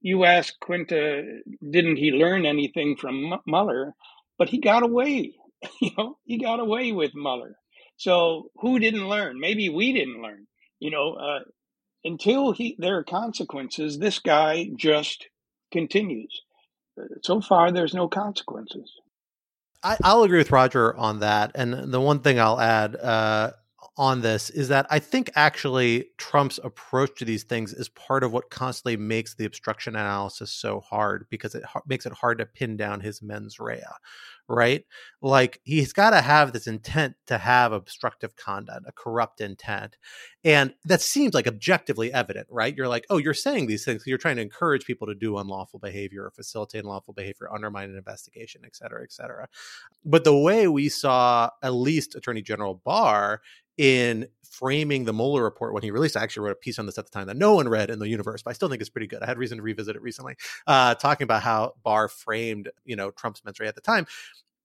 you 0.00 0.24
ask 0.24 0.54
Quinta, 0.60 1.40
didn't 1.68 1.96
he 1.96 2.12
learn 2.12 2.46
anything 2.46 2.96
from 2.96 3.34
Mueller? 3.46 3.94
But 4.38 4.50
he 4.50 4.60
got 4.60 4.82
away. 4.82 5.34
You 5.80 5.92
know, 5.96 6.18
he 6.26 6.38
got 6.38 6.60
away 6.60 6.92
with 6.92 7.12
Mueller. 7.14 7.56
So 7.96 8.50
who 8.56 8.78
didn't 8.78 9.08
learn? 9.08 9.40
Maybe 9.40 9.70
we 9.70 9.94
didn't 9.94 10.20
learn. 10.20 10.46
You 10.78 10.90
know, 10.90 11.14
uh, 11.14 11.38
until 12.04 12.52
he 12.52 12.76
there 12.78 12.98
are 12.98 13.04
consequences, 13.04 13.98
this 13.98 14.18
guy 14.18 14.68
just 14.76 15.26
continues. 15.72 16.42
So 17.22 17.40
far, 17.40 17.72
there's 17.72 17.94
no 17.94 18.08
consequences. 18.08 18.90
I, 19.82 19.96
will 20.14 20.24
agree 20.24 20.38
with 20.38 20.50
Roger 20.50 20.96
on 20.96 21.20
that. 21.20 21.52
And 21.54 21.92
the 21.92 22.00
one 22.00 22.20
thing 22.20 22.40
I'll 22.40 22.60
add, 22.60 22.96
uh, 22.96 23.52
on 23.96 24.22
this 24.22 24.50
is 24.50 24.68
that 24.68 24.86
I 24.90 24.98
think 24.98 25.30
actually 25.36 26.06
Trump's 26.18 26.58
approach 26.62 27.18
to 27.18 27.24
these 27.24 27.44
things 27.44 27.72
is 27.72 27.88
part 27.90 28.24
of 28.24 28.32
what 28.32 28.50
constantly 28.50 28.96
makes 28.96 29.34
the 29.34 29.44
obstruction 29.44 29.94
analysis 29.94 30.50
so 30.50 30.80
hard 30.80 31.26
because 31.30 31.54
it 31.54 31.64
ha- 31.64 31.82
makes 31.86 32.06
it 32.06 32.12
hard 32.12 32.38
to 32.38 32.46
pin 32.46 32.76
down 32.76 33.00
his 33.00 33.22
mens 33.22 33.60
rea, 33.60 33.82
right? 34.48 34.84
Like 35.22 35.60
he's 35.64 35.92
got 35.92 36.10
to 36.10 36.20
have 36.20 36.52
this 36.52 36.66
intent 36.66 37.14
to 37.26 37.38
have 37.38 37.72
obstructive 37.72 38.36
conduct, 38.36 38.86
a 38.86 38.92
corrupt 38.92 39.40
intent. 39.40 39.96
And 40.44 40.74
that 40.84 41.00
seems 41.00 41.32
like 41.32 41.46
objectively 41.46 42.12
evident, 42.12 42.48
right? 42.50 42.76
You're 42.76 42.88
like, 42.88 43.06
oh, 43.08 43.16
you're 43.16 43.32
saying 43.32 43.66
these 43.66 43.84
things. 43.84 44.04
You're 44.06 44.18
trying 44.18 44.36
to 44.36 44.42
encourage 44.42 44.84
people 44.84 45.06
to 45.06 45.14
do 45.14 45.38
unlawful 45.38 45.80
behavior 45.80 46.24
or 46.24 46.30
facilitate 46.30 46.82
unlawful 46.82 47.14
behavior, 47.14 47.48
undermine 47.52 47.90
an 47.90 47.96
investigation, 47.96 48.62
et 48.64 48.76
cetera, 48.76 49.02
et 49.02 49.12
cetera. 49.12 49.48
But 50.04 50.24
the 50.24 50.36
way 50.36 50.68
we 50.68 50.90
saw 50.90 51.48
at 51.62 51.72
least 51.72 52.14
Attorney 52.14 52.42
General 52.42 52.74
Barr 52.84 53.40
in 53.76 54.28
framing 54.48 55.04
the 55.04 55.12
Mueller 55.12 55.42
report 55.42 55.74
when 55.74 55.82
he 55.82 55.90
released. 55.90 56.16
I 56.16 56.22
actually 56.22 56.44
wrote 56.44 56.52
a 56.52 56.56
piece 56.56 56.78
on 56.78 56.86
this 56.86 56.98
at 56.98 57.06
the 57.06 57.10
time 57.10 57.26
that 57.26 57.36
no 57.36 57.54
one 57.54 57.68
read 57.68 57.90
in 57.90 57.98
the 57.98 58.08
universe, 58.08 58.42
but 58.42 58.50
I 58.50 58.52
still 58.54 58.68
think 58.68 58.80
it's 58.80 58.90
pretty 58.90 59.06
good. 59.06 59.22
I 59.22 59.26
had 59.26 59.38
reason 59.38 59.58
to 59.58 59.62
revisit 59.62 59.96
it 59.96 60.02
recently, 60.02 60.36
uh, 60.66 60.94
talking 60.94 61.24
about 61.24 61.42
how 61.42 61.74
Barr 61.82 62.08
framed, 62.08 62.70
you 62.84 62.96
know, 62.96 63.10
Trump's 63.10 63.42
rea 63.58 63.68
at 63.68 63.74
the 63.74 63.80
time. 63.80 64.06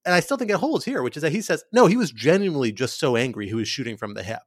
And 0.05 0.16
I 0.16 0.20
still 0.22 0.38
think 0.38 0.51
it 0.51 0.57
holds 0.57 0.86
here, 0.86 1.03
which 1.03 1.18
is 1.18 1.24
that 1.24 1.32
he 1.32 1.41
says, 1.41 1.64
no, 1.74 1.88
he 1.88 1.97
was 1.97 2.12
genuinely 2.12 2.72
just 2.72 2.99
so 2.99 3.16
angry 3.16 3.47
he 3.47 3.55
was 3.55 3.68
shooting 3.68 3.97
from 3.97 4.14
the 4.14 4.24
hip. 4.24 4.41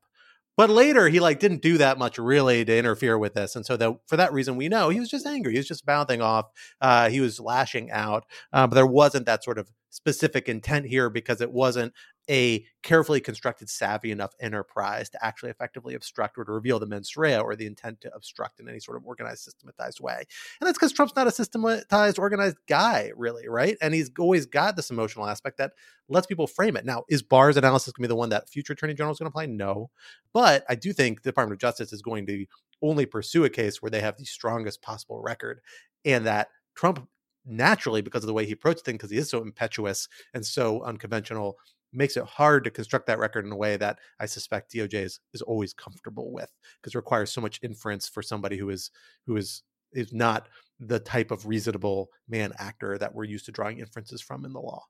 But 0.57 0.69
later, 0.69 1.09
he 1.09 1.19
like 1.19 1.41
didn't 1.41 1.63
do 1.63 1.79
that 1.79 1.99
much 1.99 2.19
really 2.19 2.65
to 2.65 2.77
interfere 2.77 3.17
with 3.17 3.33
this, 3.33 3.57
and 3.57 3.65
so 3.65 3.77
that 3.79 3.95
for 4.07 4.19
that 4.19 4.35
reason, 4.35 4.57
we 4.57 4.69
know 4.69 4.91
he 4.91 5.01
was 5.01 5.09
just 5.09 5.27
angry. 5.27 5.53
He 5.53 5.59
was 5.59 5.67
just 5.67 5.87
bouncing 5.87 6.21
off. 6.21 6.51
Uh, 6.79 7.09
he 7.09 7.21
was 7.21 7.41
lashing 7.41 7.91
out, 7.91 8.27
uh, 8.53 8.67
but 8.67 8.75
there 8.75 8.87
wasn't 8.87 9.25
that 9.25 9.43
sort 9.43 9.57
of 9.59 9.71
specific 9.89 10.49
intent 10.51 10.87
here 10.87 11.09
because 11.09 11.41
it 11.41 11.53
wasn't 11.53 11.95
a 12.29 12.65
carefully 12.83 13.21
constructed, 13.21 13.69
savvy 13.69 14.11
enough 14.11 14.33
enterprise 14.41 15.11
to 15.11 15.25
actually 15.25 15.51
effectively 15.51 15.95
obstruct 15.95 16.39
or 16.39 16.45
to 16.45 16.53
reveal 16.53 16.79
the 16.79 16.87
mens 16.87 17.17
rea 17.17 17.39
or 17.39 17.57
the 17.57 17.67
intent 17.67 18.01
to 18.01 18.15
obstruct 18.15 18.61
in 18.61 18.69
any 18.69 18.81
sort 18.81 18.97
of 18.97 19.05
organized, 19.05 19.43
systematized 19.43 20.01
way. 20.01 20.25
And 20.61 20.67
that's 20.67 20.79
because 20.79 20.93
Trump's 20.93 21.17
not 21.17 21.27
a 21.27 21.33
systematized, 21.33 22.19
organized 22.19 22.59
guy, 22.69 23.11
really, 23.17 23.49
right? 23.49 23.77
And 23.81 23.95
he's 23.95 24.11
always 24.19 24.47
got 24.47 24.77
this 24.77 24.91
emotional 24.91 25.27
aspect 25.27 25.59
that 25.59 25.73
lets 26.09 26.27
people 26.27 26.47
frame 26.47 26.77
it. 26.77 26.85
Now, 26.85 27.05
is 27.09 27.23
Barr's 27.23 27.57
analysis 27.57 27.93
going 27.93 28.05
to 28.05 28.09
be 28.09 28.13
the 28.13 28.17
one 28.17 28.31
that 28.31 28.49
future 28.49 28.73
attorney 28.73 28.95
general 28.95 29.13
is 29.13 29.19
going 29.19 29.27
to 29.27 29.33
apply? 29.33 29.47
No. 29.47 29.91
But 30.33 30.65
I 30.69 30.75
do 30.75 30.93
think 30.93 31.23
the 31.23 31.31
Department 31.31 31.55
of 31.55 31.61
Justice 31.61 31.93
is 31.93 32.03
going 32.03 32.27
to 32.27 32.47
only 32.83 33.07
pursue 33.07 33.45
a 33.45 33.51
case 33.51 33.81
where 33.81 33.91
they 33.91 34.01
have 34.01 34.17
the 34.17 34.25
strongest 34.25 34.83
possible 34.83 35.21
record 35.21 35.61
and 36.05 36.27
that 36.27 36.49
Trump 36.75 37.09
naturally 37.45 38.03
because 38.03 38.23
of 38.23 38.27
the 38.27 38.33
way 38.33 38.47
he 38.47 38.53
approached 38.53 38.85
things 38.85 38.99
because 38.99 39.11
he 39.11 39.17
is 39.17 39.31
so 39.31 39.43
impetuous 39.43 40.09
and 40.35 40.45
so 40.45 40.83
unconventional 40.83 41.57
makes 41.93 42.17
it 42.17 42.25
hard 42.25 42.65
to 42.65 42.71
construct 42.71 43.07
that 43.07 43.19
record 43.19 43.45
in 43.45 43.53
a 43.53 43.57
way 43.57 43.77
that 43.77 43.99
I 44.19 44.27
suspect 44.27 44.73
DOJ 44.73 44.95
is, 44.95 45.21
is 45.33 45.43
always 45.43 45.73
comfortable 45.73 46.33
with 46.33 46.51
because 46.81 46.95
it 46.95 46.99
requires 46.99 47.31
so 47.31 47.41
much 47.41 47.61
inference 47.63 48.09
for 48.09 48.23
somebody 48.23 48.57
who 48.57 48.71
is 48.71 48.91
who 49.27 49.37
is 49.37 49.63
is 49.93 50.13
not 50.13 50.49
the 50.81 50.99
type 50.99 51.31
of 51.31 51.47
reasonable 51.47 52.09
man 52.29 52.53
actor 52.59 52.99
that 52.99 53.15
we're 53.15 53.25
used 53.25 53.47
to 53.47 53.53
drawing 53.53 53.79
inferences 53.79 54.21
from 54.21 54.45
in 54.45 54.53
the 54.53 54.61
law. 54.61 54.85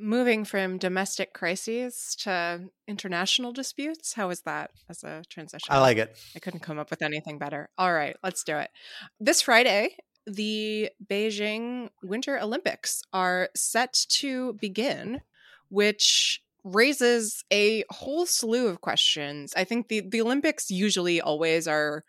Moving 0.00 0.44
from 0.44 0.78
domestic 0.78 1.32
crises 1.34 2.16
to 2.20 2.70
international 2.86 3.52
disputes, 3.52 4.14
how 4.14 4.30
is 4.30 4.42
that 4.42 4.70
as 4.88 5.02
a 5.02 5.24
transition? 5.28 5.66
I 5.70 5.80
like 5.80 5.98
it. 5.98 6.16
I 6.36 6.38
couldn't 6.38 6.60
come 6.60 6.78
up 6.78 6.90
with 6.90 7.02
anything 7.02 7.38
better. 7.38 7.68
All 7.76 7.92
right, 7.92 8.16
let's 8.22 8.44
do 8.44 8.56
it. 8.56 8.70
This 9.18 9.42
Friday, 9.42 9.96
the 10.24 10.90
Beijing 11.04 11.88
Winter 12.02 12.38
Olympics 12.38 13.02
are 13.12 13.48
set 13.56 13.92
to 14.10 14.52
begin 14.54 15.20
which 15.68 16.40
raises 16.64 17.44
a 17.52 17.84
whole 17.90 18.26
slew 18.26 18.68
of 18.68 18.80
questions. 18.80 19.52
I 19.56 19.64
think 19.64 19.88
the, 19.88 20.00
the 20.00 20.20
Olympics 20.20 20.70
usually 20.70 21.20
always 21.20 21.66
are 21.66 22.04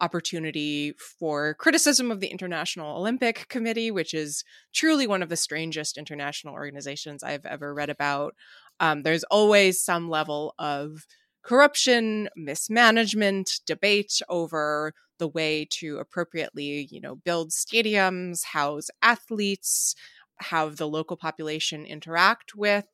opportunity 0.00 0.92
for 1.20 1.54
criticism 1.54 2.10
of 2.10 2.20
the 2.20 2.26
International 2.28 2.96
Olympic 2.96 3.48
Committee, 3.48 3.90
which 3.90 4.12
is 4.12 4.44
truly 4.72 5.06
one 5.06 5.22
of 5.22 5.28
the 5.28 5.36
strangest 5.36 5.96
international 5.96 6.54
organizations 6.54 7.22
I've 7.22 7.46
ever 7.46 7.72
read 7.72 7.90
about. 7.90 8.34
Um, 8.80 9.02
there's 9.02 9.24
always 9.24 9.82
some 9.82 10.10
level 10.10 10.54
of 10.58 11.06
corruption, 11.42 12.28
mismanagement, 12.36 13.60
debate 13.66 14.20
over 14.28 14.92
the 15.18 15.28
way 15.28 15.66
to 15.70 15.98
appropriately, 15.98 16.88
you 16.90 17.00
know, 17.00 17.14
build 17.14 17.50
stadiums, 17.50 18.44
house 18.44 18.88
athletes, 19.00 19.94
have 20.40 20.76
the 20.76 20.88
local 20.88 21.16
population 21.16 21.86
interact 21.86 22.54
with 22.54 22.86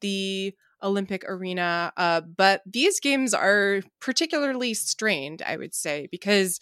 the 0.00 0.54
Olympic 0.82 1.24
arena. 1.26 1.92
Uh, 1.96 2.20
but 2.20 2.62
these 2.66 3.00
games 3.00 3.32
are 3.32 3.80
particularly 4.00 4.74
strained, 4.74 5.42
I 5.46 5.56
would 5.56 5.74
say, 5.74 6.08
because 6.10 6.60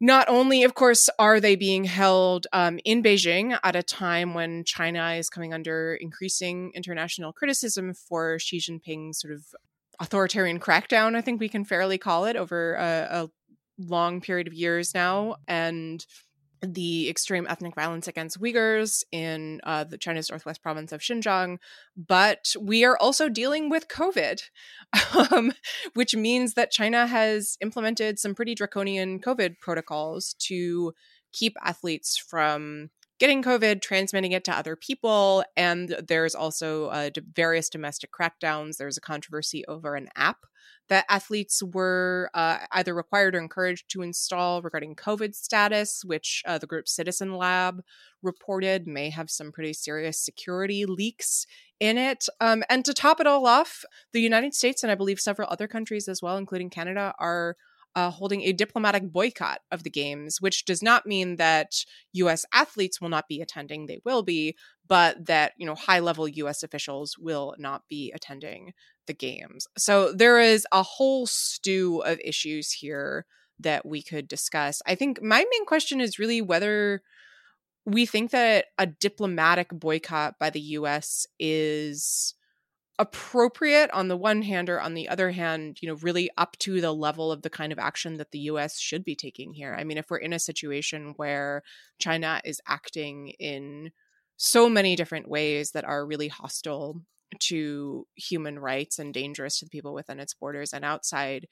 not 0.00 0.28
only, 0.28 0.62
of 0.62 0.74
course, 0.74 1.10
are 1.18 1.40
they 1.40 1.56
being 1.56 1.84
held 1.84 2.46
um, 2.52 2.78
in 2.84 3.02
Beijing 3.02 3.58
at 3.62 3.76
a 3.76 3.82
time 3.82 4.32
when 4.34 4.64
China 4.64 5.12
is 5.12 5.28
coming 5.28 5.52
under 5.52 5.94
increasing 5.94 6.72
international 6.74 7.32
criticism 7.32 7.92
for 7.92 8.38
Xi 8.38 8.58
Jinping's 8.58 9.20
sort 9.20 9.34
of 9.34 9.44
authoritarian 10.00 10.58
crackdown, 10.58 11.14
I 11.14 11.20
think 11.20 11.40
we 11.40 11.50
can 11.50 11.64
fairly 11.64 11.98
call 11.98 12.24
it, 12.24 12.36
over 12.36 12.74
a, 12.74 13.08
a 13.10 13.30
long 13.78 14.20
period 14.22 14.46
of 14.46 14.54
years 14.54 14.94
now. 14.94 15.36
And 15.46 16.04
the 16.62 17.08
extreme 17.08 17.46
ethnic 17.48 17.74
violence 17.74 18.06
against 18.08 18.40
Uyghurs 18.40 19.02
in 19.12 19.60
uh, 19.64 19.84
the 19.84 19.98
China's 19.98 20.30
northwest 20.30 20.62
province 20.62 20.92
of 20.92 21.00
Xinjiang, 21.00 21.58
but 21.96 22.54
we 22.60 22.84
are 22.84 22.98
also 22.98 23.28
dealing 23.28 23.70
with 23.70 23.88
COVID, 23.88 24.42
um, 25.32 25.52
which 25.94 26.14
means 26.14 26.54
that 26.54 26.70
China 26.70 27.06
has 27.06 27.56
implemented 27.60 28.18
some 28.18 28.34
pretty 28.34 28.54
draconian 28.54 29.20
COVID 29.20 29.58
protocols 29.60 30.34
to 30.40 30.92
keep 31.32 31.56
athletes 31.62 32.16
from 32.16 32.90
getting 33.18 33.42
COVID, 33.42 33.82
transmitting 33.82 34.32
it 34.32 34.44
to 34.44 34.56
other 34.56 34.74
people. 34.74 35.44
And 35.56 35.94
there's 36.08 36.34
also 36.34 36.86
uh, 36.86 37.10
various 37.34 37.68
domestic 37.68 38.10
crackdowns. 38.12 38.78
There's 38.78 38.96
a 38.96 39.02
controversy 39.02 39.64
over 39.66 39.94
an 39.94 40.08
app 40.16 40.38
that 40.90 41.06
athletes 41.08 41.62
were 41.62 42.30
uh, 42.34 42.58
either 42.72 42.92
required 42.92 43.34
or 43.34 43.38
encouraged 43.38 43.88
to 43.88 44.02
install 44.02 44.60
regarding 44.60 44.96
COVID 44.96 45.34
status, 45.34 46.04
which 46.04 46.42
uh, 46.46 46.58
the 46.58 46.66
group 46.66 46.88
Citizen 46.88 47.36
Lab 47.36 47.82
reported 48.22 48.86
may 48.86 49.08
have 49.08 49.30
some 49.30 49.52
pretty 49.52 49.72
serious 49.72 50.20
security 50.20 50.84
leaks 50.84 51.46
in 51.78 51.96
it. 51.96 52.26
Um, 52.40 52.64
and 52.68 52.84
to 52.84 52.92
top 52.92 53.20
it 53.20 53.26
all 53.28 53.46
off, 53.46 53.84
the 54.12 54.20
United 54.20 54.52
States 54.52 54.82
and 54.82 54.90
I 54.90 54.96
believe 54.96 55.20
several 55.20 55.48
other 55.50 55.68
countries 55.68 56.08
as 56.08 56.20
well, 56.20 56.36
including 56.36 56.70
Canada, 56.70 57.14
are 57.20 57.56
uh, 57.96 58.10
holding 58.10 58.42
a 58.42 58.52
diplomatic 58.52 59.10
boycott 59.12 59.60
of 59.70 59.82
the 59.82 59.90
games, 59.90 60.40
which 60.40 60.64
does 60.64 60.82
not 60.82 61.06
mean 61.06 61.36
that 61.36 61.72
U.S. 62.12 62.44
athletes 62.52 63.00
will 63.00 63.08
not 63.08 63.28
be 63.28 63.40
attending; 63.40 63.86
they 63.86 64.00
will 64.04 64.22
be, 64.22 64.56
but 64.86 65.26
that 65.26 65.52
you 65.56 65.66
know 65.66 65.74
high-level 65.74 66.28
U.S. 66.28 66.62
officials 66.62 67.16
will 67.18 67.54
not 67.58 67.82
be 67.88 68.12
attending 68.14 68.72
the 69.10 69.14
games. 69.14 69.66
So 69.76 70.12
there 70.12 70.38
is 70.38 70.66
a 70.70 70.84
whole 70.84 71.26
stew 71.26 72.00
of 72.04 72.20
issues 72.24 72.70
here 72.70 73.26
that 73.58 73.84
we 73.84 74.02
could 74.02 74.28
discuss. 74.28 74.80
I 74.86 74.94
think 74.94 75.20
my 75.20 75.38
main 75.38 75.66
question 75.66 76.00
is 76.00 76.20
really 76.20 76.40
whether 76.40 77.02
we 77.84 78.06
think 78.06 78.30
that 78.30 78.66
a 78.78 78.86
diplomatic 78.86 79.68
boycott 79.72 80.38
by 80.38 80.50
the 80.50 80.60
US 80.60 81.26
is 81.40 82.34
appropriate 83.00 83.90
on 83.92 84.06
the 84.06 84.16
one 84.16 84.42
hand 84.42 84.68
or 84.68 84.80
on 84.80 84.92
the 84.92 85.08
other 85.08 85.30
hand 85.30 85.78
you 85.80 85.88
know 85.88 85.94
really 86.02 86.28
up 86.36 86.54
to 86.58 86.82
the 86.82 86.92
level 86.92 87.32
of 87.32 87.40
the 87.40 87.48
kind 87.48 87.72
of 87.72 87.78
action 87.78 88.18
that 88.18 88.30
the 88.30 88.40
US 88.40 88.78
should 88.78 89.04
be 89.04 89.16
taking 89.16 89.54
here 89.54 89.74
i 89.74 89.84
mean 89.84 89.96
if 89.96 90.10
we're 90.10 90.18
in 90.18 90.34
a 90.34 90.38
situation 90.38 91.14
where 91.16 91.62
china 91.98 92.42
is 92.44 92.60
acting 92.68 93.28
in 93.38 93.90
so 94.36 94.68
many 94.68 94.96
different 94.96 95.30
ways 95.30 95.70
that 95.70 95.86
are 95.86 96.06
really 96.06 96.28
hostile 96.28 97.00
to 97.38 98.06
human 98.14 98.58
rights 98.58 98.98
and 98.98 99.14
dangerous 99.14 99.58
to 99.58 99.64
the 99.64 99.70
people 99.70 99.94
within 99.94 100.20
its 100.20 100.34
borders 100.34 100.72
and 100.72 100.84
outside 100.84 101.46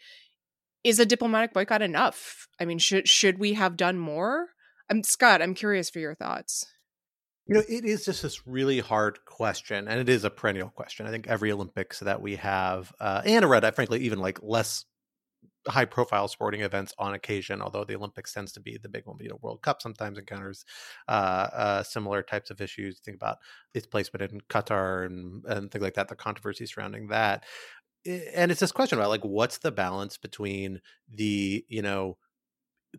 is 0.84 0.98
a 0.98 1.06
diplomatic 1.06 1.52
boycott 1.52 1.82
enough? 1.82 2.46
I 2.60 2.64
mean 2.64 2.78
should 2.78 3.08
should 3.08 3.38
we 3.38 3.54
have 3.54 3.76
done 3.76 3.98
more? 3.98 4.48
I'm 4.90 5.02
scott 5.02 5.42
i'm 5.42 5.54
curious 5.54 5.90
for 5.90 5.98
your 5.98 6.14
thoughts. 6.14 6.66
You 7.48 7.54
know, 7.54 7.62
it 7.66 7.86
is 7.86 8.04
just 8.04 8.22
this 8.22 8.46
really 8.46 8.78
hard 8.78 9.24
question, 9.24 9.88
and 9.88 9.98
it 9.98 10.10
is 10.10 10.22
a 10.22 10.28
perennial 10.28 10.68
question. 10.68 11.06
I 11.06 11.10
think 11.10 11.28
every 11.28 11.50
Olympics 11.50 12.00
that 12.00 12.20
we 12.20 12.36
have, 12.36 12.92
uh, 13.00 13.22
and 13.24 13.42
around, 13.42 13.74
frankly, 13.74 14.00
even 14.00 14.18
like 14.18 14.38
less 14.42 14.84
high 15.68 15.84
profile 15.84 16.28
sporting 16.28 16.62
events 16.62 16.94
on 16.98 17.14
occasion, 17.14 17.60
although 17.62 17.84
the 17.84 17.96
Olympics 17.96 18.32
tends 18.32 18.52
to 18.52 18.60
be 18.60 18.78
the 18.78 18.88
big 18.88 19.06
one. 19.06 19.16
You 19.20 19.28
know, 19.28 19.38
World 19.42 19.62
Cup 19.62 19.82
sometimes 19.82 20.18
encounters 20.18 20.64
uh, 21.08 21.48
uh, 21.52 21.82
similar 21.82 22.22
types 22.22 22.50
of 22.50 22.60
issues. 22.60 23.00
Think 23.00 23.16
about 23.16 23.38
its 23.74 23.86
placement 23.86 24.32
in 24.32 24.40
Qatar 24.48 25.06
and, 25.06 25.44
and 25.46 25.70
things 25.70 25.82
like 25.82 25.94
that, 25.94 26.08
the 26.08 26.16
controversy 26.16 26.66
surrounding 26.66 27.08
that. 27.08 27.44
And 28.34 28.50
it's 28.50 28.60
this 28.60 28.72
question 28.72 28.98
about 28.98 29.10
like, 29.10 29.24
what's 29.24 29.58
the 29.58 29.72
balance 29.72 30.16
between 30.16 30.80
the, 31.12 31.64
you 31.68 31.82
know, 31.82 32.16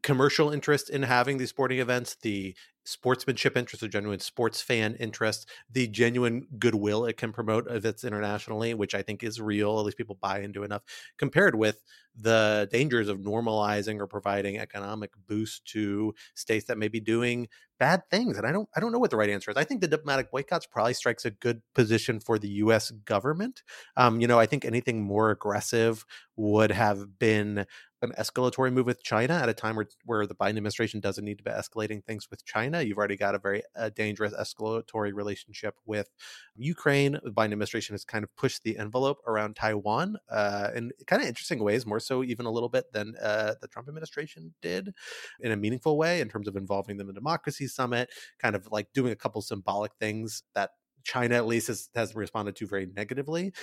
commercial 0.04 0.52
interest 0.52 0.90
in 0.90 1.04
having 1.04 1.38
these 1.38 1.50
sporting 1.50 1.80
events, 1.80 2.16
the 2.22 2.56
sportsmanship 2.86 3.56
interest, 3.58 3.84
a 3.84 3.88
genuine 3.88 4.20
sports 4.20 4.62
fan 4.62 4.96
interest, 4.96 5.48
the 5.72 5.88
genuine 5.88 6.48
goodwill 6.58 7.06
it 7.06 7.18
can 7.18 7.32
promote 7.32 7.70
if 7.70 7.86
it's 7.86 8.04
internationally, 8.04 8.74
which 8.74 8.96
I 8.96 9.02
think 9.02 9.24
is 9.24 9.40
real. 9.40 9.80
At 9.80 9.86
least 9.86 9.98
people 9.98 10.18
buy 10.20 10.40
into 10.42 10.64
enough, 10.64 10.84
compared 11.18 11.56
with 11.56 11.82
the 12.16 12.68
dangers 12.72 13.08
of 13.08 13.20
normalizing 13.20 14.00
or 14.00 14.08
providing 14.08 14.58
economic 14.58 15.12
boost 15.28 15.66
to 15.68 16.14
states 16.34 16.66
that 16.66 16.78
may 16.78 16.88
be 16.88 17.00
doing 17.00 17.48
bad 17.78 18.02
things. 18.12 18.38
And 18.38 18.46
I 18.46 18.52
don't 18.52 18.68
I 18.76 18.80
don't 18.80 18.92
know 18.92 19.00
what 19.00 19.12
the 19.12 19.18
right 19.18 19.30
answer 19.30 19.52
is. 19.52 19.58
I 19.58 19.64
think 19.64 19.80
the 19.82 19.88
diplomatic 19.88 20.32
boycotts 20.32 20.66
probably 20.66 20.94
strikes 20.94 21.24
a 21.26 21.32
good 21.32 21.62
position 21.76 22.20
for 22.20 22.38
the 22.38 22.50
US 22.50 22.92
government. 22.92 23.64
Um, 23.96 24.20
you 24.20 24.28
know, 24.28 24.40
I 24.40 24.46
think 24.48 24.66
anything 24.66 25.02
more 25.02 25.30
aggressive 25.32 26.06
would 26.36 26.72
have 26.72 27.18
been 27.20 27.66
an 28.02 28.12
escalatory 28.18 28.72
move 28.72 28.86
with 28.86 29.04
China 29.04 29.34
at 29.34 29.50
a 29.50 29.54
time 29.54 29.76
where, 29.76 29.88
where 30.06 30.26
the 30.26 30.36
Biden 30.36 30.50
administration 30.50 31.00
doesn't 31.00 31.26
need 31.26 31.38
to 31.38 31.44
be 31.44 31.52
escalating 31.52 32.04
things 32.04 32.30
with 32.30 32.46
China. 32.46 32.79
You've 32.82 32.98
already 32.98 33.18
got 33.18 33.36
a 33.36 33.40
very 33.40 33.64
uh, 33.76 33.90
dangerous 33.90 34.34
escalatory 34.34 35.14
relationship 35.14 35.76
with 35.86 36.10
Ukraine. 36.56 37.20
The 37.24 37.32
Biden 37.32 37.46
administration 37.46 37.94
has 37.94 38.06
kind 38.06 38.24
of 38.24 38.36
pushed 38.36 38.64
the 38.64 38.78
envelope 38.78 39.20
around 39.28 39.56
Taiwan 39.56 40.18
uh, 40.30 40.70
in 40.76 40.92
kind 41.08 41.22
of 41.22 41.28
interesting 41.28 41.64
ways, 41.64 41.86
more 41.86 42.00
so 42.00 42.24
even 42.24 42.46
a 42.46 42.52
little 42.52 42.70
bit 42.70 42.92
than 42.94 43.16
uh, 43.22 43.56
the 43.62 43.68
Trump 43.68 43.88
administration 43.88 44.54
did 44.62 44.94
in 45.40 45.52
a 45.52 45.58
meaningful 45.58 45.98
way 45.98 46.22
in 46.22 46.30
terms 46.30 46.48
of 46.48 46.56
involving 46.56 46.98
them 46.98 47.10
in 47.10 47.16
the 47.16 47.20
democracy 47.20 47.68
summit, 47.68 48.10
kind 48.40 48.56
of 48.56 48.68
like 48.72 48.88
doing 48.94 49.12
a 49.12 49.16
couple 49.16 49.42
symbolic 49.42 49.92
things 50.00 50.44
that 50.56 50.72
China 51.04 51.36
at 51.36 51.48
least 51.48 51.68
has, 51.68 51.90
has 51.96 52.16
responded 52.16 52.56
to 52.58 52.68
very 52.68 52.88
negatively. 52.96 53.54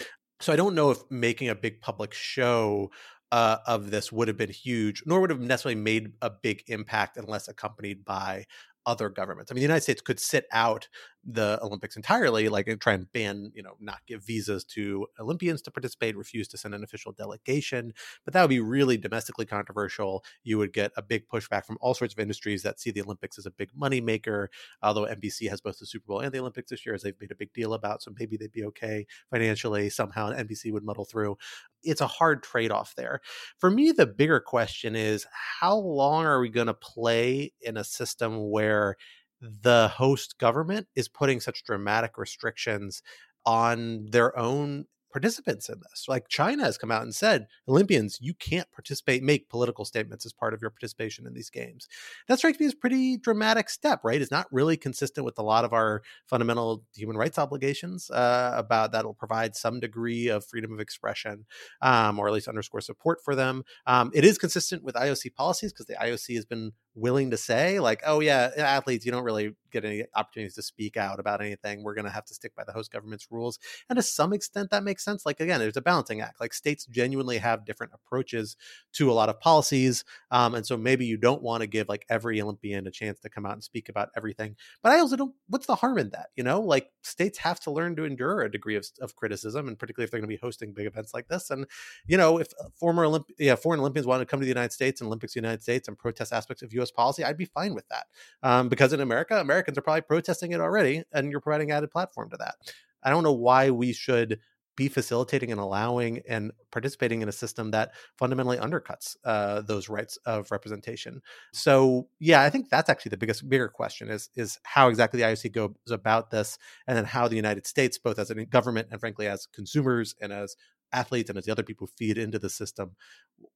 So 0.40 0.52
I 0.52 0.56
don't 0.56 0.74
know 0.74 0.90
if 0.90 0.98
making 1.10 1.48
a 1.48 1.54
big 1.54 1.80
public 1.80 2.12
show 2.12 2.90
uh, 3.32 3.58
of 3.66 3.90
this 3.90 4.12
would 4.12 4.28
have 4.28 4.36
been 4.36 4.50
huge, 4.50 5.02
nor 5.06 5.20
would 5.20 5.30
have 5.30 5.40
necessarily 5.40 5.80
made 5.80 6.12
a 6.22 6.30
big 6.30 6.62
impact 6.68 7.16
unless 7.16 7.48
accompanied 7.48 8.04
by 8.04 8.44
other 8.86 9.08
governments. 9.08 9.50
I 9.50 9.54
mean, 9.54 9.60
the 9.60 9.66
United 9.66 9.82
States 9.82 10.00
could 10.00 10.20
sit 10.20 10.46
out 10.52 10.88
the 11.28 11.58
Olympics 11.60 11.96
entirely, 11.96 12.48
like 12.48 12.68
try 12.78 12.92
and 12.92 13.10
ban, 13.12 13.50
you 13.54 13.62
know, 13.62 13.74
not 13.80 13.98
give 14.06 14.24
visas 14.24 14.64
to 14.64 15.06
Olympians 15.18 15.60
to 15.62 15.72
participate, 15.72 16.16
refuse 16.16 16.46
to 16.48 16.56
send 16.56 16.74
an 16.74 16.84
official 16.84 17.10
delegation. 17.12 17.92
But 18.24 18.32
that 18.34 18.42
would 18.42 18.50
be 18.50 18.60
really 18.60 18.96
domestically 18.96 19.44
controversial. 19.44 20.24
You 20.44 20.58
would 20.58 20.72
get 20.72 20.92
a 20.96 21.02
big 21.02 21.26
pushback 21.28 21.64
from 21.64 21.78
all 21.80 21.94
sorts 21.94 22.14
of 22.14 22.20
industries 22.20 22.62
that 22.62 22.78
see 22.78 22.92
the 22.92 23.02
Olympics 23.02 23.38
as 23.38 23.46
a 23.46 23.50
big 23.50 23.70
money 23.74 24.00
maker. 24.00 24.50
Although 24.82 25.06
NBC 25.06 25.48
has 25.50 25.60
both 25.60 25.78
the 25.80 25.86
Super 25.86 26.06
Bowl 26.06 26.20
and 26.20 26.30
the 26.32 26.38
Olympics 26.38 26.70
this 26.70 26.86
year, 26.86 26.94
as 26.94 27.02
they've 27.02 27.20
made 27.20 27.32
a 27.32 27.36
big 27.36 27.52
deal 27.52 27.74
about, 27.74 28.02
so 28.02 28.12
maybe 28.18 28.36
they'd 28.36 28.52
be 28.52 28.64
okay 28.64 29.06
financially. 29.30 29.90
Somehow 29.90 30.28
And 30.30 30.48
NBC 30.48 30.72
would 30.72 30.84
muddle 30.84 31.04
through. 31.04 31.36
It's 31.82 32.00
a 32.00 32.06
hard 32.06 32.42
trade 32.44 32.70
off 32.70 32.94
there. 32.96 33.20
For 33.58 33.70
me, 33.70 33.90
the 33.90 34.06
bigger 34.06 34.40
question 34.40 34.94
is 34.94 35.26
how 35.60 35.76
long 35.76 36.24
are 36.24 36.40
we 36.40 36.48
going 36.48 36.66
to 36.68 36.74
play 36.74 37.52
in 37.60 37.76
a 37.76 37.84
system 37.84 38.50
where 38.50 38.96
the 39.40 39.88
host 39.88 40.38
government 40.38 40.88
is 40.94 41.08
putting 41.08 41.40
such 41.40 41.64
dramatic 41.64 42.18
restrictions 42.18 43.02
on 43.44 44.06
their 44.10 44.36
own 44.38 44.86
participants 45.16 45.70
in 45.70 45.80
this. 45.80 46.04
Like 46.08 46.28
China 46.28 46.64
has 46.64 46.76
come 46.76 46.90
out 46.90 47.00
and 47.00 47.14
said, 47.14 47.46
Olympians, 47.66 48.18
you 48.20 48.34
can't 48.34 48.70
participate, 48.70 49.22
make 49.22 49.48
political 49.48 49.86
statements 49.86 50.26
as 50.26 50.34
part 50.34 50.52
of 50.52 50.60
your 50.60 50.70
participation 50.70 51.26
in 51.26 51.32
these 51.32 51.48
games. 51.48 51.88
That 52.28 52.36
strikes 52.36 52.60
me 52.60 52.66
as 52.66 52.74
pretty 52.74 53.16
dramatic 53.16 53.70
step, 53.70 54.00
right? 54.04 54.20
It's 54.20 54.30
not 54.30 54.46
really 54.52 54.76
consistent 54.76 55.24
with 55.24 55.38
a 55.38 55.42
lot 55.42 55.64
of 55.64 55.72
our 55.72 56.02
fundamental 56.26 56.84
human 56.94 57.16
rights 57.16 57.38
obligations 57.38 58.10
uh, 58.10 58.52
about 58.56 58.92
that'll 58.92 59.14
provide 59.14 59.56
some 59.56 59.80
degree 59.80 60.28
of 60.28 60.44
freedom 60.44 60.70
of 60.70 60.80
expression, 60.80 61.46
um, 61.80 62.18
or 62.18 62.26
at 62.26 62.34
least 62.34 62.48
underscore 62.48 62.82
support 62.82 63.20
for 63.24 63.34
them. 63.34 63.62
Um, 63.86 64.10
it 64.12 64.22
is 64.22 64.36
consistent 64.36 64.82
with 64.82 64.96
IOC 64.96 65.34
policies 65.34 65.72
because 65.72 65.86
the 65.86 65.94
IOC 65.94 66.34
has 66.34 66.44
been 66.44 66.72
willing 66.96 67.30
to 67.30 67.36
say 67.36 67.78
like 67.78 68.02
oh 68.06 68.20
yeah 68.20 68.50
athletes 68.56 69.04
you 69.04 69.12
don't 69.12 69.24
really 69.24 69.54
get 69.76 69.84
any 69.84 70.04
opportunities 70.14 70.54
to 70.54 70.62
speak 70.62 70.96
out 70.96 71.20
about 71.20 71.40
anything. 71.40 71.82
We're 71.82 71.94
going 71.94 72.06
to 72.06 72.10
have 72.10 72.24
to 72.26 72.34
stick 72.34 72.54
by 72.54 72.64
the 72.64 72.72
host 72.72 72.90
government's 72.90 73.28
rules. 73.30 73.58
And 73.90 73.96
to 73.96 74.02
some 74.02 74.32
extent 74.32 74.70
that 74.70 74.82
makes 74.82 75.04
sense. 75.04 75.26
Like 75.26 75.40
again 75.40 75.60
there's 75.60 75.76
a 75.76 75.82
balancing 75.82 76.20
act. 76.20 76.40
Like 76.40 76.54
states 76.54 76.86
genuinely 76.86 77.38
have 77.38 77.64
different 77.64 77.92
approaches 77.94 78.56
to 78.94 79.10
a 79.10 79.14
lot 79.14 79.28
of 79.28 79.38
policies 79.40 80.04
um, 80.30 80.54
and 80.54 80.66
so 80.66 80.76
maybe 80.76 81.06
you 81.06 81.16
don't 81.16 81.42
want 81.42 81.60
to 81.60 81.66
give 81.66 81.88
like 81.88 82.06
every 82.08 82.40
olympian 82.40 82.86
a 82.86 82.90
chance 82.90 83.20
to 83.20 83.28
come 83.28 83.46
out 83.46 83.52
and 83.52 83.64
speak 83.64 83.88
about 83.88 84.08
everything. 84.16 84.56
But 84.82 84.92
i 84.92 84.98
also 84.98 85.16
don't 85.16 85.34
what's 85.48 85.66
the 85.66 85.74
harm 85.74 85.98
in 85.98 86.10
that 86.10 86.28
you 86.36 86.42
know? 86.42 86.60
Like 86.60 86.90
states 87.02 87.38
have 87.38 87.60
to 87.60 87.70
learn 87.70 87.96
to 87.96 88.04
endure 88.04 88.42
a 88.42 88.50
degree 88.50 88.76
of, 88.76 88.86
of 89.00 89.14
criticism 89.16 89.68
and 89.68 89.78
particularly 89.78 90.04
if 90.04 90.10
they're 90.10 90.20
going 90.20 90.30
to 90.30 90.34
be 90.34 90.40
hosting 90.42 90.72
big 90.72 90.86
events 90.86 91.12
like 91.12 91.28
this. 91.28 91.50
And 91.50 91.66
you 92.06 92.16
know 92.16 92.38
if 92.38 92.48
uh, 92.60 92.68
former 92.74 93.04
Olymp- 93.04 93.30
yeah 93.38 93.56
foreign 93.56 93.80
olympians 93.80 94.06
want 94.06 94.20
to 94.20 94.26
come 94.26 94.40
to 94.40 94.44
the 94.44 94.50
united 94.50 94.72
states 94.72 95.00
and 95.00 95.06
olympics 95.06 95.34
the 95.34 95.38
united 95.38 95.62
states 95.62 95.88
and 95.88 95.98
protest 95.98 96.32
aspects 96.32 96.62
of 96.62 96.72
us 96.72 96.85
US 96.86 96.90
policy, 96.90 97.24
I'd 97.24 97.36
be 97.36 97.44
fine 97.44 97.74
with 97.74 97.88
that. 97.88 98.06
Um, 98.42 98.68
because 98.68 98.92
in 98.92 99.00
America, 99.00 99.40
Americans 99.40 99.78
are 99.78 99.82
probably 99.82 100.02
protesting 100.02 100.52
it 100.52 100.60
already, 100.60 101.02
and 101.12 101.30
you're 101.30 101.40
providing 101.40 101.70
added 101.70 101.90
platform 101.90 102.30
to 102.30 102.36
that. 102.38 102.54
I 103.02 103.10
don't 103.10 103.22
know 103.22 103.32
why 103.32 103.70
we 103.70 103.92
should 103.92 104.40
be 104.76 104.88
facilitating 104.88 105.50
and 105.50 105.60
allowing 105.60 106.20
and 106.28 106.52
participating 106.70 107.22
in 107.22 107.28
a 107.28 107.32
system 107.32 107.70
that 107.70 107.92
fundamentally 108.18 108.58
undercuts 108.58 109.16
uh, 109.24 109.62
those 109.62 109.88
rights 109.88 110.18
of 110.26 110.50
representation. 110.50 111.22
So, 111.52 112.08
yeah, 112.20 112.42
I 112.42 112.50
think 112.50 112.68
that's 112.68 112.90
actually 112.90 113.10
the 113.10 113.16
biggest, 113.16 113.48
bigger 113.48 113.68
question 113.68 114.10
is 114.10 114.28
is 114.36 114.58
how 114.64 114.88
exactly 114.88 115.20
the 115.20 115.26
IOC 115.26 115.52
goes 115.52 115.74
about 115.90 116.30
this, 116.30 116.58
and 116.86 116.96
then 116.96 117.06
how 117.06 117.26
the 117.26 117.36
United 117.36 117.66
States, 117.66 117.98
both 117.98 118.18
as 118.18 118.30
a 118.30 118.44
government 118.44 118.88
and 118.90 119.00
frankly 119.00 119.26
as 119.26 119.46
consumers 119.46 120.14
and 120.20 120.32
as 120.32 120.56
athletes 120.92 121.30
and 121.30 121.38
as 121.38 121.46
the 121.46 121.52
other 121.52 121.62
people 121.62 121.86
feed 121.86 122.18
into 122.18 122.38
the 122.38 122.50
system, 122.50 122.96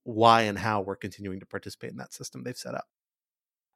why 0.04 0.42
and 0.42 0.58
how 0.58 0.80
we're 0.80 0.96
continuing 0.96 1.40
to 1.40 1.46
participate 1.46 1.90
in 1.90 1.98
that 1.98 2.14
system 2.14 2.42
they've 2.42 2.56
set 2.56 2.74
up. 2.74 2.86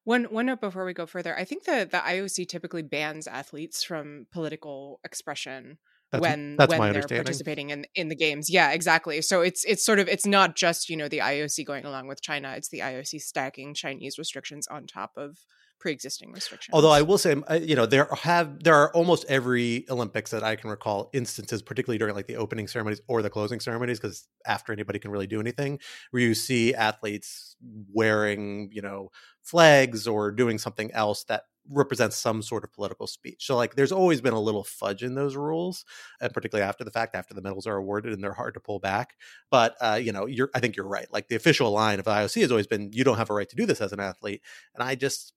One 0.04 0.24
one 0.24 0.46
note 0.46 0.60
before 0.60 0.84
we 0.84 0.92
go 0.92 1.06
further, 1.06 1.36
I 1.36 1.44
think 1.44 1.64
the 1.64 1.88
the 1.90 1.98
IOC 1.98 2.48
typically 2.48 2.82
bans 2.82 3.26
athletes 3.26 3.82
from 3.82 4.26
political 4.32 5.00
expression 5.02 5.78
That's, 6.12 6.20
when 6.20 6.56
that's 6.56 6.76
when 6.76 6.92
they're 6.92 7.02
participating 7.08 7.70
in 7.70 7.86
in 7.94 8.08
the 8.08 8.16
games. 8.16 8.50
Yeah, 8.50 8.72
exactly. 8.72 9.22
So 9.22 9.40
it's 9.40 9.64
it's 9.64 9.84
sort 9.84 9.98
of 9.98 10.08
it's 10.08 10.26
not 10.26 10.56
just 10.56 10.90
you 10.90 10.96
know 10.96 11.08
the 11.08 11.18
IOC 11.18 11.64
going 11.64 11.86
along 11.86 12.06
with 12.06 12.20
China. 12.20 12.54
It's 12.56 12.68
the 12.68 12.80
IOC 12.80 13.20
stacking 13.22 13.72
Chinese 13.74 14.18
restrictions 14.18 14.66
on 14.68 14.86
top 14.86 15.12
of 15.16 15.38
pre-existing 15.78 16.32
restrictions. 16.32 16.72
Although 16.72 16.90
I 16.90 17.02
will 17.02 17.18
say, 17.18 17.36
uh, 17.48 17.54
you 17.54 17.76
know, 17.76 17.86
there 17.86 18.08
have 18.22 18.62
there 18.62 18.74
are 18.74 18.92
almost 18.94 19.24
every 19.28 19.84
Olympics 19.90 20.30
that 20.30 20.42
I 20.42 20.56
can 20.56 20.70
recall 20.70 21.10
instances, 21.12 21.62
particularly 21.62 21.98
during 21.98 22.14
like 22.14 22.26
the 22.26 22.36
opening 22.36 22.68
ceremonies 22.68 23.00
or 23.08 23.22
the 23.22 23.30
closing 23.30 23.60
ceremonies, 23.60 23.98
because 24.00 24.26
after 24.46 24.72
anybody 24.72 24.98
can 24.98 25.10
really 25.10 25.26
do 25.26 25.40
anything, 25.40 25.78
where 26.10 26.22
you 26.22 26.34
see 26.34 26.74
athletes 26.74 27.56
wearing, 27.92 28.70
you 28.72 28.82
know, 28.82 29.10
flags 29.42 30.06
or 30.06 30.30
doing 30.30 30.58
something 30.58 30.90
else 30.92 31.24
that 31.24 31.44
represents 31.70 32.16
some 32.16 32.42
sort 32.42 32.64
of 32.64 32.72
political 32.72 33.06
speech. 33.06 33.46
So 33.46 33.56
like 33.56 33.74
there's 33.74 33.92
always 33.92 34.20
been 34.20 34.34
a 34.34 34.40
little 34.40 34.64
fudge 34.64 35.02
in 35.02 35.14
those 35.14 35.36
rules, 35.36 35.84
and 36.20 36.32
particularly 36.32 36.66
after 36.66 36.84
the 36.84 36.90
fact, 36.90 37.14
after 37.14 37.34
the 37.34 37.42
medals 37.42 37.66
are 37.66 37.76
awarded 37.76 38.12
and 38.12 38.22
they're 38.22 38.34
hard 38.34 38.54
to 38.54 38.60
pull 38.60 38.78
back. 38.78 39.14
But 39.50 39.76
uh, 39.80 39.98
you 40.02 40.12
know, 40.12 40.26
you're 40.26 40.50
I 40.54 40.60
think 40.60 40.76
you're 40.76 40.88
right. 40.88 41.06
Like 41.10 41.28
the 41.28 41.36
official 41.36 41.70
line 41.70 41.98
of 41.98 42.04
the 42.04 42.10
IOC 42.10 42.42
has 42.42 42.50
always 42.50 42.66
been 42.66 42.90
you 42.92 43.04
don't 43.04 43.16
have 43.16 43.30
a 43.30 43.34
right 43.34 43.48
to 43.48 43.56
do 43.56 43.66
this 43.66 43.80
as 43.80 43.92
an 43.92 44.00
athlete. 44.00 44.42
And 44.74 44.82
I 44.82 44.94
just 44.94 45.32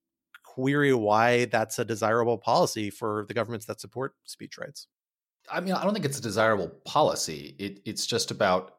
query 0.58 0.94
why 0.94 1.46
that's 1.46 1.78
a 1.78 1.86
desirable 1.86 2.38
policy 2.38 2.90
for 2.90 3.26
the 3.28 3.34
governments 3.34 3.68
that 3.68 3.80
support 3.80 4.16
speech 4.26 4.58
rights. 4.58 4.88
I 5.52 5.60
mean, 5.60 5.74
I 5.74 5.84
don't 5.84 5.94
think 5.94 6.06
it's 6.06 6.18
a 6.18 6.22
desirable 6.22 6.70
policy. 6.84 7.56
It, 7.60 7.80
it's 7.86 8.08
just 8.08 8.32
about 8.32 8.78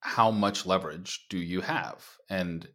how 0.00 0.30
much 0.30 0.64
leverage 0.64 1.26
do 1.28 1.38
you 1.38 1.60
have, 1.60 2.04
and 2.30 2.66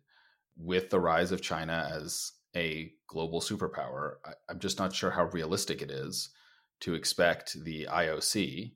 with 0.55 0.91
the 0.91 0.99
rise 0.99 1.31
of 1.31 1.41
China 1.41 1.89
as 1.91 2.31
a 2.55 2.91
global 3.07 3.41
superpower, 3.41 4.15
I, 4.23 4.33
I'm 4.49 4.59
just 4.59 4.77
not 4.77 4.93
sure 4.93 5.09
how 5.09 5.25
realistic 5.25 5.81
it 5.81 5.89
is 5.89 6.29
to 6.81 6.93
expect 6.93 7.57
the 7.63 7.87
IOC 7.89 8.73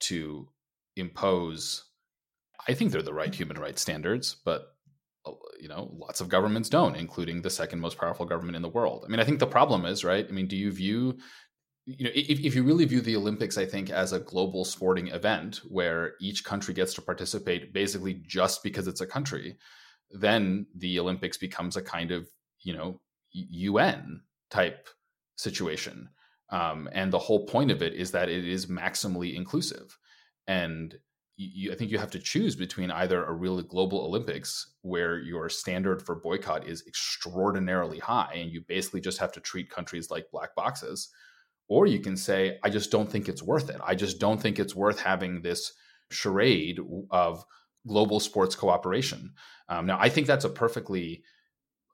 to 0.00 0.48
impose. 0.94 1.86
I 2.68 2.74
think 2.74 2.92
they're 2.92 3.00
the 3.00 3.14
right 3.14 3.30
mm-hmm. 3.30 3.38
human 3.38 3.58
rights 3.58 3.80
standards, 3.80 4.36
but 4.44 4.75
you 5.60 5.68
know, 5.68 5.90
lots 5.96 6.20
of 6.20 6.28
governments 6.28 6.68
don't, 6.68 6.96
including 6.96 7.42
the 7.42 7.50
second 7.50 7.80
most 7.80 7.98
powerful 7.98 8.26
government 8.26 8.56
in 8.56 8.62
the 8.62 8.68
world. 8.68 9.04
I 9.04 9.10
mean, 9.10 9.20
I 9.20 9.24
think 9.24 9.38
the 9.38 9.46
problem 9.46 9.84
is, 9.84 10.04
right? 10.04 10.26
I 10.28 10.32
mean, 10.32 10.46
do 10.46 10.56
you 10.56 10.72
view, 10.72 11.18
you 11.84 12.04
know, 12.04 12.10
if, 12.14 12.40
if 12.40 12.54
you 12.54 12.62
really 12.62 12.84
view 12.84 13.00
the 13.00 13.16
Olympics, 13.16 13.58
I 13.58 13.66
think, 13.66 13.90
as 13.90 14.12
a 14.12 14.20
global 14.20 14.64
sporting 14.64 15.08
event 15.08 15.60
where 15.68 16.14
each 16.20 16.44
country 16.44 16.74
gets 16.74 16.94
to 16.94 17.02
participate 17.02 17.72
basically 17.72 18.14
just 18.26 18.62
because 18.62 18.86
it's 18.88 19.00
a 19.00 19.06
country, 19.06 19.56
then 20.10 20.66
the 20.74 20.98
Olympics 20.98 21.36
becomes 21.36 21.76
a 21.76 21.82
kind 21.82 22.10
of, 22.10 22.28
you 22.62 22.74
know, 22.74 23.00
UN 23.32 24.20
type 24.50 24.88
situation. 25.36 26.08
Um, 26.50 26.88
and 26.92 27.12
the 27.12 27.18
whole 27.18 27.46
point 27.46 27.70
of 27.70 27.82
it 27.82 27.94
is 27.94 28.12
that 28.12 28.28
it 28.28 28.46
is 28.46 28.66
maximally 28.66 29.34
inclusive. 29.34 29.98
And 30.46 30.94
you, 31.36 31.72
I 31.72 31.74
think 31.74 31.90
you 31.90 31.98
have 31.98 32.10
to 32.12 32.18
choose 32.18 32.56
between 32.56 32.90
either 32.90 33.24
a 33.24 33.32
really 33.32 33.62
global 33.62 34.00
Olympics 34.00 34.74
where 34.82 35.18
your 35.18 35.48
standard 35.48 36.00
for 36.02 36.14
boycott 36.14 36.66
is 36.66 36.84
extraordinarily 36.86 37.98
high 37.98 38.32
and 38.34 38.50
you 38.50 38.62
basically 38.62 39.00
just 39.00 39.18
have 39.18 39.32
to 39.32 39.40
treat 39.40 39.70
countries 39.70 40.10
like 40.10 40.30
black 40.30 40.54
boxes, 40.54 41.10
or 41.68 41.86
you 41.86 42.00
can 42.00 42.16
say, 42.16 42.58
I 42.62 42.70
just 42.70 42.90
don't 42.90 43.10
think 43.10 43.28
it's 43.28 43.42
worth 43.42 43.68
it. 43.68 43.80
I 43.84 43.94
just 43.94 44.18
don't 44.18 44.40
think 44.40 44.58
it's 44.58 44.74
worth 44.74 45.00
having 45.00 45.42
this 45.42 45.72
charade 46.10 46.78
of 47.10 47.44
global 47.86 48.20
sports 48.20 48.54
cooperation. 48.54 49.32
Um, 49.68 49.86
now, 49.86 49.98
I 50.00 50.08
think 50.08 50.26
that's 50.26 50.44
a 50.44 50.50
perfectly 50.50 51.22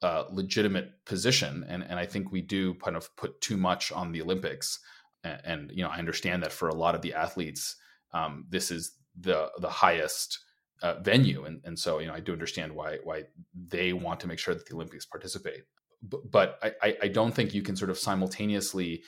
uh, 0.02 0.24
legitimate 0.30 1.04
position, 1.04 1.64
and 1.68 1.82
and 1.82 1.98
I 1.98 2.06
think 2.06 2.32
we 2.32 2.42
do 2.42 2.74
kind 2.74 2.96
of 2.96 3.14
put 3.16 3.40
too 3.40 3.56
much 3.56 3.92
on 3.92 4.12
the 4.12 4.20
Olympics. 4.20 4.78
And, 5.24 5.40
and 5.44 5.70
you 5.72 5.82
know, 5.82 5.90
I 5.90 5.98
understand 5.98 6.42
that 6.42 6.52
for 6.52 6.68
a 6.68 6.74
lot 6.74 6.94
of 6.94 7.02
the 7.02 7.14
athletes, 7.14 7.76
um, 8.12 8.46
this 8.50 8.70
is 8.70 8.92
the 9.18 9.50
the 9.58 9.70
highest 9.70 10.38
uh, 10.82 11.00
venue, 11.00 11.44
and 11.44 11.60
and 11.64 11.78
so 11.78 11.98
you 11.98 12.06
know 12.06 12.14
I 12.14 12.20
do 12.20 12.32
understand 12.32 12.72
why 12.72 12.98
why 13.04 13.24
they 13.54 13.92
want 13.92 14.20
to 14.20 14.26
make 14.26 14.38
sure 14.38 14.54
that 14.54 14.66
the 14.66 14.74
Olympics 14.74 15.06
participate, 15.06 15.64
but, 16.02 16.30
but 16.30 16.58
I 16.82 16.96
I 17.02 17.08
don't 17.08 17.34
think 17.34 17.54
you 17.54 17.62
can 17.62 17.76
sort 17.76 17.90
of 17.90 17.98
simultaneously 17.98 19.02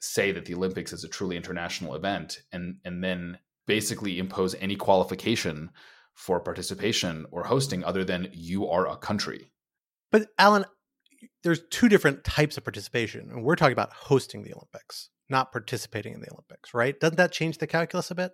say 0.00 0.32
that 0.32 0.46
the 0.46 0.54
Olympics 0.54 0.92
is 0.92 1.04
a 1.04 1.08
truly 1.08 1.36
international 1.36 1.94
event 1.94 2.40
and 2.52 2.76
and 2.84 3.02
then 3.04 3.38
basically 3.66 4.18
impose 4.18 4.54
any 4.56 4.76
qualification 4.76 5.70
for 6.14 6.40
participation 6.40 7.26
or 7.30 7.44
hosting 7.44 7.84
other 7.84 8.04
than 8.04 8.28
you 8.32 8.68
are 8.68 8.88
a 8.88 8.96
country. 8.96 9.52
But 10.10 10.28
Alan, 10.38 10.64
there's 11.42 11.62
two 11.70 11.88
different 11.88 12.24
types 12.24 12.56
of 12.56 12.64
participation, 12.64 13.30
and 13.30 13.44
we're 13.44 13.56
talking 13.56 13.72
about 13.72 13.92
hosting 13.92 14.42
the 14.42 14.52
Olympics, 14.54 15.10
not 15.28 15.52
participating 15.52 16.14
in 16.14 16.20
the 16.20 16.32
Olympics, 16.32 16.74
right? 16.74 16.98
Doesn't 16.98 17.16
that 17.16 17.32
change 17.32 17.58
the 17.58 17.66
calculus 17.66 18.10
a 18.10 18.14
bit? 18.14 18.32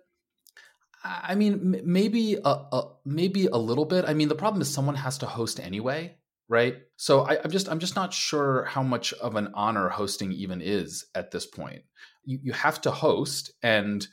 I 1.07 1.35
mean, 1.35 1.81
maybe 1.85 2.35
a, 2.35 2.49
a, 2.49 2.89
maybe 3.05 3.47
a 3.47 3.57
little 3.57 3.85
bit. 3.85 4.05
I 4.07 4.13
mean, 4.13 4.27
the 4.27 4.35
problem 4.35 4.61
is 4.61 4.73
someone 4.73 4.95
has 4.95 5.17
to 5.19 5.25
host 5.25 5.59
anyway, 5.59 6.17
right? 6.49 6.77
So 6.95 7.21
I, 7.21 7.35
am 7.43 7.51
just 7.51 7.69
I'm 7.69 7.79
just 7.79 7.95
not 7.95 8.13
sure 8.13 8.65
how 8.65 8.83
much 8.83 9.13
of 9.13 9.35
an 9.35 9.49
honor 9.53 9.89
hosting 9.89 10.31
even 10.31 10.61
is 10.61 11.05
at 11.15 11.31
this 11.31 11.45
point. 11.45 11.83
You 12.25 12.39
you 12.43 12.53
have 12.53 12.81
to 12.81 12.91
host, 12.91 13.51
and 13.61 14.05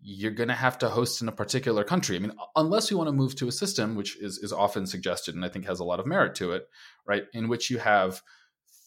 you're 0.00 0.32
going 0.32 0.50
to 0.50 0.54
have 0.54 0.78
to 0.78 0.88
host 0.90 1.22
in 1.22 1.28
a 1.28 1.32
particular 1.32 1.82
country. 1.82 2.16
I 2.16 2.18
mean, 2.18 2.32
unless 2.56 2.90
you 2.90 2.98
want 2.98 3.08
to 3.08 3.12
move 3.12 3.34
to 3.36 3.48
a 3.48 3.52
system 3.52 3.94
which 3.94 4.20
is 4.20 4.38
is 4.38 4.52
often 4.52 4.86
suggested 4.86 5.34
and 5.34 5.44
I 5.44 5.48
think 5.48 5.64
has 5.66 5.80
a 5.80 5.84
lot 5.84 6.00
of 6.00 6.06
merit 6.06 6.34
to 6.36 6.52
it, 6.52 6.68
right? 7.06 7.24
In 7.32 7.48
which 7.48 7.70
you 7.70 7.78
have 7.78 8.22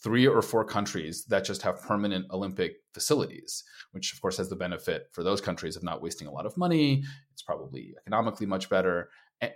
three 0.08 0.26
or 0.26 0.42
four 0.42 0.64
countries 0.64 1.26
that 1.26 1.44
just 1.44 1.62
have 1.64 1.82
permanent 1.82 2.26
Olympic 2.32 2.78
facilities, 2.94 3.66
which 3.92 4.14
of 4.14 4.22
course 4.22 4.38
has 4.38 4.48
the 4.48 4.56
benefit 4.56 5.10
for 5.12 5.22
those 5.22 5.42
countries 5.42 5.76
of 5.76 5.84
not 5.84 6.02
wasting 6.02 6.30
a 6.30 6.32
lot 6.32 6.46
of 6.46 6.56
money. 6.56 7.04
It's 7.34 7.42
probably 7.42 7.94
economically 8.00 8.46
much 8.46 8.70
better. 8.70 9.10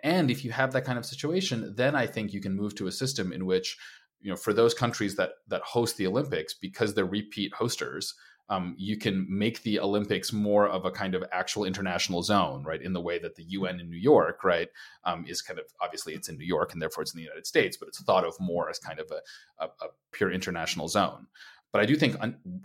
And 0.03 0.29
if 0.29 0.43
you 0.43 0.51
have 0.51 0.73
that 0.73 0.83
kind 0.83 0.99
of 0.99 1.05
situation, 1.05 1.73
then 1.77 1.95
I 1.95 2.05
think 2.05 2.33
you 2.33 2.41
can 2.41 2.53
move 2.53 2.75
to 2.75 2.87
a 2.87 2.91
system 2.91 3.31
in 3.31 3.45
which, 3.45 3.77
you 4.19 4.29
know, 4.29 4.35
for 4.35 4.51
those 4.51 4.73
countries 4.73 5.15
that 5.15 5.29
that 5.47 5.61
host 5.61 5.95
the 5.95 6.05
Olympics, 6.05 6.53
because 6.53 6.93
they're 6.93 7.05
repeat 7.05 7.53
hosters, 7.53 8.13
um, 8.51 8.75
you 8.77 8.97
can 8.97 9.25
make 9.29 9.63
the 9.63 9.79
Olympics 9.79 10.33
more 10.33 10.67
of 10.67 10.83
a 10.83 10.91
kind 10.91 11.15
of 11.15 11.23
actual 11.31 11.63
international 11.63 12.21
zone, 12.21 12.63
right? 12.63 12.81
In 12.81 12.91
the 12.91 12.99
way 12.99 13.17
that 13.17 13.33
the 13.35 13.43
UN 13.43 13.79
in 13.79 13.89
New 13.89 13.97
York, 13.97 14.43
right, 14.43 14.67
um, 15.05 15.25
is 15.25 15.41
kind 15.41 15.57
of 15.57 15.65
obviously 15.79 16.13
it's 16.13 16.27
in 16.27 16.37
New 16.37 16.45
York 16.45 16.73
and 16.73 16.81
therefore 16.81 17.01
it's 17.01 17.13
in 17.13 17.17
the 17.17 17.23
United 17.23 17.47
States, 17.47 17.77
but 17.77 17.87
it's 17.87 18.03
thought 18.03 18.25
of 18.25 18.37
more 18.41 18.69
as 18.69 18.77
kind 18.77 18.99
of 18.99 19.09
a, 19.09 19.63
a, 19.63 19.67
a 19.67 19.87
pure 20.11 20.31
international 20.31 20.89
zone. 20.89 21.27
But 21.71 21.81
I 21.81 21.85
do 21.85 21.95
think 21.95 22.17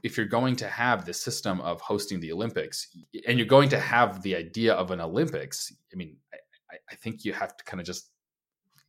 if 0.03 0.17
you're 0.17 0.27
going 0.27 0.57
to 0.57 0.67
have 0.67 1.05
this 1.05 1.21
system 1.21 1.61
of 1.61 1.81
hosting 1.81 2.19
the 2.19 2.33
Olympics, 2.33 2.89
and 3.29 3.39
you're 3.39 3.47
going 3.47 3.69
to 3.69 3.79
have 3.79 4.23
the 4.23 4.35
idea 4.35 4.75
of 4.75 4.91
an 4.91 5.01
Olympics, 5.01 5.73
I 5.93 5.97
mean, 5.97 6.17
I, 6.73 6.77
I 6.91 6.97
think 6.97 7.25
you 7.25 7.33
have 7.33 7.57
to 7.57 7.63
kind 7.63 7.81
of 7.81 7.87
just 7.87 8.11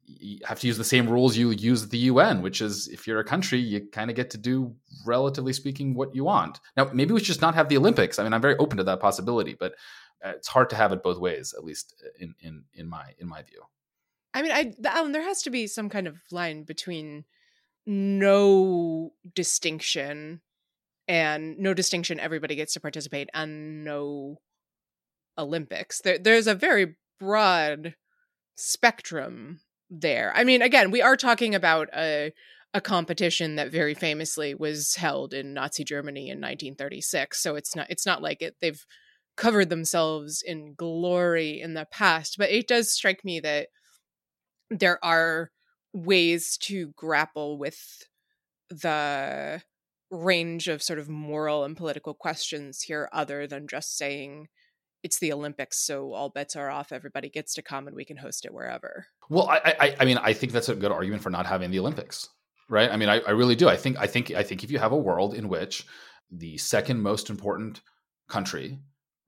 you 0.08 0.39
have 0.45 0.60
to 0.62 0.68
use 0.68 0.78
the 0.78 0.84
same 0.84 1.10
rules 1.10 1.36
you 1.36 1.51
use 1.51 1.84
at 1.84 1.89
the 1.89 1.97
UN, 1.97 2.41
which 2.41 2.62
is 2.62 2.88
if 2.88 3.05
you're 3.05 3.20
a 3.20 3.26
country, 3.26 3.60
you 3.60 3.82
kind 3.91 4.10
of 4.10 4.16
get 4.16 4.30
to 4.32 4.38
do, 4.38 4.74
relatively 5.05 5.51
speaking, 5.51 5.93
what 5.93 6.16
you 6.16 6.24
want. 6.24 6.62
Now, 6.78 6.89
maybe 6.93 7.14
we 7.14 7.20
should 7.20 7.28
just 7.28 7.41
not 7.41 7.55
have 7.55 7.68
the 7.68 7.78
Olympics. 7.78 8.18
I 8.18 8.24
mean, 8.24 8.34
I'm 8.34 8.41
very 8.41 8.55
open 8.58 8.78
to 8.78 8.86
that 8.86 9.01
possibility, 9.01 9.55
but 9.60 9.74
uh, 10.26 10.30
it's 10.30 10.47
hard 10.47 10.70
to 10.70 10.76
have 10.78 10.93
it 10.93 11.03
both 11.03 11.20
ways, 11.20 11.53
at 11.55 11.64
least 11.64 12.01
in 12.20 12.34
in 12.39 12.64
in 12.74 12.88
my 12.88 13.14
in 13.20 13.28
my 13.28 13.43
view. 13.43 13.62
I 14.34 14.41
mean, 14.41 14.51
I 14.51 14.74
Alan, 14.86 15.12
there 15.12 15.22
has 15.22 15.41
to 15.43 15.49
be 15.49 15.68
some 15.68 15.89
kind 15.89 16.08
of 16.08 16.18
line 16.32 16.64
between 16.64 17.26
no 17.86 19.14
distinction 19.36 20.41
and 21.08 21.58
no 21.60 21.74
distinction. 21.74 22.20
Everybody 22.20 22.55
gets 22.55 22.74
to 22.74 22.80
participate, 22.80 23.30
and 23.34 23.84
no 23.84 24.38
Olympics. 25.38 26.01
There, 26.01 26.18
there's 26.18 26.47
a 26.47 26.55
very 26.55 26.95
broad 27.20 27.95
spectrum 28.55 29.60
there. 29.89 30.33
I 30.35 30.43
mean, 30.43 30.61
again, 30.61 30.91
we 30.91 31.01
are 31.01 31.15
talking 31.15 31.55
about 31.55 31.89
a 31.95 32.33
a 32.73 32.81
competition 32.81 33.55
that 33.55 33.71
very 33.71 33.93
famously 33.93 34.53
was 34.53 34.95
held 34.95 35.33
in 35.33 35.53
Nazi 35.53 35.83
Germany 35.83 36.29
in 36.29 36.38
1936. 36.38 37.41
So 37.41 37.55
it's 37.55 37.75
not 37.75 37.88
it's 37.89 38.05
not 38.05 38.21
like 38.21 38.41
it 38.41 38.55
they've 38.61 38.85
covered 39.35 39.69
themselves 39.69 40.43
in 40.45 40.73
glory 40.75 41.61
in 41.61 41.73
the 41.73 41.88
past, 41.91 42.38
but 42.38 42.51
it 42.51 42.67
does 42.67 42.91
strike 42.91 43.23
me 43.23 43.39
that 43.39 43.67
there 44.69 45.03
are 45.03 45.51
ways 45.93 46.57
to 46.57 46.93
grapple 46.95 47.57
with 47.57 48.07
the 48.69 49.61
range 50.11 50.67
of 50.67 50.83
sort 50.83 50.99
of 50.99 51.09
moral 51.09 51.63
and 51.63 51.77
political 51.77 52.13
questions 52.13 52.81
here 52.81 53.09
other 53.13 53.47
than 53.47 53.67
just 53.67 53.97
saying 53.97 54.47
it's 55.03 55.19
the 55.19 55.31
Olympics, 55.31 55.79
so 55.79 56.13
all 56.13 56.29
bets 56.29 56.55
are 56.55 56.69
off. 56.69 56.91
Everybody 56.91 57.29
gets 57.29 57.53
to 57.55 57.61
come, 57.61 57.87
and 57.87 57.95
we 57.95 58.05
can 58.05 58.17
host 58.17 58.45
it 58.45 58.53
wherever. 58.53 59.07
Well, 59.29 59.47
I, 59.47 59.75
I, 59.79 59.95
I 59.99 60.05
mean, 60.05 60.17
I 60.17 60.33
think 60.33 60.51
that's 60.51 60.69
a 60.69 60.75
good 60.75 60.91
argument 60.91 61.21
for 61.21 61.29
not 61.29 61.45
having 61.45 61.71
the 61.71 61.79
Olympics, 61.79 62.29
right? 62.69 62.89
I 62.89 62.97
mean, 62.97 63.09
I, 63.09 63.19
I 63.19 63.31
really 63.31 63.55
do. 63.55 63.69
I 63.69 63.77
think, 63.77 63.97
I 63.97 64.07
think, 64.07 64.31
I 64.31 64.43
think 64.43 64.63
if 64.63 64.71
you 64.71 64.79
have 64.79 64.91
a 64.91 64.97
world 64.97 65.33
in 65.33 65.49
which 65.49 65.85
the 66.31 66.57
second 66.57 67.01
most 67.01 67.29
important 67.29 67.81
country 68.27 68.79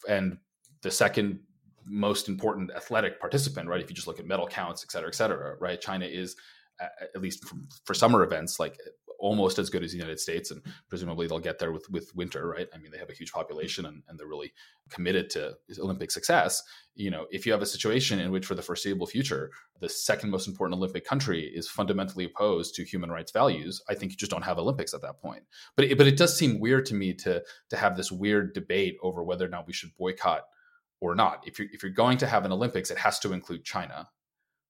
and 0.08 0.38
the 0.82 0.92
second 0.92 1.40
most 1.86 2.28
important 2.28 2.72
athletic 2.76 3.20
participant, 3.20 3.70
right? 3.70 3.82
If 3.82 3.90
you 3.90 3.96
just 3.96 4.08
look 4.08 4.20
at 4.20 4.26
medal 4.26 4.48
counts, 4.48 4.84
et 4.84 4.92
cetera, 4.92 5.10
et 5.10 5.16
cetera, 5.16 5.56
right? 5.60 5.80
China 5.80 6.06
is, 6.06 6.36
at 6.80 7.22
least 7.22 7.46
for 7.86 7.94
summer 7.94 8.24
events, 8.24 8.60
like 8.60 8.78
almost 9.20 9.60
as 9.60 9.70
good 9.70 9.84
as 9.84 9.92
the 9.92 9.98
United 9.98 10.20
States, 10.20 10.52
and 10.52 10.62
presumably 10.88 11.28
they'll 11.28 11.40
get 11.40 11.60
there 11.60 11.72
with 11.72 11.90
with 11.90 12.16
winter, 12.16 12.48
right? 12.48 12.68
I 12.74 12.78
mean, 12.78 12.92
they 12.92 12.98
have 12.98 13.10
a 13.10 13.14
huge 13.14 13.32
population 13.32 13.86
and, 13.86 14.04
and 14.08 14.20
they're 14.20 14.28
really 14.28 14.54
committed 14.90 15.30
to 15.32 15.56
Olympic 15.80 16.12
success. 16.12 16.64
You 16.96 17.12
know, 17.12 17.28
if 17.32 17.46
you 17.46 17.52
have 17.52 17.62
a 17.62 17.66
situation 17.66 18.20
in 18.20 18.32
which, 18.32 18.46
for 18.46 18.56
the 18.56 18.62
foreseeable 18.62 19.08
future, 19.08 19.52
the 19.80 19.90
second 19.90 20.30
most 20.30 20.48
important 20.48 20.78
Olympic 20.78 21.06
country 21.06 21.44
is 21.44 21.70
fundamentally 21.70 22.26
opposed 22.26 22.76
to 22.76 22.84
human 22.84 23.12
rights 23.12 23.32
values, 23.32 23.82
I 23.90 23.96
think 23.96 24.12
you 24.12 24.18
just 24.18 24.32
don't 24.32 24.44
have 24.44 24.58
Olympics 24.58 24.94
at 24.94 25.02
that 25.02 25.22
point. 25.22 25.44
But 25.76 25.86
it, 25.86 25.98
but 25.98 26.08
it 26.08 26.18
does 26.18 26.38
seem 26.38 26.60
weird 26.60 26.86
to 26.88 26.96
me 26.96 27.14
to 27.16 27.44
to 27.70 27.78
have 27.78 27.96
this 27.96 28.12
weird 28.12 28.54
debate 28.54 28.98
over 29.02 29.24
whether 29.24 29.46
or 29.46 29.50
not 29.50 29.68
we 29.68 29.74
should 29.74 29.96
boycott 29.98 30.44
or 31.02 31.16
not. 31.16 31.44
If 31.46 31.60
you're 31.60 31.68
if 31.72 31.84
you're 31.84 31.92
going 31.92 32.18
to 32.20 32.28
have 32.28 32.46
an 32.46 32.52
Olympics, 32.52 32.92
it 32.92 32.98
has 32.98 33.20
to 33.20 33.34
include 33.34 33.64
China, 33.64 34.10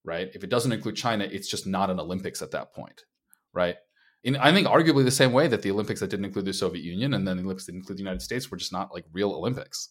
right? 0.04 0.30
If 0.34 0.44
it 0.44 0.50
doesn't 0.50 0.72
include 0.72 0.96
China, 0.96 1.24
it's 1.24 1.48
just 1.48 1.66
not 1.66 1.90
an 1.90 2.00
Olympics 2.00 2.42
at 2.42 2.52
that 2.52 2.72
point, 2.72 3.04
right? 3.52 3.76
In 4.22 4.36
I 4.36 4.52
think 4.52 4.66
arguably 4.66 5.04
the 5.04 5.10
same 5.10 5.32
way 5.32 5.48
that 5.48 5.62
the 5.62 5.70
Olympics 5.70 6.00
that 6.00 6.10
didn't 6.10 6.26
include 6.26 6.44
the 6.44 6.52
Soviet 6.52 6.84
Union 6.84 7.14
and 7.14 7.26
then 7.26 7.36
the 7.36 7.42
Olympics 7.42 7.66
that 7.66 7.72
didn't 7.72 7.82
include 7.82 7.98
the 7.98 8.02
United 8.02 8.22
States 8.22 8.50
were 8.50 8.58
just 8.58 8.72
not 8.72 8.92
like 8.92 9.04
real 9.12 9.32
Olympics. 9.32 9.90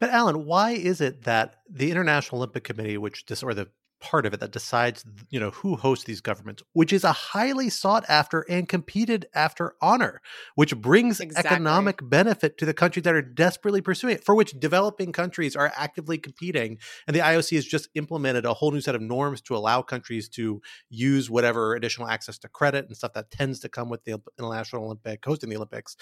But 0.00 0.10
Alan, 0.10 0.44
why 0.44 0.72
is 0.72 1.00
it 1.00 1.24
that 1.24 1.56
the 1.70 1.90
International 1.90 2.40
Olympic 2.40 2.64
Committee, 2.64 2.98
which 2.98 3.24
dis- 3.24 3.42
or 3.42 3.54
the 3.54 3.68
part 4.04 4.26
of 4.26 4.34
it 4.34 4.40
that 4.40 4.52
decides, 4.52 5.02
you 5.30 5.40
know, 5.40 5.50
who 5.50 5.76
hosts 5.76 6.04
these 6.04 6.20
governments, 6.20 6.62
which 6.74 6.92
is 6.92 7.04
a 7.04 7.12
highly 7.12 7.70
sought 7.70 8.04
after 8.06 8.42
and 8.50 8.68
competed 8.68 9.24
after 9.34 9.74
honor, 9.80 10.20
which 10.56 10.76
brings 10.76 11.20
Exactly. 11.20 11.50
economic 11.50 11.98
benefit 12.02 12.58
to 12.58 12.66
the 12.66 12.74
countries 12.74 13.04
that 13.04 13.14
are 13.14 13.22
desperately 13.22 13.80
pursuing 13.80 14.16
it, 14.16 14.24
for 14.24 14.34
which 14.34 14.52
developing 14.60 15.10
countries 15.10 15.56
are 15.56 15.72
actively 15.74 16.18
competing. 16.18 16.78
And 17.06 17.16
the 17.16 17.20
IOC 17.20 17.56
has 17.56 17.64
just 17.64 17.88
implemented 17.94 18.44
a 18.44 18.52
whole 18.52 18.72
new 18.72 18.82
set 18.82 18.94
of 18.94 19.00
norms 19.00 19.40
to 19.42 19.56
allow 19.56 19.80
countries 19.80 20.28
to 20.30 20.60
use 20.90 21.30
whatever 21.30 21.74
additional 21.74 22.08
access 22.08 22.36
to 22.40 22.48
credit 22.48 22.86
and 22.86 22.96
stuff 22.96 23.14
that 23.14 23.30
tends 23.30 23.58
to 23.60 23.70
come 23.70 23.88
with 23.88 24.04
the 24.04 24.20
International 24.38 24.84
Olympic 24.84 25.24
hosting 25.24 25.48
the 25.48 25.56
Olympics 25.56 25.96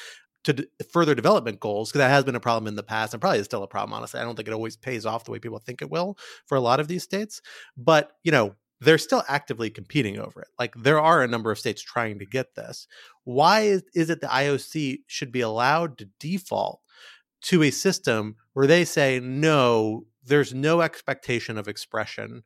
to 0.45 0.53
d- 0.53 0.66
further 0.90 1.14
development 1.14 1.61
goals 1.61 1.90
because 1.90 2.01
that 2.01 2.11
has 2.11 2.24
been 2.24 2.34
a 2.34 2.40
problem 2.40 2.66
in 2.66 2.74
the 2.74 2.82
past 2.82 3.14
and 3.14 3.20
probably 3.20 3.38
is 3.38 3.45
still 3.45 3.62
a 3.62 3.68
problem 3.68 3.93
honestly. 3.93 4.20
I 4.20 4.24
don't 4.24 4.36
think 4.36 4.49
it 4.49 4.55
always 4.55 4.76
pays 4.76 5.07
off 5.07 5.24
the 5.24 5.30
way 5.30 5.38
people 5.38 5.59
think 5.59 5.82
it 5.82 5.90
will 5.90 6.16
for 6.47 6.57
a 6.57 6.61
lot 6.61 6.80
of 6.80 6.88
these 6.88 7.03
states 7.03 7.40
but 7.76 8.12
you 8.24 8.32
know 8.32 8.55
they're 8.82 8.99
still 8.99 9.22
actively 9.28 9.70
competing 9.70 10.18
over 10.18 10.40
it. 10.40 10.49
Like 10.59 10.74
there 10.74 11.01
are 11.01 11.22
a 11.22 11.28
number 11.28 11.53
of 11.53 11.59
states 11.59 11.80
trying 11.80 12.18
to 12.18 12.26
get 12.26 12.57
this. 12.57 12.88
Why 13.22 13.61
is, 13.61 13.84
is 13.95 14.11
it 14.11 14.20
the 14.20 14.26
ioc 14.26 14.99
should 15.07 15.30
be 15.30 15.40
allowed 15.40 15.99
to 15.99 16.09
default 16.18 16.80
to 17.43 17.62
a 17.62 17.70
system 17.70 18.36
where 18.55 18.66
they 18.66 18.84
say 18.84 19.20
no 19.20 20.07
there's 20.24 20.55
no 20.55 20.80
expectation 20.80 21.59
of 21.59 21.66
expression 21.68 22.43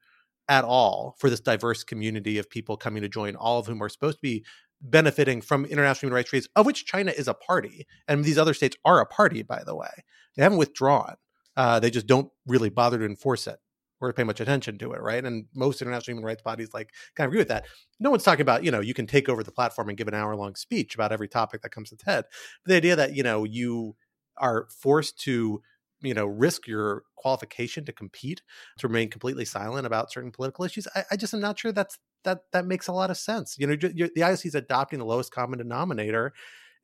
at 0.49 0.65
all 0.65 1.15
for 1.19 1.29
this 1.29 1.41
diverse 1.41 1.85
community 1.85 2.39
of 2.39 2.49
people 2.49 2.77
coming 2.77 3.03
to 3.03 3.09
join 3.09 3.37
all 3.37 3.59
of 3.59 3.67
whom 3.67 3.83
are 3.83 3.89
supposed 3.89 4.17
to 4.17 4.23
be 4.23 4.45
benefiting 4.81 5.41
from 5.41 5.65
international 5.65 6.09
human 6.09 6.17
rights 6.17 6.31
treaties, 6.31 6.49
of 6.57 6.67
which 6.67 6.87
China 6.87 7.13
is 7.13 7.29
a 7.29 7.35
party, 7.35 7.87
and 8.09 8.25
these 8.25 8.39
other 8.39 8.55
states 8.55 8.77
are 8.85 9.01
a 9.01 9.07
party, 9.07 9.43
by 9.43 9.63
the 9.65 9.75
way. 9.75 9.91
They 10.37 10.43
haven't 10.43 10.59
withdrawn. 10.59 11.17
Uh, 11.57 11.81
they 11.81 11.91
just 11.91 12.07
don't 12.07 12.31
really 12.47 12.69
bother 12.69 12.99
to 12.99 13.05
enforce 13.05 13.47
it 13.47 13.59
or 14.01 14.13
pay 14.13 14.25
much 14.25 14.41
attention 14.41 14.77
to 14.79 14.93
it, 14.93 15.01
right? 15.01 15.25
And 15.25 15.47
most 15.55 15.81
international 15.81 16.13
human 16.13 16.25
rights 16.25 16.43
bodies 16.43 16.75
like 16.75 16.91
kind 17.15 17.27
of 17.27 17.31
agree 17.31 17.41
with 17.41 17.49
that. 17.49 17.65
No 17.99 18.11
one's 18.11 18.25
talking 18.25 18.43
about, 18.43 18.63
you 18.63 18.71
know, 18.71 18.81
you 18.81 18.93
can 18.93 19.07
take 19.07 19.29
over 19.29 19.43
the 19.43 19.51
platform 19.51 19.89
and 19.89 19.97
give 19.97 20.09
an 20.09 20.15
hour 20.15 20.37
long 20.37 20.55
speech 20.55 20.95
about 20.95 21.13
every 21.13 21.29
topic 21.29 21.63
that 21.63 21.71
comes 21.71 21.89
to 21.91 21.97
the 21.97 22.11
head. 22.11 22.25
But 22.65 22.71
the 22.71 22.77
idea 22.77 22.97
that, 22.97 23.15
you 23.15 23.23
know, 23.23 23.45
you 23.45 23.97
are 24.37 24.69
forced 24.71 25.19
to 25.21 25.63
you 26.03 26.13
know 26.13 26.27
risk 26.27 26.67
your 26.67 27.05
qualification 27.17 27.85
to 27.87 27.93
compete 27.93 28.43
to 28.79 28.87
remain 28.87 29.09
completely 29.09 29.47
silent 29.47 29.87
about 29.87 30.13
certain 30.13 30.31
political 30.31 30.63
issues 30.63 30.87
i, 30.95 31.05
I 31.13 31.17
just 31.17 31.33
am 31.33 31.41
not 31.41 31.59
sure 31.59 31.73
that's 31.73 31.99
that 32.27 32.41
that 32.53 32.67
makes 32.67 32.89
a 32.89 32.93
lot 32.93 33.11
of 33.11 33.17
sense 33.17 33.57
you 33.59 33.67
know 33.67 33.75
the 33.77 34.11
ioc 34.19 34.45
is 34.45 34.55
adopting 34.55 34.99
the 34.99 35.05
lowest 35.05 35.33
common 35.33 35.59
denominator 35.59 36.35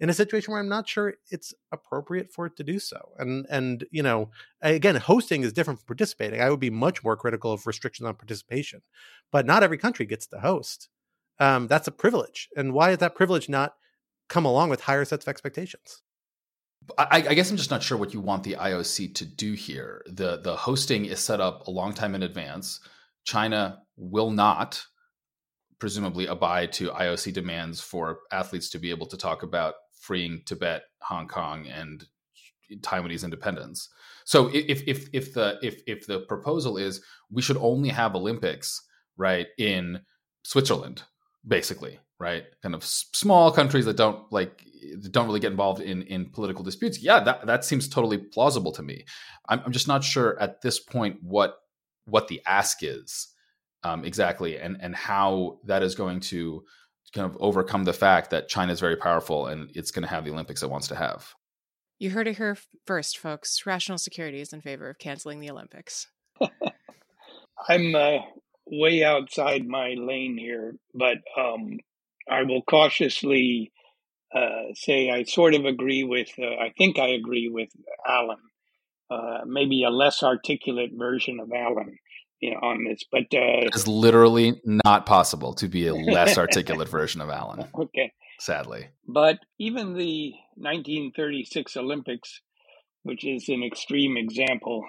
in 0.01 0.09
a 0.09 0.15
situation 0.15 0.53
where 0.53 0.61
i'm 0.61 0.69
not 0.69 0.89
sure 0.89 1.15
it's 1.31 1.53
appropriate 1.73 2.33
for 2.33 2.47
it 2.47 2.57
to 2.57 2.65
do 2.65 2.79
so 2.79 3.13
and 3.19 3.45
and 3.51 3.85
you 3.91 4.03
know 4.03 4.31
again 4.63 4.97
hosting 4.97 5.43
is 5.43 5.53
different 5.53 5.79
from 5.81 5.87
participating 5.87 6.41
i 6.41 6.49
would 6.49 6.61
be 6.61 6.71
much 6.71 7.05
more 7.05 7.17
critical 7.17 7.53
of 7.53 7.67
restrictions 7.67 8.07
on 8.07 8.15
participation 8.15 8.81
but 9.31 9.45
not 9.45 9.63
every 9.63 9.79
country 9.79 10.07
gets 10.07 10.27
to 10.27 10.39
host 10.39 10.89
um, 11.39 11.67
that's 11.67 11.89
a 11.89 11.93
privilege 11.93 12.49
and 12.57 12.73
why 12.73 12.91
does 12.91 12.99
that 12.99 13.17
privilege 13.17 13.49
not 13.49 13.75
come 14.29 14.45
along 14.45 14.71
with 14.71 14.81
higher 14.81 15.05
sets 15.05 15.25
of 15.25 15.29
expectations 15.29 16.03
I, 16.99 17.25
I 17.29 17.35
guess 17.35 17.51
I'm 17.51 17.57
just 17.57 17.71
not 17.71 17.83
sure 17.83 17.97
what 17.97 18.13
you 18.13 18.21
want 18.21 18.43
the 18.43 18.57
IOC 18.59 19.15
to 19.15 19.25
do 19.25 19.53
here. 19.53 20.03
the 20.07 20.39
The 20.39 20.57
hosting 20.57 21.05
is 21.05 21.21
set 21.21 21.41
up 21.41 21.67
a 21.67 21.71
long 21.71 21.93
time 21.93 22.15
in 22.15 22.23
advance. 22.23 22.81
China 23.25 23.83
will 23.97 24.31
not, 24.31 24.85
presumably, 25.83 26.27
abide 26.27 26.73
to 26.73 26.91
IOC 26.91 27.33
demands 27.33 27.81
for 27.81 28.21
athletes 28.31 28.71
to 28.71 28.79
be 28.79 28.91
able 28.91 29.05
to 29.05 29.17
talk 29.17 29.43
about 29.43 29.75
freeing 29.99 30.41
Tibet, 30.47 30.85
Hong 31.01 31.27
Kong, 31.27 31.67
and 31.67 32.07
Taiwanese 32.83 33.25
independence. 33.25 33.89
So 34.25 34.49
if 34.55 34.85
if 34.87 35.09
if 35.13 35.35
the 35.35 35.59
if 35.61 35.83
if 35.89 36.07
the 36.07 36.21
proposal 36.21 36.77
is 36.77 37.03
we 37.33 37.43
should 37.43 37.57
only 37.57 37.89
have 37.89 38.15
Olympics 38.15 38.81
right 39.17 39.49
in 39.59 40.03
Switzerland, 40.45 41.03
basically, 41.45 41.99
right? 42.21 42.45
Kind 42.63 42.77
of 42.77 42.85
small 42.85 43.51
countries 43.51 43.87
that 43.87 43.97
don't 43.97 44.33
like 44.33 44.65
don't 45.11 45.27
really 45.27 45.41
get 45.41 45.51
involved 45.51 45.81
in 45.81 46.03
in 46.03 46.31
political 46.31 46.63
disputes. 46.63 47.03
Yeah, 47.03 47.19
that 47.25 47.45
that 47.47 47.65
seems 47.65 47.89
totally 47.89 48.19
plausible 48.19 48.71
to 48.71 48.85
me. 48.85 49.05
I'm, 49.49 49.61
I'm 49.67 49.73
just 49.73 49.89
not 49.89 50.05
sure 50.05 50.39
at 50.39 50.63
this 50.63 50.79
point 50.79 51.17
what 51.23 51.57
what 52.05 52.29
the 52.29 52.41
ask 52.47 52.85
is 52.85 53.32
um, 53.85 54.05
exactly, 54.05 54.59
and 54.59 54.77
and 54.81 54.95
how 54.95 55.59
that 55.65 55.83
is 55.83 55.95
going 55.95 56.21
to 56.21 56.65
kind 57.13 57.27
of 57.27 57.37
overcome 57.41 57.85
the 57.85 57.93
fact 57.93 58.31
that 58.31 58.49
China 58.49 58.73
is 58.73 58.81
very 58.81 58.97
powerful 58.97 59.47
and 59.47 59.71
it's 59.75 59.91
going 59.91 60.03
to 60.03 60.09
have 60.09 60.25
the 60.25 60.31
Olympics 60.31 60.63
it 60.63 60.71
wants 60.71 60.89
to 60.89 60.97
have. 60.97 61.35
You 61.99 62.11
heard 62.11 62.27
it 62.27 62.39
here 62.39 62.57
first, 62.87 63.19
folks. 63.19 63.65
Rational 63.67 63.99
security 63.99 64.41
is 64.41 64.53
in 64.53 64.61
favor 64.61 64.89
of 64.89 64.99
canceling 64.99 65.41
the 65.41 65.51
Olympics. 65.51 66.09
I'm 67.69 67.95
uh, 67.95 68.19
way 68.67 69.05
outside 69.05 69.67
my 69.67 69.95
lane 69.97 70.37
here, 70.39 70.75
but 70.95 71.19
um, 71.39 71.79
I 72.29 72.43
will 72.43 72.63
cautiously 72.63 73.73
uh, 74.35 74.73
say 74.75 75.11
I 75.11 75.25
sort 75.25 75.55
of 75.55 75.65
agree 75.67 76.03
with, 76.03 76.31
uh, 76.39 76.47
I 76.47 76.73
think 76.77 76.99
I 76.99 77.09
agree 77.09 77.49
with 77.53 77.69
Alan, 78.09 78.39
uh, 79.11 79.41
maybe 79.47 79.85
a 79.85 79.91
less 79.91 80.23
articulate 80.23 80.93
version 80.97 81.39
of 81.39 81.53
Alan 81.53 81.99
you 82.43 82.51
know, 82.51 82.59
on 82.59 82.85
this. 82.85 83.05
But 83.11 83.23
uh, 83.33 83.65
It's 83.73 83.87
literally 83.87 84.61
not 84.65 85.07
possible 85.07 85.55
to 85.55 85.69
be 85.69 85.87
a 85.87 85.95
less 85.95 86.37
articulate 86.45 86.89
version 86.89 87.21
of 87.21 87.31
Alan, 87.31 87.67
okay. 87.75 88.13
sadly. 88.39 88.89
But 89.07 89.39
even 89.59 89.95
the 89.95 90.33
1936 90.57 91.77
Olympics, 91.77 92.41
which 93.05 93.25
is 93.25 93.49
an 93.49 93.63
extreme 93.63 94.17
example, 94.17 94.85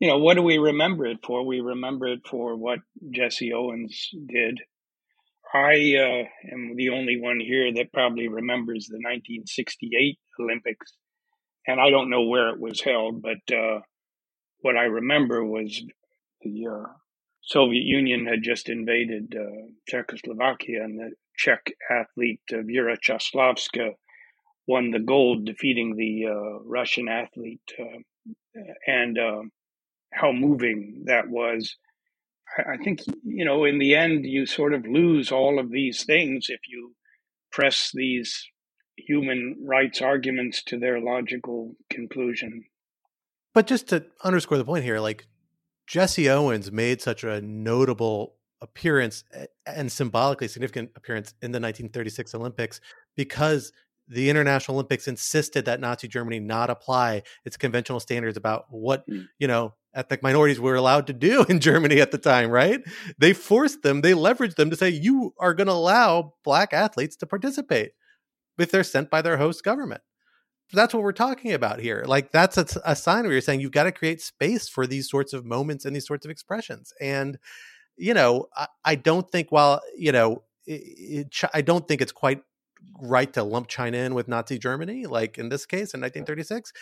you 0.00 0.08
know, 0.08 0.18
what 0.18 0.34
do 0.34 0.42
we 0.42 0.58
remember 0.58 1.06
it 1.06 1.18
for? 1.24 1.46
We 1.46 1.60
remember 1.60 2.08
it 2.08 2.26
for 2.28 2.56
what 2.56 2.80
Jesse 3.12 3.52
Owens 3.52 4.10
did. 4.28 4.58
I 5.54 5.94
uh, 5.96 6.52
am 6.52 6.74
the 6.76 6.90
only 6.90 7.20
one 7.20 7.38
here 7.38 7.72
that 7.74 7.92
probably 7.92 8.26
remembers 8.26 8.86
the 8.86 8.96
1968 8.96 10.18
Olympics. 10.40 10.92
And 11.68 11.80
I 11.80 11.90
don't 11.90 12.10
know 12.10 12.22
where 12.22 12.48
it 12.48 12.58
was 12.58 12.80
held, 12.80 13.22
but 13.22 13.54
uh, 13.54 13.80
what 14.60 14.76
I 14.76 14.84
remember 14.84 15.44
was 15.44 15.80
the 16.42 16.66
uh, 16.66 16.86
Soviet 17.42 17.84
Union 17.84 18.26
had 18.26 18.42
just 18.42 18.68
invaded 18.68 19.34
uh, 19.36 19.68
Czechoslovakia, 19.88 20.84
and 20.84 20.98
the 20.98 21.12
Czech 21.36 21.72
athlete 21.90 22.40
uh, 22.52 22.58
Vera 22.64 22.96
Caslavska 22.96 23.94
won 24.66 24.90
the 24.90 25.00
gold, 25.00 25.44
defeating 25.44 25.96
the 25.96 26.26
uh, 26.30 26.60
Russian 26.64 27.08
athlete, 27.08 27.72
uh, 27.78 28.62
and 28.86 29.18
uh, 29.18 29.42
how 30.12 30.32
moving 30.32 31.04
that 31.06 31.28
was. 31.28 31.76
I, 32.58 32.74
I 32.74 32.76
think 32.76 33.00
you 33.24 33.44
know, 33.44 33.64
in 33.64 33.78
the 33.78 33.94
end, 33.94 34.24
you 34.24 34.46
sort 34.46 34.74
of 34.74 34.86
lose 34.86 35.32
all 35.32 35.58
of 35.58 35.70
these 35.70 36.04
things 36.04 36.46
if 36.48 36.60
you 36.68 36.94
press 37.50 37.90
these 37.92 38.46
human 38.96 39.56
rights 39.64 40.00
arguments 40.00 40.62
to 40.64 40.78
their 40.78 41.00
logical 41.00 41.74
conclusion. 41.90 42.64
But 43.54 43.66
just 43.66 43.88
to 43.88 44.06
underscore 44.22 44.58
the 44.58 44.64
point 44.64 44.84
here, 44.84 45.00
like 45.00 45.26
Jesse 45.92 46.30
Owens 46.30 46.72
made 46.72 47.02
such 47.02 47.22
a 47.22 47.42
notable 47.42 48.36
appearance 48.62 49.24
and 49.66 49.92
symbolically 49.92 50.48
significant 50.48 50.90
appearance 50.96 51.34
in 51.42 51.52
the 51.52 51.60
1936 51.60 52.34
Olympics 52.34 52.80
because 53.14 53.74
the 54.08 54.30
International 54.30 54.76
Olympics 54.78 55.06
insisted 55.06 55.66
that 55.66 55.80
Nazi 55.80 56.08
Germany 56.08 56.40
not 56.40 56.70
apply 56.70 57.24
its 57.44 57.58
conventional 57.58 58.00
standards 58.00 58.38
about 58.38 58.64
what, 58.70 59.06
Mm. 59.06 59.28
you 59.38 59.46
know, 59.46 59.74
ethnic 59.94 60.22
minorities 60.22 60.58
were 60.58 60.76
allowed 60.76 61.08
to 61.08 61.12
do 61.12 61.44
in 61.50 61.60
Germany 61.60 62.00
at 62.00 62.10
the 62.10 62.16
time, 62.16 62.48
right? 62.48 62.80
They 63.18 63.34
forced 63.34 63.82
them, 63.82 64.00
they 64.00 64.12
leveraged 64.12 64.54
them 64.54 64.70
to 64.70 64.76
say, 64.76 64.88
you 64.88 65.34
are 65.38 65.52
going 65.52 65.66
to 65.66 65.74
allow 65.74 66.32
black 66.42 66.72
athletes 66.72 67.16
to 67.16 67.26
participate 67.26 67.92
if 68.58 68.70
they're 68.70 68.82
sent 68.82 69.10
by 69.10 69.20
their 69.20 69.36
host 69.36 69.62
government 69.62 70.00
that's 70.72 70.94
what 70.94 71.02
we're 71.02 71.12
talking 71.12 71.52
about 71.52 71.80
here. 71.80 72.04
Like 72.06 72.32
that's 72.32 72.56
a, 72.56 72.66
a 72.84 72.96
sign 72.96 73.24
where 73.24 73.32
you're 73.32 73.40
saying 73.40 73.60
you've 73.60 73.72
got 73.72 73.84
to 73.84 73.92
create 73.92 74.20
space 74.20 74.68
for 74.68 74.86
these 74.86 75.08
sorts 75.08 75.32
of 75.32 75.44
moments 75.44 75.84
and 75.84 75.94
these 75.94 76.06
sorts 76.06 76.24
of 76.24 76.30
expressions. 76.30 76.92
And 77.00 77.38
you 77.96 78.14
know, 78.14 78.46
I, 78.56 78.66
I 78.84 78.94
don't 78.94 79.30
think 79.30 79.52
while 79.52 79.80
you 79.96 80.12
know, 80.12 80.42
it, 80.66 81.26
it, 81.32 81.40
I 81.52 81.60
don't 81.60 81.86
think 81.86 82.00
it's 82.00 82.12
quite 82.12 82.42
right 83.00 83.32
to 83.32 83.42
lump 83.42 83.68
China 83.68 83.98
in 83.98 84.14
with 84.14 84.28
Nazi 84.28 84.58
Germany, 84.58 85.06
like 85.06 85.38
in 85.38 85.48
this 85.48 85.66
case 85.66 85.94
in 85.94 86.00
1936. 86.00 86.72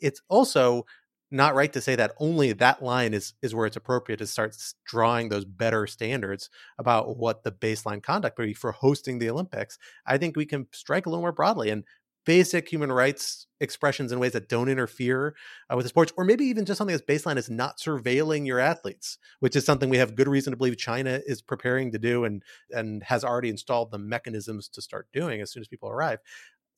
It's 0.00 0.22
also 0.28 0.84
not 1.30 1.54
right 1.54 1.72
to 1.72 1.80
say 1.80 1.94
that 1.94 2.12
only 2.18 2.52
that 2.54 2.82
line 2.82 3.12
is 3.12 3.34
is 3.42 3.54
where 3.54 3.66
it's 3.66 3.76
appropriate 3.76 4.18
to 4.18 4.26
start 4.26 4.56
drawing 4.86 5.28
those 5.28 5.44
better 5.44 5.86
standards 5.86 6.48
about 6.78 7.16
what 7.18 7.42
the 7.44 7.52
baseline 7.52 8.02
conduct 8.02 8.38
would 8.38 8.46
be 8.46 8.54
for 8.54 8.72
hosting 8.72 9.18
the 9.18 9.30
Olympics. 9.30 9.78
I 10.06 10.18
think 10.18 10.36
we 10.36 10.46
can 10.46 10.66
strike 10.72 11.06
a 11.06 11.10
little 11.10 11.22
more 11.22 11.32
broadly 11.32 11.70
and 11.70 11.84
basic 12.28 12.68
human 12.68 12.92
rights 12.92 13.46
expressions 13.58 14.12
in 14.12 14.18
ways 14.18 14.32
that 14.32 14.50
don't 14.50 14.68
interfere 14.68 15.34
uh, 15.70 15.76
with 15.76 15.86
the 15.86 15.88
sports, 15.88 16.12
or 16.18 16.26
maybe 16.26 16.44
even 16.44 16.66
just 16.66 16.76
something 16.76 16.94
as 16.94 17.00
baseline 17.00 17.38
as 17.38 17.48
not 17.48 17.78
surveilling 17.78 18.46
your 18.46 18.58
athletes, 18.58 19.16
which 19.40 19.56
is 19.56 19.64
something 19.64 19.88
we 19.88 19.96
have 19.96 20.14
good 20.14 20.28
reason 20.28 20.50
to 20.50 20.56
believe 20.58 20.76
China 20.76 21.22
is 21.26 21.40
preparing 21.40 21.90
to 21.90 21.98
do 21.98 22.24
and 22.24 22.42
and 22.70 23.02
has 23.02 23.24
already 23.24 23.48
installed 23.48 23.90
the 23.90 23.98
mechanisms 23.98 24.68
to 24.68 24.82
start 24.82 25.08
doing 25.10 25.40
as 25.40 25.50
soon 25.50 25.62
as 25.62 25.68
people 25.68 25.88
arrive. 25.88 26.18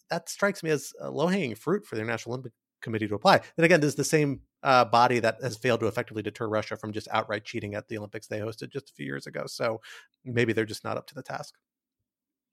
That 0.09 0.29
strikes 0.29 0.63
me 0.63 0.71
as 0.71 0.93
low 1.03 1.27
hanging 1.27 1.57
fruit 1.57 1.85
for 1.85 1.97
the 1.97 2.03
International 2.03 2.35
Olympic 2.35 2.53
Committee 2.81 3.09
to 3.09 3.17
apply. 3.17 3.41
Then 3.57 3.65
again, 3.65 3.81
this 3.81 3.89
is 3.89 3.97
the 3.97 4.05
same 4.05 4.43
uh, 4.63 4.85
body 4.85 5.19
that 5.19 5.39
has 5.43 5.57
failed 5.57 5.81
to 5.81 5.89
effectively 5.89 6.23
deter 6.23 6.47
Russia 6.47 6.77
from 6.77 6.93
just 6.93 7.09
outright 7.11 7.45
cheating 7.45 7.75
at 7.75 7.89
the 7.89 7.99
Olympics 7.99 8.29
they 8.29 8.39
hosted 8.39 8.71
just 8.71 8.91
a 8.91 8.93
few 8.93 9.07
years 9.07 9.27
ago. 9.27 9.47
So 9.47 9.81
maybe 10.25 10.53
they're 10.53 10.65
just 10.65 10.85
not 10.85 10.97
up 10.97 11.09
to 11.09 11.15
the 11.17 11.25
task. 11.25 11.55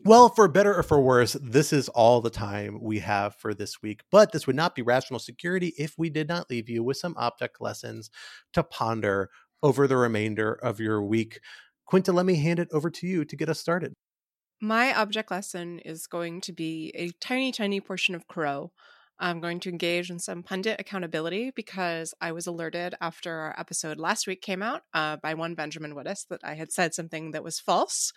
Well, 0.04 0.30
for 0.30 0.48
better 0.48 0.76
or 0.76 0.84
for 0.84 1.02
worse, 1.02 1.36
this 1.42 1.74
is 1.74 1.90
all 1.90 2.22
the 2.22 2.30
time 2.30 2.80
we 2.82 3.00
have 3.00 3.36
for 3.36 3.54
this 3.54 3.82
week. 3.82 4.04
But 4.12 4.32
this 4.32 4.46
would 4.46 4.56
not 4.56 4.76
be 4.76 4.82
rational 4.82 5.20
security 5.20 5.74
if 5.78 5.96
we 5.98 6.10
did 6.10 6.28
not 6.28 6.50
leave 6.50 6.70
you 6.70 6.84
with 6.84 6.98
some 6.98 7.16
object 7.18 7.60
lessons 7.60 8.10
to 8.54 8.64
ponder 8.64 9.30
over 9.64 9.88
the 9.88 9.98
remainder 9.98 10.54
of 10.54 10.80
your 10.80 11.04
week. 11.04 11.40
Quinta, 11.86 12.12
let 12.12 12.26
me 12.26 12.36
hand 12.36 12.60
it 12.60 12.70
over 12.72 12.90
to 12.92 13.08
you 13.08 13.26
to 13.26 13.36
get 13.36 13.50
us 13.50 13.60
started. 13.60 13.94
My 14.62 14.94
object 14.94 15.32
lesson 15.32 15.80
is 15.80 16.08
going 16.08 16.42
to 16.42 16.54
be 16.54 16.92
a 16.96 17.10
tiny, 17.20 17.52
tiny 17.52 17.80
portion 17.80 18.16
of 18.16 18.28
Crow. 18.28 18.72
I'm 19.20 19.40
going 19.40 19.60
to 19.62 19.70
engage 19.70 20.12
in 20.12 20.20
some 20.20 20.44
pundit 20.44 20.80
accountability 20.80 21.52
because 21.56 22.14
I 22.22 22.32
was 22.32 22.46
alerted 22.46 22.94
after 23.02 23.34
our 23.34 23.56
episode 23.60 24.00
last 24.00 24.28
week 24.28 24.42
came 24.42 24.62
out 24.62 24.84
uh, 24.94 25.18
by 25.18 25.34
one 25.34 25.56
Benjamin 25.56 25.96
Wittes 25.96 26.28
that 26.30 26.42
I 26.44 26.54
had 26.54 26.72
said 26.72 26.94
something 26.94 27.32
that 27.32 27.44
was 27.44 27.60
false. 27.60 28.14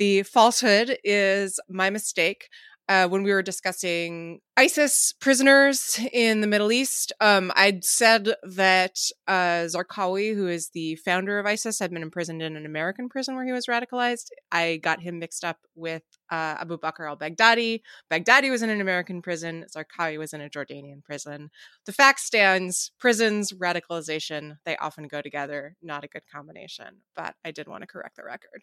The 0.00 0.22
falsehood 0.22 0.96
is 1.04 1.60
my 1.68 1.90
mistake. 1.90 2.48
Uh, 2.88 3.06
when 3.06 3.22
we 3.22 3.32
were 3.32 3.42
discussing 3.42 4.40
ISIS 4.56 5.12
prisoners 5.20 6.00
in 6.10 6.40
the 6.40 6.46
Middle 6.46 6.72
East, 6.72 7.12
um, 7.20 7.52
I'd 7.54 7.84
said 7.84 8.34
that 8.42 8.98
uh, 9.28 9.68
Zarqawi, 9.68 10.34
who 10.34 10.48
is 10.48 10.70
the 10.70 10.96
founder 10.96 11.38
of 11.38 11.44
ISIS, 11.44 11.78
had 11.78 11.90
been 11.90 12.02
imprisoned 12.02 12.40
in 12.40 12.56
an 12.56 12.64
American 12.64 13.10
prison 13.10 13.34
where 13.34 13.44
he 13.44 13.52
was 13.52 13.66
radicalized. 13.66 14.28
I 14.50 14.78
got 14.78 15.02
him 15.02 15.18
mixed 15.18 15.44
up 15.44 15.58
with 15.74 16.02
uh, 16.32 16.56
Abu 16.60 16.78
Bakr 16.78 17.06
al 17.06 17.18
Baghdadi. 17.18 17.82
Baghdadi 18.10 18.50
was 18.50 18.62
in 18.62 18.70
an 18.70 18.80
American 18.80 19.20
prison, 19.20 19.66
Zarqawi 19.70 20.18
was 20.18 20.32
in 20.32 20.40
a 20.40 20.48
Jordanian 20.48 21.04
prison. 21.04 21.50
The 21.84 21.92
fact 21.92 22.20
stands 22.20 22.90
prisons, 22.98 23.52
radicalization, 23.52 24.56
they 24.64 24.78
often 24.78 25.08
go 25.08 25.20
together, 25.20 25.76
not 25.82 26.04
a 26.04 26.08
good 26.08 26.24
combination. 26.34 27.02
But 27.14 27.34
I 27.44 27.50
did 27.50 27.68
want 27.68 27.82
to 27.82 27.86
correct 27.86 28.16
the 28.16 28.24
record. 28.24 28.62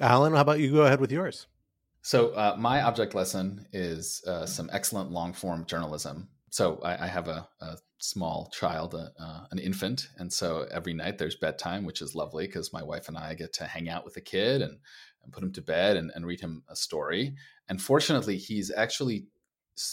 Alan, 0.00 0.32
how 0.32 0.40
about 0.40 0.60
you 0.60 0.72
go 0.72 0.82
ahead 0.82 1.00
with 1.00 1.12
yours? 1.12 1.46
So, 2.02 2.30
uh, 2.30 2.56
my 2.58 2.82
object 2.82 3.14
lesson 3.14 3.66
is 3.72 4.22
uh, 4.26 4.46
some 4.46 4.68
excellent 4.72 5.12
long 5.12 5.32
form 5.32 5.64
journalism. 5.66 6.28
So, 6.50 6.80
I, 6.82 7.04
I 7.04 7.06
have 7.06 7.28
a, 7.28 7.48
a, 7.60 7.78
small 7.98 8.50
child, 8.52 8.96
uh, 8.96 9.44
an 9.52 9.60
infant. 9.60 10.08
And 10.18 10.32
so, 10.32 10.66
every 10.72 10.92
night 10.92 11.18
there's 11.18 11.36
bedtime, 11.36 11.84
which 11.84 12.02
is 12.02 12.16
lovely 12.16 12.46
because 12.46 12.72
my 12.72 12.82
wife 12.82 13.06
and 13.06 13.16
I 13.16 13.34
get 13.34 13.52
to 13.54 13.64
hang 13.64 13.88
out 13.88 14.04
with 14.04 14.14
the 14.14 14.20
kid 14.20 14.60
and, 14.60 14.78
and 15.22 15.32
put 15.32 15.44
him 15.44 15.52
to 15.52 15.62
bed 15.62 15.96
and, 15.96 16.10
and 16.14 16.26
read 16.26 16.40
him 16.40 16.64
a 16.68 16.74
story. 16.74 17.36
And 17.68 17.80
fortunately, 17.80 18.38
he's 18.38 18.72
actually 18.72 19.26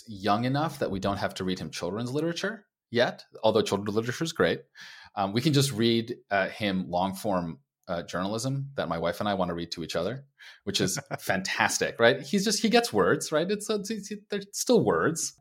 young 0.08 0.46
enough 0.46 0.80
that 0.80 0.92
we 0.92 1.00
don't 1.00 1.18
have 1.18 1.36
to 1.36 1.44
read 1.44 1.60
him 1.60 1.70
children's 1.70 2.12
literature 2.12 2.66
yet, 2.90 3.24
although 3.44 3.62
children's 3.62 3.96
literature 3.96 4.24
is 4.24 4.34
great. 4.34 4.62
Um, 5.16 5.34
we 5.34 5.42
can 5.42 5.54
just 5.54 5.72
read 5.72 6.16
uh, 6.32 6.48
him 6.48 6.90
long 6.90 7.14
form 7.14 7.60
uh, 7.90 8.04
journalism 8.04 8.70
that 8.76 8.88
my 8.88 8.98
wife 8.98 9.20
and 9.20 9.28
I 9.28 9.34
want 9.34 9.50
to 9.50 9.56
read 9.56 9.72
to 9.72 9.84
each 9.84 9.96
other, 9.96 10.24
which 10.64 10.80
is 10.80 11.00
fantastic, 11.20 12.00
right? 12.00 12.22
He's 12.22 12.46
just 12.46 12.62
he 12.62 12.70
gets 12.70 12.94
words, 12.94 13.32
right? 13.32 13.50
It's, 13.50 13.70
it's, 13.70 13.90
it's 13.90 14.14
they're 14.30 14.42
still 14.54 14.84
words. 14.84 15.34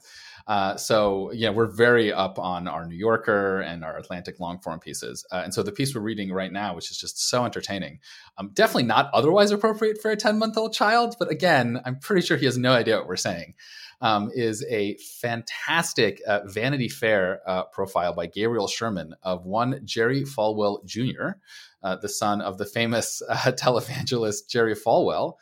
Uh, 0.46 0.76
so 0.76 1.30
yeah, 1.34 1.50
we're 1.50 1.70
very 1.70 2.10
up 2.10 2.38
on 2.38 2.66
our 2.66 2.86
New 2.86 2.96
Yorker 2.96 3.60
and 3.60 3.84
our 3.84 3.98
Atlantic 3.98 4.40
long 4.40 4.58
form 4.60 4.80
pieces, 4.80 5.26
uh, 5.30 5.42
and 5.44 5.52
so 5.52 5.62
the 5.62 5.70
piece 5.70 5.94
we're 5.94 6.00
reading 6.00 6.32
right 6.32 6.52
now, 6.52 6.74
which 6.74 6.90
is 6.90 6.96
just 6.96 7.28
so 7.28 7.44
entertaining, 7.44 7.98
um, 8.38 8.50
definitely 8.54 8.84
not 8.84 9.10
otherwise 9.12 9.50
appropriate 9.50 10.00
for 10.00 10.10
a 10.10 10.16
ten 10.16 10.38
month 10.38 10.56
old 10.56 10.72
child, 10.72 11.16
but 11.18 11.30
again, 11.30 11.82
I'm 11.84 11.98
pretty 11.98 12.26
sure 12.26 12.38
he 12.38 12.46
has 12.46 12.56
no 12.56 12.72
idea 12.72 12.96
what 12.96 13.06
we're 13.06 13.16
saying 13.16 13.54
um, 14.00 14.30
is 14.34 14.64
a 14.68 14.96
fantastic 15.20 16.20
uh, 16.26 16.40
Vanity 16.46 16.88
Fair 16.88 17.40
uh, 17.46 17.64
profile 17.64 18.12
by 18.12 18.26
Gabriel 18.26 18.68
Sherman 18.68 19.14
of 19.22 19.44
one 19.44 19.80
Jerry 19.84 20.22
Falwell 20.22 20.84
Jr., 20.84 21.38
uh, 21.82 21.96
the 21.96 22.08
son 22.08 22.40
of 22.40 22.58
the 22.58 22.66
famous 22.66 23.22
uh, 23.28 23.52
televangelist 23.52 24.48
Jerry 24.48 24.74
Falwell. 24.74 25.34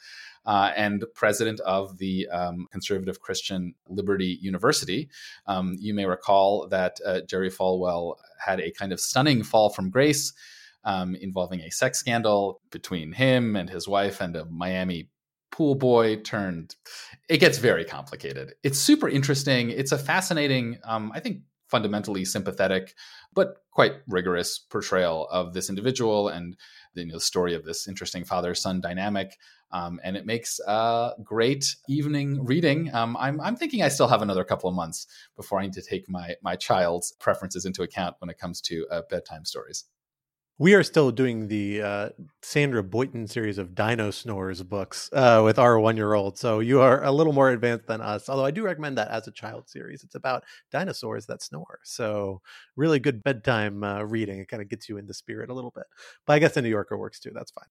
Uh, 0.44 0.70
and 0.76 1.04
president 1.12 1.58
of 1.62 1.98
the 1.98 2.28
um, 2.28 2.68
conservative 2.70 3.20
Christian 3.20 3.74
Liberty 3.88 4.38
University. 4.40 5.08
Um, 5.48 5.74
you 5.80 5.92
may 5.92 6.06
recall 6.06 6.68
that 6.68 7.00
uh, 7.04 7.22
Jerry 7.22 7.50
Falwell 7.50 8.14
had 8.38 8.60
a 8.60 8.70
kind 8.70 8.92
of 8.92 9.00
stunning 9.00 9.42
fall 9.42 9.70
from 9.70 9.90
grace 9.90 10.32
um, 10.84 11.16
involving 11.16 11.62
a 11.62 11.70
sex 11.70 11.98
scandal 11.98 12.60
between 12.70 13.12
him 13.12 13.56
and 13.56 13.68
his 13.68 13.88
wife 13.88 14.20
and 14.20 14.36
a 14.36 14.44
Miami 14.44 15.08
pool 15.56 15.74
boy 15.74 16.16
turned 16.16 16.76
it 17.28 17.38
gets 17.38 17.58
very 17.58 17.84
complicated. 17.84 18.54
It's 18.62 18.78
super 18.78 19.08
interesting. 19.08 19.70
It's 19.70 19.90
a 19.90 19.98
fascinating 19.98 20.78
um, 20.84 21.12
i 21.14 21.20
think 21.20 21.42
fundamentally 21.68 22.24
sympathetic 22.24 22.94
but 23.34 23.56
quite 23.72 23.92
rigorous 24.06 24.58
portrayal 24.58 25.28
of 25.30 25.52
this 25.52 25.68
individual 25.68 26.28
and 26.28 26.56
the, 26.94 27.02
you 27.02 27.08
know, 27.08 27.18
story 27.18 27.54
of 27.54 27.64
this 27.64 27.88
interesting 27.88 28.24
father 28.24 28.54
son 28.54 28.80
dynamic. 28.80 29.36
Um, 29.72 30.00
and 30.04 30.16
it 30.16 30.24
makes 30.24 30.60
a 30.66 31.10
great 31.22 31.74
evening 31.88 32.44
reading. 32.44 32.94
Um, 32.94 33.16
I'm, 33.18 33.40
I'm 33.40 33.56
thinking 33.56 33.82
i 33.82 33.88
still 33.88 34.08
have 34.08 34.22
another 34.22 34.44
couple 34.44 34.70
of 34.70 34.76
months 34.76 35.06
before 35.36 35.58
i 35.58 35.62
need 35.62 35.72
to 35.74 35.82
take 35.82 36.08
my 36.08 36.36
my 36.42 36.56
child's 36.56 37.12
preferences 37.18 37.64
into 37.64 37.82
account 37.82 38.16
when 38.20 38.30
it 38.30 38.38
comes 38.38 38.60
to 38.62 38.86
uh, 38.90 39.02
bedtime 39.10 39.44
stories 39.44 39.84
we 40.58 40.74
are 40.74 40.82
still 40.82 41.10
doing 41.10 41.48
the 41.48 41.82
uh, 41.82 42.08
Sandra 42.42 42.82
Boynton 42.82 43.26
series 43.26 43.58
of 43.58 43.74
Dino 43.74 44.10
Snores 44.10 44.62
books 44.62 45.10
uh, 45.12 45.42
with 45.44 45.58
our 45.58 45.78
one 45.78 45.96
year 45.98 46.14
old. 46.14 46.38
So 46.38 46.60
you 46.60 46.80
are 46.80 47.04
a 47.04 47.12
little 47.12 47.34
more 47.34 47.50
advanced 47.50 47.86
than 47.86 48.00
us. 48.00 48.28
Although 48.30 48.46
I 48.46 48.50
do 48.50 48.62
recommend 48.64 48.96
that 48.96 49.08
as 49.08 49.28
a 49.28 49.32
child 49.32 49.68
series. 49.68 50.02
It's 50.02 50.14
about 50.14 50.44
dinosaurs 50.72 51.26
that 51.26 51.42
snore. 51.42 51.80
So 51.84 52.40
really 52.74 52.98
good 52.98 53.22
bedtime 53.22 53.84
uh, 53.84 54.02
reading. 54.02 54.38
It 54.38 54.48
kind 54.48 54.62
of 54.62 54.68
gets 54.70 54.88
you 54.88 54.96
in 54.96 55.06
the 55.06 55.14
spirit 55.14 55.50
a 55.50 55.54
little 55.54 55.72
bit. 55.72 55.84
But 56.26 56.34
I 56.34 56.38
guess 56.38 56.56
a 56.56 56.62
New 56.62 56.70
Yorker 56.70 56.96
works 56.96 57.20
too. 57.20 57.32
That's 57.34 57.50
fine. 57.50 57.68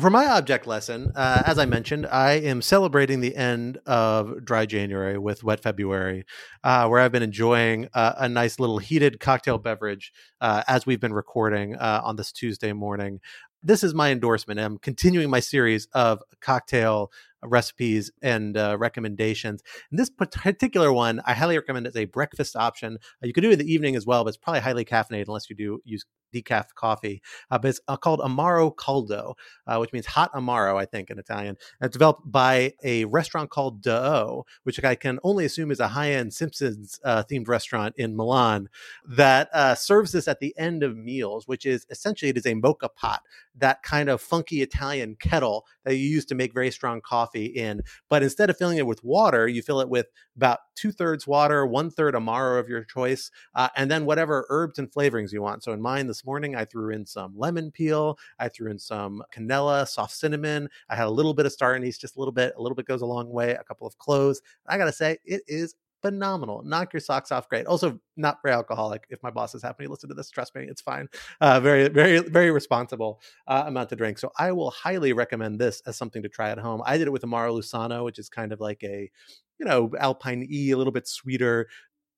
For 0.00 0.10
my 0.10 0.26
object 0.26 0.66
lesson, 0.66 1.12
uh, 1.14 1.44
as 1.46 1.56
I 1.56 1.66
mentioned, 1.66 2.04
I 2.06 2.32
am 2.32 2.62
celebrating 2.62 3.20
the 3.20 3.36
end 3.36 3.78
of 3.86 4.44
dry 4.44 4.66
January 4.66 5.18
with 5.18 5.44
wet 5.44 5.60
February, 5.60 6.24
uh, 6.64 6.88
where 6.88 6.98
I've 6.98 7.12
been 7.12 7.22
enjoying 7.22 7.88
uh, 7.94 8.14
a 8.18 8.28
nice 8.28 8.58
little 8.58 8.78
heated 8.78 9.20
cocktail 9.20 9.56
beverage 9.56 10.12
uh, 10.40 10.64
as 10.66 10.84
we've 10.84 10.98
been 10.98 11.12
recording 11.12 11.76
uh, 11.76 12.00
on 12.02 12.16
this 12.16 12.32
Tuesday 12.32 12.72
morning. 12.72 13.20
This 13.62 13.84
is 13.84 13.94
my 13.94 14.10
endorsement. 14.10 14.58
I'm 14.58 14.78
continuing 14.78 15.30
my 15.30 15.38
series 15.38 15.86
of 15.92 16.20
cocktail 16.40 17.12
recipes 17.46 18.10
and 18.22 18.56
uh, 18.56 18.76
recommendations. 18.78 19.62
And 19.90 19.98
this 19.98 20.10
particular 20.10 20.92
one, 20.92 21.20
I 21.24 21.34
highly 21.34 21.56
recommend 21.56 21.86
as 21.86 21.96
a 21.96 22.04
breakfast 22.06 22.56
option. 22.56 22.98
Uh, 23.22 23.26
you 23.26 23.32
could 23.32 23.42
do 23.42 23.50
it 23.50 23.54
in 23.54 23.58
the 23.58 23.72
evening 23.72 23.96
as 23.96 24.06
well, 24.06 24.24
but 24.24 24.28
it's 24.28 24.36
probably 24.36 24.60
highly 24.60 24.84
caffeinated 24.84 25.28
unless 25.28 25.48
you 25.50 25.56
do 25.56 25.80
use 25.84 26.04
decaf 26.34 26.74
coffee. 26.74 27.22
Uh, 27.50 27.58
but 27.58 27.68
it's 27.68 27.80
uh, 27.88 27.96
called 27.96 28.20
Amaro 28.20 28.74
Caldo, 28.74 29.34
uh, 29.66 29.78
which 29.78 29.92
means 29.92 30.06
hot 30.06 30.32
Amaro, 30.34 30.76
I 30.76 30.84
think, 30.84 31.10
in 31.10 31.18
Italian. 31.18 31.56
And 31.80 31.86
it's 31.86 31.94
developed 31.94 32.22
by 32.24 32.72
a 32.82 33.04
restaurant 33.04 33.50
called 33.50 33.82
Do, 33.82 34.42
which 34.64 34.82
I 34.82 34.94
can 34.96 35.18
only 35.22 35.44
assume 35.44 35.70
is 35.70 35.80
a 35.80 35.88
high 35.88 36.10
end 36.10 36.34
Simpsons 36.34 36.98
uh, 37.04 37.22
themed 37.30 37.48
restaurant 37.48 37.94
in 37.96 38.16
Milan 38.16 38.68
that 39.06 39.78
serves 39.78 40.12
this 40.12 40.28
at 40.28 40.40
the 40.40 40.54
end 40.58 40.82
of 40.82 40.96
meals, 40.96 41.46
which 41.46 41.64
is 41.64 41.86
essentially 41.90 42.30
it 42.30 42.36
is 42.36 42.46
a 42.46 42.54
moka 42.54 42.88
pot, 42.94 43.22
that 43.56 43.82
kind 43.82 44.08
of 44.08 44.20
funky 44.20 44.62
Italian 44.62 45.16
kettle 45.16 45.66
that 45.84 45.96
you 45.96 46.08
use 46.08 46.24
to 46.26 46.34
make 46.34 46.52
very 46.52 46.70
strong 46.70 47.00
coffee 47.00 47.46
in. 47.46 47.82
But 48.08 48.22
instead 48.22 48.50
of 48.50 48.56
filling 48.56 48.78
it 48.78 48.86
with 48.86 49.04
water, 49.04 49.46
you 49.46 49.62
fill 49.62 49.80
it 49.80 49.88
with 49.88 50.06
about 50.36 50.60
two 50.74 50.90
thirds 50.90 51.26
water, 51.26 51.64
one 51.66 51.90
third 51.90 52.14
Amaro 52.14 52.58
of 52.58 52.68
your 52.68 52.84
choice, 52.84 53.30
uh, 53.54 53.68
and 53.76 53.90
then 53.90 54.04
whatever 54.06 54.46
herbs 54.48 54.78
and 54.78 54.90
flavorings 54.90 55.32
you 55.32 55.42
want. 55.42 55.62
So 55.62 55.72
in 55.72 55.80
mine 55.80 56.06
this 56.06 56.24
morning, 56.24 56.56
I 56.56 56.64
threw 56.64 56.90
in 56.90 57.06
some 57.06 57.32
lemon 57.36 57.70
peel, 57.70 58.18
I 58.38 58.48
threw 58.48 58.70
in 58.70 58.78
some 58.78 59.22
canela, 59.32 59.86
soft 59.86 60.14
cinnamon. 60.14 60.68
I 60.88 60.96
had 60.96 61.06
a 61.06 61.10
little 61.10 61.34
bit 61.34 61.46
of 61.46 61.52
star 61.52 61.74
anise, 61.74 61.98
just 61.98 62.16
a 62.16 62.18
little 62.18 62.32
bit. 62.32 62.54
A 62.56 62.62
little 62.62 62.76
bit 62.76 62.86
goes 62.86 63.02
a 63.02 63.06
long 63.06 63.30
way. 63.30 63.52
A 63.52 63.64
couple 63.64 63.86
of 63.86 63.96
cloves. 63.98 64.42
I 64.66 64.78
gotta 64.78 64.92
say, 64.92 65.18
it 65.24 65.42
is 65.46 65.74
phenomenal. 66.04 66.62
Knock 66.64 66.92
your 66.92 67.00
socks 67.00 67.32
off. 67.32 67.48
Great. 67.48 67.66
Also, 67.66 67.98
not 68.16 68.38
very 68.42 68.54
alcoholic. 68.54 69.06
If 69.08 69.22
my 69.22 69.30
bosses 69.30 69.62
happen 69.62 69.86
to 69.86 69.90
listen 69.90 70.10
to 70.10 70.14
this, 70.14 70.28
trust 70.28 70.54
me, 70.54 70.66
it's 70.68 70.82
fine. 70.82 71.08
Uh, 71.40 71.60
very, 71.60 71.88
very, 71.88 72.18
very 72.18 72.50
responsible 72.50 73.22
uh, 73.46 73.64
amount 73.66 73.88
to 73.88 73.96
drink. 73.96 74.18
So 74.18 74.30
I 74.38 74.52
will 74.52 74.70
highly 74.70 75.14
recommend 75.14 75.58
this 75.58 75.80
as 75.86 75.96
something 75.96 76.22
to 76.22 76.28
try 76.28 76.50
at 76.50 76.58
home. 76.58 76.82
I 76.84 76.98
did 76.98 77.06
it 77.06 77.12
with 77.12 77.22
Amaro 77.22 77.58
Lucano, 77.58 78.04
which 78.04 78.18
is 78.18 78.28
kind 78.28 78.52
of 78.52 78.60
like 78.60 78.82
a, 78.82 79.10
you 79.58 79.66
know, 79.66 79.90
Alpine 79.98 80.46
E, 80.50 80.72
a 80.72 80.76
little 80.76 80.92
bit 80.92 81.08
sweeter, 81.08 81.68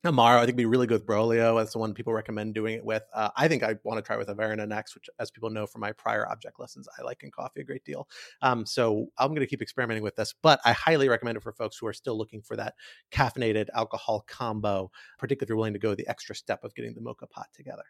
Amaro, 0.04 0.36
I 0.36 0.40
think, 0.40 0.48
would 0.48 0.56
be 0.56 0.66
really 0.66 0.86
good 0.86 1.00
with 1.00 1.06
Braulio 1.06 1.58
That's 1.58 1.72
the 1.72 1.78
one 1.78 1.94
people 1.94 2.12
recommend 2.12 2.54
doing 2.54 2.74
it 2.74 2.84
with. 2.84 3.02
Uh, 3.12 3.30
I 3.36 3.48
think 3.48 3.62
I 3.62 3.76
want 3.82 3.98
to 3.98 4.02
try 4.02 4.16
with 4.16 4.28
Averna 4.28 4.68
next, 4.68 4.94
which, 4.94 5.08
as 5.18 5.30
people 5.30 5.50
know 5.50 5.66
from 5.66 5.80
my 5.80 5.92
prior 5.92 6.28
object 6.30 6.60
lessons, 6.60 6.86
I 6.98 7.02
like 7.02 7.22
in 7.22 7.30
coffee 7.30 7.60
a 7.60 7.64
great 7.64 7.84
deal. 7.84 8.08
Um, 8.42 8.66
so 8.66 9.06
I'm 9.18 9.30
going 9.30 9.40
to 9.40 9.46
keep 9.46 9.62
experimenting 9.62 10.04
with 10.04 10.14
this, 10.14 10.34
but 10.42 10.60
I 10.64 10.72
highly 10.72 11.08
recommend 11.08 11.38
it 11.38 11.42
for 11.42 11.52
folks 11.52 11.78
who 11.78 11.86
are 11.86 11.92
still 11.92 12.16
looking 12.16 12.42
for 12.42 12.56
that 12.56 12.74
caffeinated 13.10 13.66
alcohol 13.74 14.24
combo, 14.28 14.90
particularly 15.18 15.46
if 15.46 15.48
you're 15.48 15.56
willing 15.56 15.72
to 15.72 15.78
go 15.78 15.94
the 15.94 16.08
extra 16.08 16.34
step 16.34 16.62
of 16.62 16.74
getting 16.74 16.94
the 16.94 17.00
moka 17.00 17.28
pot 17.28 17.48
together. 17.54 17.84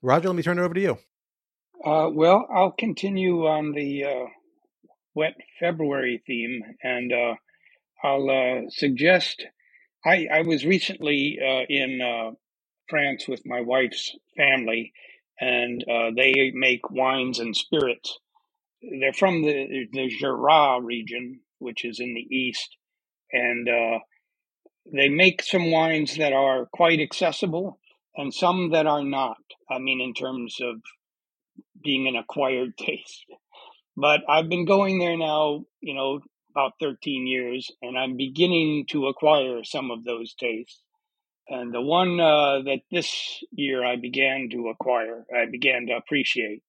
Roger, 0.00 0.28
let 0.28 0.36
me 0.36 0.42
turn 0.42 0.58
it 0.58 0.62
over 0.62 0.74
to 0.74 0.80
you. 0.80 0.98
Uh, 1.84 2.08
well, 2.12 2.46
I'll 2.54 2.72
continue 2.72 3.46
on 3.46 3.72
the 3.72 4.04
uh, 4.04 4.26
wet 5.14 5.34
February 5.60 6.22
theme, 6.26 6.62
and 6.82 7.12
uh, 7.12 7.34
I'll 8.02 8.30
uh, 8.30 8.70
suggest 8.70 9.46
I, 10.04 10.28
I 10.32 10.42
was 10.42 10.64
recently 10.64 11.38
uh, 11.40 11.64
in 11.68 12.00
uh, 12.00 12.32
France 12.88 13.26
with 13.28 13.46
my 13.46 13.60
wife's 13.62 14.14
family, 14.36 14.92
and 15.40 15.82
uh, 15.90 16.10
they 16.16 16.52
make 16.54 16.90
wines 16.90 17.38
and 17.38 17.56
spirits. 17.56 18.18
They're 18.82 19.14
from 19.14 19.42
the 19.42 19.86
the 19.92 20.08
Jura 20.08 20.80
region, 20.82 21.40
which 21.58 21.84
is 21.84 22.00
in 22.00 22.14
the 22.14 22.36
east, 22.36 22.76
and 23.32 23.68
uh, 23.68 23.98
they 24.92 25.08
make 25.08 25.42
some 25.42 25.70
wines 25.70 26.16
that 26.16 26.32
are 26.32 26.66
quite 26.66 27.00
accessible 27.00 27.78
and 28.16 28.32
some 28.32 28.70
that 28.70 28.86
are 28.86 29.02
not. 29.04 29.38
I 29.70 29.78
mean, 29.78 30.00
in 30.00 30.12
terms 30.14 30.58
of 30.60 30.76
being 31.82 32.06
an 32.06 32.16
acquired 32.16 32.76
taste. 32.78 33.24
But 33.96 34.22
I've 34.28 34.48
been 34.48 34.64
going 34.64 34.98
there 34.98 35.16
now, 35.16 35.64
you 35.80 35.94
know, 35.94 36.20
about 36.54 36.74
13 36.80 37.26
years, 37.26 37.70
and 37.82 37.98
I'm 37.98 38.16
beginning 38.16 38.86
to 38.90 39.08
acquire 39.08 39.64
some 39.64 39.90
of 39.90 40.04
those 40.04 40.34
tastes. 40.34 40.80
And 41.48 41.74
the 41.74 41.80
one 41.80 42.20
uh, 42.20 42.62
that 42.62 42.80
this 42.90 43.42
year 43.52 43.84
I 43.84 43.96
began 43.96 44.48
to 44.52 44.68
acquire, 44.68 45.24
I 45.34 45.46
began 45.50 45.86
to 45.88 45.94
appreciate, 45.94 46.62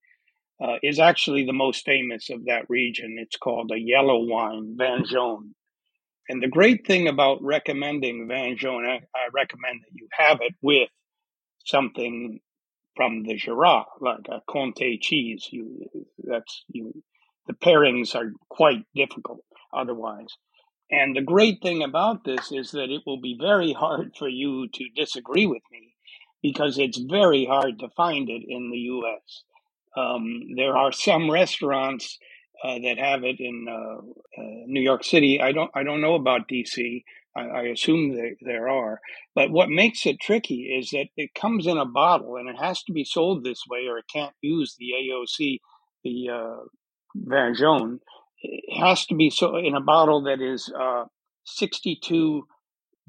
uh, 0.61 0.77
is 0.81 0.99
actually 0.99 1.45
the 1.45 1.53
most 1.53 1.85
famous 1.85 2.29
of 2.29 2.45
that 2.45 2.65
region. 2.67 3.17
It's 3.19 3.37
called 3.37 3.71
a 3.71 3.79
yellow 3.79 4.25
wine, 4.25 4.75
Vin 4.77 5.05
Jaune. 5.05 5.53
And 6.27 6.41
the 6.41 6.47
great 6.47 6.87
thing 6.87 7.07
about 7.07 7.43
recommending 7.43 8.27
Vin 8.27 8.57
Jaune, 8.57 8.85
I, 8.85 8.95
I 9.15 9.27
recommend 9.33 9.81
that 9.81 9.93
you 9.93 10.07
have 10.11 10.39
it 10.41 10.53
with 10.61 10.89
something 11.63 12.39
from 12.95 13.23
the 13.23 13.35
Jura, 13.35 13.85
like 14.01 14.27
a 14.29 14.41
Comté 14.49 14.99
cheese. 14.99 15.47
You, 15.51 15.89
that's 16.23 16.63
you. 16.69 17.03
The 17.47 17.53
pairings 17.53 18.15
are 18.15 18.31
quite 18.49 18.83
difficult 18.95 19.41
otherwise. 19.73 20.27
And 20.91 21.15
the 21.15 21.21
great 21.21 21.61
thing 21.61 21.81
about 21.81 22.23
this 22.23 22.51
is 22.51 22.71
that 22.71 22.91
it 22.91 23.01
will 23.05 23.19
be 23.19 23.37
very 23.39 23.73
hard 23.73 24.13
for 24.17 24.29
you 24.29 24.67
to 24.67 24.89
disagree 24.95 25.45
with 25.45 25.63
me 25.71 25.95
because 26.41 26.77
it's 26.77 26.99
very 26.99 27.45
hard 27.45 27.79
to 27.79 27.89
find 27.89 28.29
it 28.29 28.43
in 28.47 28.69
the 28.69 28.77
US. 28.77 29.43
Um, 29.97 30.55
there 30.55 30.75
are 30.77 30.91
some 30.91 31.31
restaurants 31.31 32.19
uh, 32.63 32.79
that 32.79 32.97
have 32.99 33.23
it 33.23 33.39
in 33.39 33.65
uh, 33.67 33.97
uh, 34.37 34.43
New 34.67 34.81
York 34.81 35.03
City. 35.03 35.41
I 35.41 35.51
don't, 35.51 35.71
I 35.73 35.83
don't 35.83 36.01
know 36.01 36.15
about 36.15 36.47
DC. 36.47 37.03
I, 37.35 37.41
I 37.41 37.61
assume 37.63 38.17
there 38.41 38.69
are. 38.69 38.99
But 39.33 39.51
what 39.51 39.69
makes 39.69 40.05
it 40.05 40.19
tricky 40.19 40.75
is 40.79 40.91
that 40.91 41.07
it 41.17 41.33
comes 41.33 41.65
in 41.67 41.77
a 41.77 41.85
bottle 41.85 42.37
and 42.37 42.47
it 42.47 42.57
has 42.57 42.83
to 42.83 42.93
be 42.93 43.03
sold 43.03 43.43
this 43.43 43.63
way 43.69 43.87
or 43.89 43.97
it 43.97 44.05
can't 44.11 44.35
use 44.41 44.75
the 44.77 44.91
AOC, 45.01 45.59
the 46.03 46.29
uh, 46.29 47.53
Jaune 47.53 47.99
it 48.41 48.77
has 48.77 49.05
to 49.07 49.15
be 49.15 49.29
so 49.29 49.57
in 49.57 49.75
a 49.75 49.81
bottle 49.81 50.23
that 50.23 50.41
is 50.41 50.71
uh, 50.77 51.05
62 51.45 52.47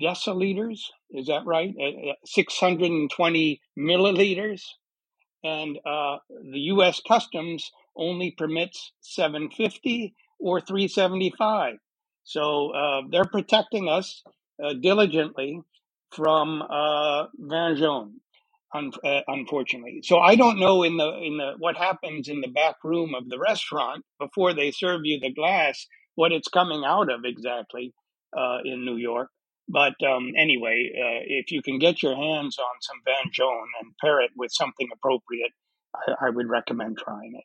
deciliters. 0.01 0.81
Is 1.11 1.27
that 1.27 1.47
right? 1.47 1.75
Uh, 1.79 2.11
uh 2.11 2.15
620 2.25 3.61
milliliters. 3.79 4.63
And 5.45 5.79
uh, 5.87 6.17
the 6.29 6.59
U.S. 6.75 7.01
Customs 7.07 7.71
only 7.95 8.33
permits 8.33 8.93
750 9.01 10.15
or 10.41 10.61
375. 10.61 11.75
So 12.25 12.71
uh, 12.71 13.03
they're 13.11 13.25
protecting 13.25 13.89
us 13.89 14.23
uh, 14.63 14.75
diligently 14.75 15.61
from 16.11 16.63
uh, 16.63 17.27
Jaune 17.49 18.21
un, 18.75 18.91
uh, 19.05 19.21
unfortunately. 19.29 20.01
So 20.03 20.19
I 20.19 20.37
don't 20.37 20.59
know 20.59 20.83
in 20.83 20.97
the 20.97 21.09
in 21.19 21.37
the 21.37 21.55
what 21.59 21.77
happens 21.77 22.29
in 22.29 22.41
the 22.41 22.49
back 22.49 22.77
room 22.85 23.15
of 23.15 23.29
the 23.29 23.39
restaurant 23.39 24.05
before 24.19 24.55
they 24.55 24.71
serve 24.71 25.01
you 25.05 25.21
the 25.21 25.33
glass 25.33 25.87
what 26.15 26.33
it's 26.33 26.49
coming 26.49 26.85
out 26.85 27.11
of 27.11 27.21
exactly 27.25 27.93
uh, 28.37 28.59
in 28.65 28.85
New 28.85 28.97
York. 28.97 29.29
But 29.69 29.95
um, 30.05 30.33
anyway, 30.39 30.91
uh, 30.95 31.25
if 31.27 31.51
you 31.51 31.61
can 31.61 31.79
get 31.79 32.03
your 32.03 32.15
hands 32.17 32.57
on 32.59 32.75
some 32.81 32.99
Vin 33.05 33.33
Jaune 33.33 33.69
and 33.81 33.93
pair 34.01 34.21
it 34.21 34.31
with 34.37 34.53
something 34.53 34.89
appropriate, 34.93 35.51
I, 35.95 36.27
I 36.27 36.31
would 36.31 36.49
recommend 36.49 36.99
trying 36.99 37.35
it. 37.37 37.45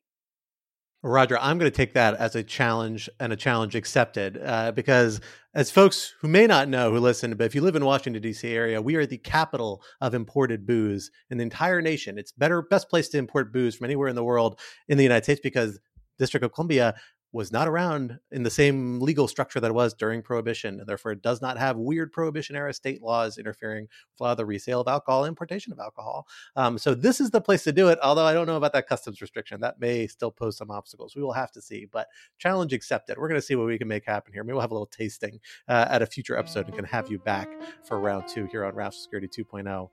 Roger, 1.04 1.40
I'm 1.40 1.58
going 1.58 1.72
to 1.72 1.76
take 1.76 1.94
that 1.94 2.14
as 2.16 2.36
a 2.36 2.44
challenge 2.44 3.10
and 3.20 3.34
a 3.34 3.36
challenge 3.36 3.76
accepted 3.76 4.40
uh, 4.44 4.72
because, 4.72 5.20
as 5.54 5.70
folks 5.70 6.14
who 6.22 6.28
may 6.28 6.48
not 6.48 6.70
know 6.70 6.92
who 6.92 7.00
listen, 7.00 7.36
but 7.36 7.46
if 7.46 7.56
you 7.56 7.62
live 7.62 7.76
in 7.76 7.84
Washington 7.84 8.22
D.C. 8.22 8.48
area, 8.48 8.82
we 8.82 8.96
are 8.96 9.06
the 9.06 9.18
capital 9.18 9.84
of 10.00 10.14
imported 10.14 10.66
booze 10.66 11.12
in 11.30 11.38
the 11.38 11.44
entire 11.44 11.82
nation. 11.82 12.18
It's 12.18 12.32
better, 12.32 12.62
best 12.62 12.90
place 12.90 13.10
to 13.10 13.18
import 13.18 13.52
booze 13.52 13.76
from 13.76 13.86
anywhere 13.86 14.08
in 14.08 14.16
the 14.16 14.24
world 14.24 14.60
in 14.88 14.98
the 14.98 15.04
United 15.04 15.26
States 15.26 15.42
because 15.44 15.80
District 16.18 16.46
of 16.46 16.54
Columbia 16.54 16.96
was 17.34 17.52
not 17.52 17.68
around 17.68 18.20
in 18.32 18.44
the 18.44 18.50
same 18.50 19.00
legal 19.00 19.28
structure 19.28 19.60
that 19.60 19.70
it 19.70 19.74
was 19.74 19.94
during 19.94 20.22
Prohibition, 20.22 20.80
and 20.80 20.88
therefore 20.88 21.12
it 21.12 21.22
does 21.22 21.42
not 21.42 21.58
have 21.58 21.78
weird 21.78 22.12
Prohibition 22.12 22.56
era 22.56 22.74
state 22.74 23.02
laws 23.02 23.38
interfering 23.38 23.88
with 24.20 24.38
the 24.38 24.46
resale 24.46 24.82
of 24.82 24.88
alcohol, 24.88 25.26
importation 25.26 25.72
of 25.72 25.80
alcohol. 25.80 26.28
Um, 26.56 26.78
so 26.78 26.94
this 26.94 27.22
is 27.22 27.32
the 27.32 27.42
place 27.42 27.64
to 27.64 27.72
do 27.72 27.88
it. 27.88 28.00
Although 28.04 28.26
I 28.26 28.34
don't 28.34 28.48
know 28.48 28.58
about 28.58 28.74
that 28.74 28.88
customs 28.88 29.22
restriction, 29.22 29.62
that 29.62 29.80
may 29.80 30.08
still 30.08 30.32
pose 30.32 30.58
some 30.58 30.72
obstacles. 30.72 31.16
We 31.16 31.24
will 31.24 31.34
have 31.34 31.52
to 31.54 31.62
see, 31.62 31.88
but 31.92 32.08
challenge 32.38 32.74
accepted. 32.74 33.18
We're 33.18 33.30
going 33.30 33.40
to 33.40 33.46
see 33.46 33.56
what 33.56 33.68
we 33.68 33.78
can 33.78 33.88
make 33.88 34.06
happen 34.06 34.34
here. 34.34 34.44
Maybe 34.44 34.54
we'll 34.54 34.62
have 34.62 34.72
a 34.72 34.76
little 34.76 34.86
tasting 34.86 35.40
uh, 35.68 35.88
at 35.90 36.02
a 36.02 36.06
future 36.06 36.38
episode 36.38 36.68
and 36.68 36.76
can 36.76 36.86
have 36.86 37.10
you 37.10 37.20
back 37.20 37.50
for 37.84 38.00
round 38.00 38.28
two 38.28 38.46
here 38.52 38.66
on 38.66 38.76
Rational 38.76 39.02
Security 39.02 39.28
2.0. 39.28 39.90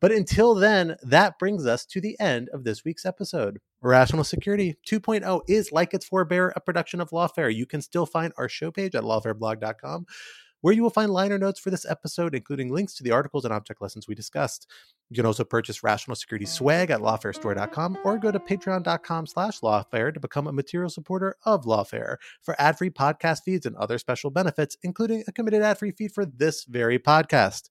But 0.00 0.12
until 0.12 0.54
then, 0.54 0.96
that 1.02 1.38
brings 1.38 1.66
us 1.66 1.86
to 1.86 2.00
the 2.00 2.18
end 2.20 2.48
of 2.50 2.64
this 2.64 2.84
week's 2.84 3.06
episode. 3.06 3.58
Rational 3.82 4.24
Security 4.24 4.76
2.0 4.86 5.42
is, 5.48 5.72
like 5.72 5.94
its 5.94 6.08
forebear, 6.08 6.52
a 6.56 6.60
production 6.60 7.00
of 7.00 7.10
Lawfare. 7.10 7.54
You 7.54 7.66
can 7.66 7.80
still 7.80 8.06
find 8.06 8.32
our 8.36 8.48
show 8.48 8.70
page 8.70 8.94
at 8.94 9.04
lawfareblog.com, 9.04 10.06
where 10.60 10.74
you 10.74 10.82
will 10.82 10.90
find 10.90 11.12
liner 11.12 11.38
notes 11.38 11.60
for 11.60 11.70
this 11.70 11.86
episode, 11.88 12.34
including 12.34 12.72
links 12.72 12.94
to 12.94 13.04
the 13.04 13.12
articles 13.12 13.44
and 13.44 13.54
object 13.54 13.80
lessons 13.80 14.08
we 14.08 14.14
discussed. 14.14 14.66
You 15.08 15.16
can 15.16 15.26
also 15.26 15.44
purchase 15.44 15.84
Rational 15.84 16.16
Security 16.16 16.46
swag 16.46 16.90
at 16.90 17.00
lawfarestore.com 17.00 17.98
or 18.04 18.18
go 18.18 18.32
to 18.32 18.40
patreon.com 18.40 19.26
slash 19.26 19.60
lawfare 19.60 20.12
to 20.12 20.20
become 20.20 20.48
a 20.48 20.52
material 20.52 20.90
supporter 20.90 21.36
of 21.44 21.64
Lawfare 21.64 22.16
for 22.42 22.60
ad-free 22.60 22.90
podcast 22.90 23.42
feeds 23.44 23.66
and 23.66 23.76
other 23.76 23.98
special 23.98 24.30
benefits, 24.30 24.76
including 24.82 25.22
a 25.28 25.32
committed 25.32 25.62
ad-free 25.62 25.92
feed 25.92 26.12
for 26.12 26.26
this 26.26 26.64
very 26.64 26.98
podcast 26.98 27.68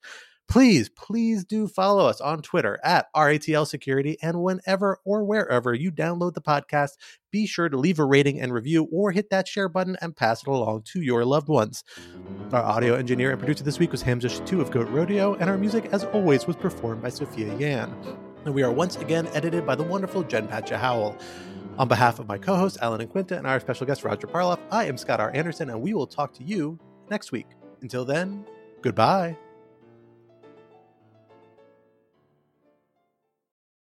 please, 0.47 0.89
please 0.89 1.43
do 1.43 1.67
follow 1.67 2.05
us 2.05 2.21
on 2.21 2.41
Twitter 2.41 2.79
at 2.83 3.07
RATL 3.15 3.67
Security. 3.67 4.17
And 4.21 4.41
whenever 4.41 4.99
or 5.03 5.23
wherever 5.23 5.73
you 5.73 5.91
download 5.91 6.33
the 6.33 6.41
podcast, 6.41 6.91
be 7.31 7.45
sure 7.45 7.69
to 7.69 7.77
leave 7.77 7.99
a 7.99 8.05
rating 8.05 8.39
and 8.39 8.53
review 8.53 8.87
or 8.91 9.11
hit 9.11 9.29
that 9.29 9.47
share 9.47 9.69
button 9.69 9.97
and 10.01 10.15
pass 10.15 10.41
it 10.41 10.47
along 10.47 10.83
to 10.93 11.01
your 11.01 11.25
loved 11.25 11.49
ones. 11.49 11.83
Our 12.51 12.63
audio 12.63 12.95
engineer 12.95 13.31
and 13.31 13.39
producer 13.39 13.63
this 13.63 13.79
week 13.79 13.91
was 13.91 14.01
Hamza 14.01 14.27
Shatu 14.27 14.61
of 14.61 14.71
Goat 14.71 14.89
Rodeo, 14.89 15.33
and 15.35 15.49
our 15.49 15.57
music, 15.57 15.89
as 15.91 16.03
always, 16.05 16.47
was 16.47 16.55
performed 16.55 17.01
by 17.01 17.09
Sophia 17.09 17.55
Yan. 17.57 17.93
And 18.45 18.53
we 18.53 18.63
are 18.63 18.71
once 18.71 18.95
again 18.97 19.27
edited 19.33 19.65
by 19.65 19.75
the 19.75 19.83
wonderful 19.83 20.23
Jen 20.23 20.47
Patja 20.47 20.77
Howell. 20.77 21.17
On 21.77 21.89
behalf 21.89 22.19
of 22.19 22.27
my 22.27 22.37
co 22.37 22.55
hosts, 22.55 22.77
Alan 22.81 23.01
and 23.01 23.09
Quinta, 23.09 23.37
and 23.37 23.45
our 23.45 23.59
special 23.59 23.85
guest, 23.85 24.03
Roger 24.03 24.27
Parloff, 24.27 24.59
I 24.71 24.85
am 24.85 24.97
Scott 24.97 25.19
R. 25.19 25.31
Anderson, 25.33 25.69
and 25.69 25.81
we 25.81 25.93
will 25.93 26.07
talk 26.07 26.33
to 26.35 26.43
you 26.43 26.79
next 27.09 27.31
week. 27.33 27.47
Until 27.81 28.05
then, 28.05 28.45
goodbye. 28.81 29.37